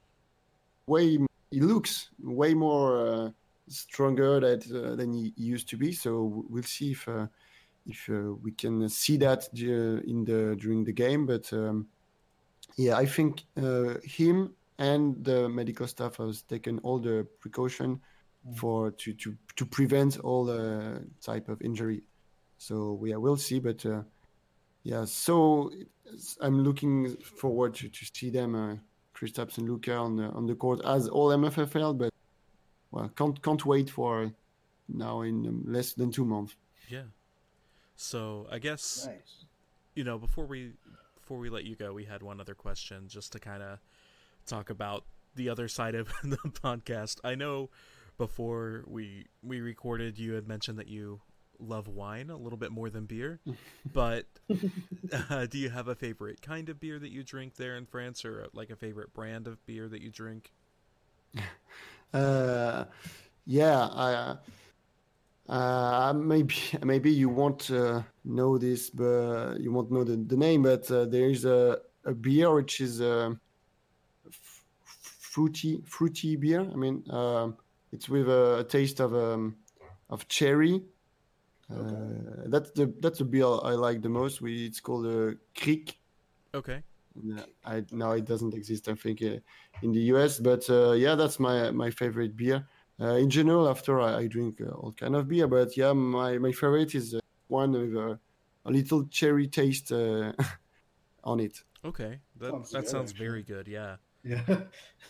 way 0.87 1.17
he 1.51 1.59
looks 1.59 2.09
way 2.21 2.53
more 2.53 3.05
uh, 3.05 3.29
stronger 3.67 4.39
that 4.39 4.65
uh, 4.71 4.95
than 4.95 5.13
he 5.13 5.33
used 5.35 5.67
to 5.69 5.77
be. 5.77 5.91
So 5.91 6.45
we'll 6.49 6.63
see 6.63 6.91
if 6.91 7.07
uh, 7.07 7.27
if 7.85 8.09
uh, 8.09 8.33
we 8.41 8.51
can 8.51 8.87
see 8.89 9.17
that 9.17 9.49
uh, 9.53 10.09
in 10.09 10.23
the 10.23 10.55
during 10.59 10.83
the 10.83 10.93
game. 10.93 11.25
But 11.25 11.51
um, 11.53 11.87
yeah, 12.77 12.97
I 12.97 13.05
think 13.05 13.43
uh, 13.57 13.95
him 14.03 14.53
and 14.77 15.23
the 15.23 15.47
medical 15.49 15.87
staff 15.87 16.17
has 16.17 16.41
taken 16.43 16.79
all 16.79 16.99
the 16.99 17.27
precaution 17.39 18.01
Mm. 18.45 18.57
for 18.57 18.91
to 18.91 19.13
to 19.13 19.37
to 19.55 19.65
prevent 19.65 20.19
all 20.19 20.49
uh, 20.49 20.99
type 21.21 21.47
of 21.47 21.61
injury. 21.61 22.03
So 22.57 23.01
yeah, 23.05 23.15
we'll 23.15 23.37
see. 23.37 23.59
But 23.61 23.85
uh, 23.85 24.03
yeah, 24.83 25.05
so 25.05 25.71
I'm 26.41 26.61
looking 26.61 27.15
forward 27.15 27.73
to, 27.75 27.87
to 27.87 28.05
see 28.13 28.29
them, 28.29 28.53
uh, 28.53 28.75
Kristaps 29.15 29.57
and 29.59 29.69
Luka 29.69 29.95
on 29.95 30.17
the 30.17 30.25
on 30.25 30.45
the 30.45 30.55
court 30.55 30.81
as 30.85 31.07
all 31.07 31.29
MFFL. 31.29 31.97
But 31.97 32.11
well, 32.91 33.09
can't 33.15 33.41
can't 33.41 33.65
wait 33.65 33.89
for 33.89 34.29
now 34.89 35.21
in 35.21 35.47
um, 35.47 35.63
less 35.65 35.93
than 35.93 36.11
two 36.11 36.25
months. 36.25 36.57
Yeah. 36.89 37.03
So 37.95 38.47
I 38.51 38.59
guess 38.59 39.05
Nice. 39.07 39.45
you 39.95 40.03
know 40.03 40.17
before 40.17 40.45
we 40.45 40.73
before 41.15 41.37
we 41.37 41.49
let 41.49 41.63
you 41.63 41.77
go, 41.77 41.93
we 41.93 42.03
had 42.03 42.21
one 42.23 42.41
other 42.41 42.55
question 42.55 43.07
just 43.07 43.31
to 43.31 43.39
kind 43.39 43.63
of 43.63 43.79
talk 44.45 44.69
about 44.69 45.05
the 45.35 45.49
other 45.49 45.67
side 45.67 45.95
of 45.95 46.07
the 46.23 46.37
podcast. 46.37 47.19
I 47.23 47.35
know 47.35 47.69
before 48.17 48.83
we 48.87 49.27
we 49.41 49.61
recorded, 49.61 50.19
you 50.19 50.33
had 50.33 50.47
mentioned 50.47 50.79
that 50.79 50.87
you 50.87 51.21
love 51.59 51.87
wine 51.87 52.29
a 52.29 52.37
little 52.37 52.57
bit 52.57 52.71
more 52.71 52.89
than 52.89 53.05
beer, 53.05 53.39
but 53.93 54.25
uh, 55.29 55.45
do 55.45 55.57
you 55.57 55.69
have 55.69 55.87
a 55.87 55.95
favorite 55.95 56.41
kind 56.41 56.69
of 56.69 56.79
beer 56.79 56.99
that 56.99 57.11
you 57.11 57.23
drink 57.23 57.55
there 57.55 57.75
in 57.77 57.85
France, 57.85 58.25
or 58.25 58.47
like 58.53 58.69
a 58.69 58.75
favorite 58.75 59.13
brand 59.13 59.47
of 59.47 59.63
beer 59.65 59.87
that 59.87 60.01
you 60.01 60.09
drink? 60.09 60.51
Uh, 62.13 62.85
yeah, 63.47 63.87
I, 63.91 64.37
uh, 65.49 66.13
maybe 66.13 66.55
maybe 66.83 67.11
you 67.11 67.27
won't 67.27 67.71
uh, 67.71 68.03
know 68.23 68.59
this, 68.59 68.91
but 68.91 69.55
you 69.59 69.71
won't 69.71 69.91
know 69.91 70.03
the, 70.03 70.15
the 70.15 70.37
name. 70.37 70.61
But 70.61 70.91
uh, 70.91 71.05
there 71.05 71.29
is 71.29 71.43
a, 71.43 71.79
a 72.05 72.13
beer 72.13 72.53
which 72.53 72.81
is 72.81 73.01
fruity 75.33 75.81
fruity 75.95 76.35
beer. 76.43 76.61
I 76.61 76.77
mean, 76.83 77.03
um 77.09 77.57
it's 77.93 78.07
with 78.09 78.27
a, 78.29 78.59
a 78.59 78.63
taste 78.63 78.99
of 78.99 79.11
um, 79.13 79.55
of 80.09 80.27
cherry. 80.27 80.75
Uh, 81.69 82.47
that's 82.53 82.71
the 82.71 82.85
that's 83.03 83.19
the 83.19 83.25
beer 83.25 83.45
I 83.71 83.73
like 83.87 84.01
the 84.01 84.09
most. 84.09 84.41
We 84.41 84.65
it's 84.69 84.79
called 84.79 85.05
a 85.07 85.35
Kriek. 85.55 85.87
Okay. 86.53 86.83
No, 87.15 87.43
I 87.65 87.83
no, 87.91 88.11
it 88.11 88.25
doesn't 88.25 88.53
exist. 88.53 88.87
I 88.89 88.95
think 88.95 89.21
uh, 89.21 89.37
in 89.81 89.91
the 89.91 90.03
US, 90.13 90.39
but 90.39 90.67
uh, 90.69 90.93
yeah, 90.93 91.15
that's 91.15 91.39
my 91.39 91.71
my 91.71 91.89
favorite 91.91 92.35
beer. 92.35 92.65
Uh, 92.99 93.15
in 93.23 93.29
general, 93.29 93.67
after 93.69 93.99
I, 94.01 94.11
I 94.21 94.27
drink 94.27 94.61
uh, 94.61 94.71
all 94.81 94.93
kind 94.93 95.15
of 95.15 95.27
beer, 95.27 95.47
but 95.47 95.75
yeah, 95.77 95.93
my 95.93 96.37
my 96.37 96.51
favorite 96.51 96.93
is 96.95 97.13
uh, 97.13 97.19
one 97.47 97.71
with 97.71 97.95
a, 97.95 98.19
a 98.65 98.71
little 98.71 99.05
cherry 99.07 99.47
taste 99.47 99.91
uh, 99.91 100.33
on 101.23 101.39
it. 101.39 101.63
Okay. 101.85 102.19
That 102.39 102.51
Sounds 102.51 102.71
that 102.71 102.83
good, 102.83 102.89
sounds 102.89 103.11
actually. 103.11 103.27
very 103.27 103.43
good. 103.43 103.67
Yeah. 103.67 103.97
Yeah. 104.23 104.41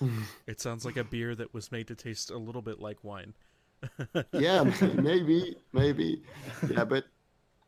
It 0.48 0.60
sounds 0.60 0.86
like 0.86 0.98
a 0.98 1.04
beer 1.04 1.36
that 1.36 1.54
was 1.54 1.72
made 1.72 1.88
to 1.88 1.96
taste 1.96 2.32
a 2.32 2.38
little 2.38 2.62
bit 2.62 2.80
like 2.80 3.04
wine. 3.04 3.34
yeah, 4.34 4.64
maybe, 4.96 5.56
maybe, 5.72 6.24
yeah. 6.70 6.84
But 6.84 7.06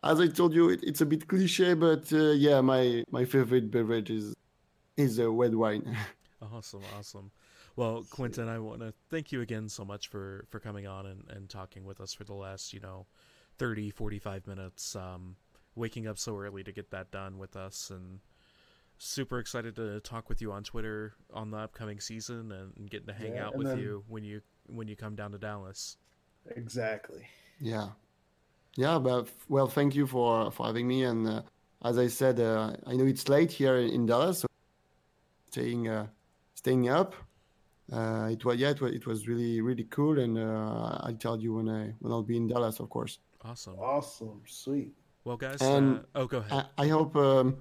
as 0.04 0.20
I 0.20 0.28
told 0.28 0.54
you, 0.54 0.70
it, 0.70 0.82
it's 0.84 1.02
a 1.02 1.06
bit 1.06 1.28
cliche, 1.28 1.74
but 1.74 2.12
uh, 2.12 2.32
yeah, 2.32 2.62
my 2.62 3.04
my 3.12 3.26
favorite 3.26 3.70
beverage 3.72 4.10
is 4.10 4.34
is 4.98 5.20
a 5.20 5.30
red 5.30 5.56
wine. 5.56 5.96
Awesome, 6.54 6.84
awesome. 6.98 7.32
Well, 7.76 8.06
Quentin, 8.10 8.48
I 8.50 8.60
want 8.60 8.82
to 8.82 8.94
thank 9.10 9.32
you 9.32 9.42
again 9.42 9.68
so 9.68 9.84
much 9.84 10.10
for 10.10 10.46
for 10.50 10.60
coming 10.60 10.86
on 10.86 11.06
and, 11.08 11.24
and 11.30 11.50
talking 11.50 11.86
with 11.86 12.00
us 12.02 12.14
for 12.14 12.24
the 12.24 12.34
last, 12.36 12.74
you 12.74 12.80
know, 12.80 13.08
30, 13.58 13.90
45 13.90 14.46
minutes. 14.46 14.96
Um, 14.96 15.38
waking 15.76 16.08
up 16.08 16.18
so 16.18 16.38
early 16.38 16.64
to 16.64 16.72
get 16.72 16.92
that 16.92 17.10
done 17.12 17.38
with 17.38 17.56
us, 17.56 17.90
and 17.90 18.20
super 18.98 19.40
excited 19.40 19.76
to 19.76 20.00
talk 20.02 20.30
with 20.30 20.42
you 20.42 20.52
on 20.52 20.64
Twitter 20.64 21.14
on 21.34 21.52
the 21.52 21.58
upcoming 21.58 22.00
season 22.00 22.52
and, 22.52 22.72
and 22.78 22.90
getting 22.90 23.08
to 23.08 23.14
hang 23.14 23.36
Yeah, 23.36 23.48
out 23.48 23.56
with 23.58 23.68
then- 23.68 23.80
you 23.80 24.04
when 24.08 24.24
you 24.24 24.42
when 24.68 24.88
you 24.88 24.96
come 24.96 25.16
down 25.16 25.32
to 25.32 25.38
Dallas. 25.38 25.98
Exactly. 26.56 27.28
Yeah, 27.60 27.90
yeah. 28.76 29.00
But 29.00 29.30
well, 29.50 29.68
thank 29.68 29.96
you 29.96 30.06
for 30.08 30.52
for 30.52 30.66
having 30.68 30.88
me. 30.88 31.04
And 31.04 31.28
uh, 31.28 31.42
as 31.84 31.98
I 31.98 32.08
said, 32.08 32.40
uh, 32.40 32.76
I 32.86 32.94
know 32.96 33.06
it's 33.06 33.28
late 33.30 33.52
here 33.52 33.78
in 33.78 34.06
Dallas, 34.06 34.40
so 34.40 34.48
staying 35.52 35.88
uh, 35.88 36.08
staying 36.56 36.90
up. 36.90 37.16
Uh, 37.92 38.30
it 38.32 38.44
was 38.44 38.58
yeah, 38.58 38.72
it 38.72 38.82
was, 38.82 38.94
it 38.94 39.06
was 39.08 39.28
really 39.28 39.62
really 39.62 39.86
cool. 39.86 40.20
And 40.20 40.38
uh, 40.38 41.00
I'll 41.04 41.16
tell 41.20 41.40
you 41.40 41.54
when 41.56 41.70
I 41.70 41.94
when 42.00 42.12
I'll 42.12 42.24
be 42.24 42.38
in 42.38 42.48
Dallas, 42.48 42.80
of 42.80 42.90
course. 42.90 43.20
Awesome. 43.44 43.76
Awesome. 43.80 44.42
Sweet. 44.48 44.94
Well, 45.24 45.38
guys, 45.38 45.62
And- 45.62 45.98
uh, 46.00 46.02
oh, 46.16 46.26
go 46.28 46.38
ahead. 46.40 46.66
I, 46.78 46.86
I 46.86 46.88
hope 46.88 47.16
um, 47.16 47.58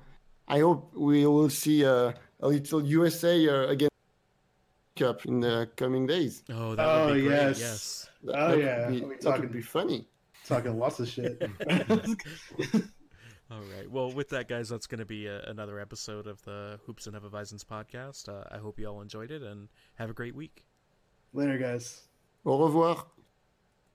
I 0.49 0.61
hope 0.61 0.93
we 0.95 1.27
will 1.27 1.51
see 1.51 1.85
uh, 1.85 2.13
a 2.41 2.49
little 2.49 2.85
USA 2.85 3.49
uh, 3.49 3.69
again 3.69 3.89
cup 4.97 5.27
in 5.27 5.41
the 5.41 5.69
coming 5.77 6.07
days. 6.07 6.43
oh, 6.51 6.75
that 6.77 6.87
Oh, 6.87 7.07
would 7.07 7.15
be 7.15 7.21
great. 7.23 7.33
yes. 7.35 7.61
Yes. 7.61 8.11
That, 8.25 8.35
Oh, 8.39 8.49
that 8.51 8.59
yeah. 8.59 8.91
would 8.91 9.01
be, 9.01 9.07
we 9.07 9.15
that 9.15 9.21
talking- 9.23 9.41
would 9.43 9.53
be 9.53 9.63
funny. 9.63 10.07
Talking 10.47 10.79
lots 10.79 11.01
of 11.01 11.09
shit. 11.09 11.41
All 13.51 13.61
right. 13.77 13.91
Well, 13.91 14.11
with 14.13 14.29
that, 14.31 14.49
guys, 14.49 14.69
that's 14.69 14.87
going 14.87 14.99
to 14.99 15.05
be 15.07 15.27
a, 15.27 15.43
another 15.45 15.79
episode 15.81 16.27
of 16.27 16.43
the 16.45 16.79
Hoops 16.87 17.07
and 17.07 17.15
Hefeweizens 17.17 17.65
podcast. 17.65 18.29
Uh, 18.29 18.45
I 18.51 18.59
hope 18.59 18.79
you 18.79 18.87
all 18.87 19.01
enjoyed 19.01 19.31
it 19.31 19.43
and 19.43 19.69
have 19.97 20.11
a 20.11 20.13
great 20.15 20.35
week. 20.35 20.65
Later, 21.33 21.59
guys. 21.59 22.03
Au 22.45 22.63
revoir. 22.65 23.07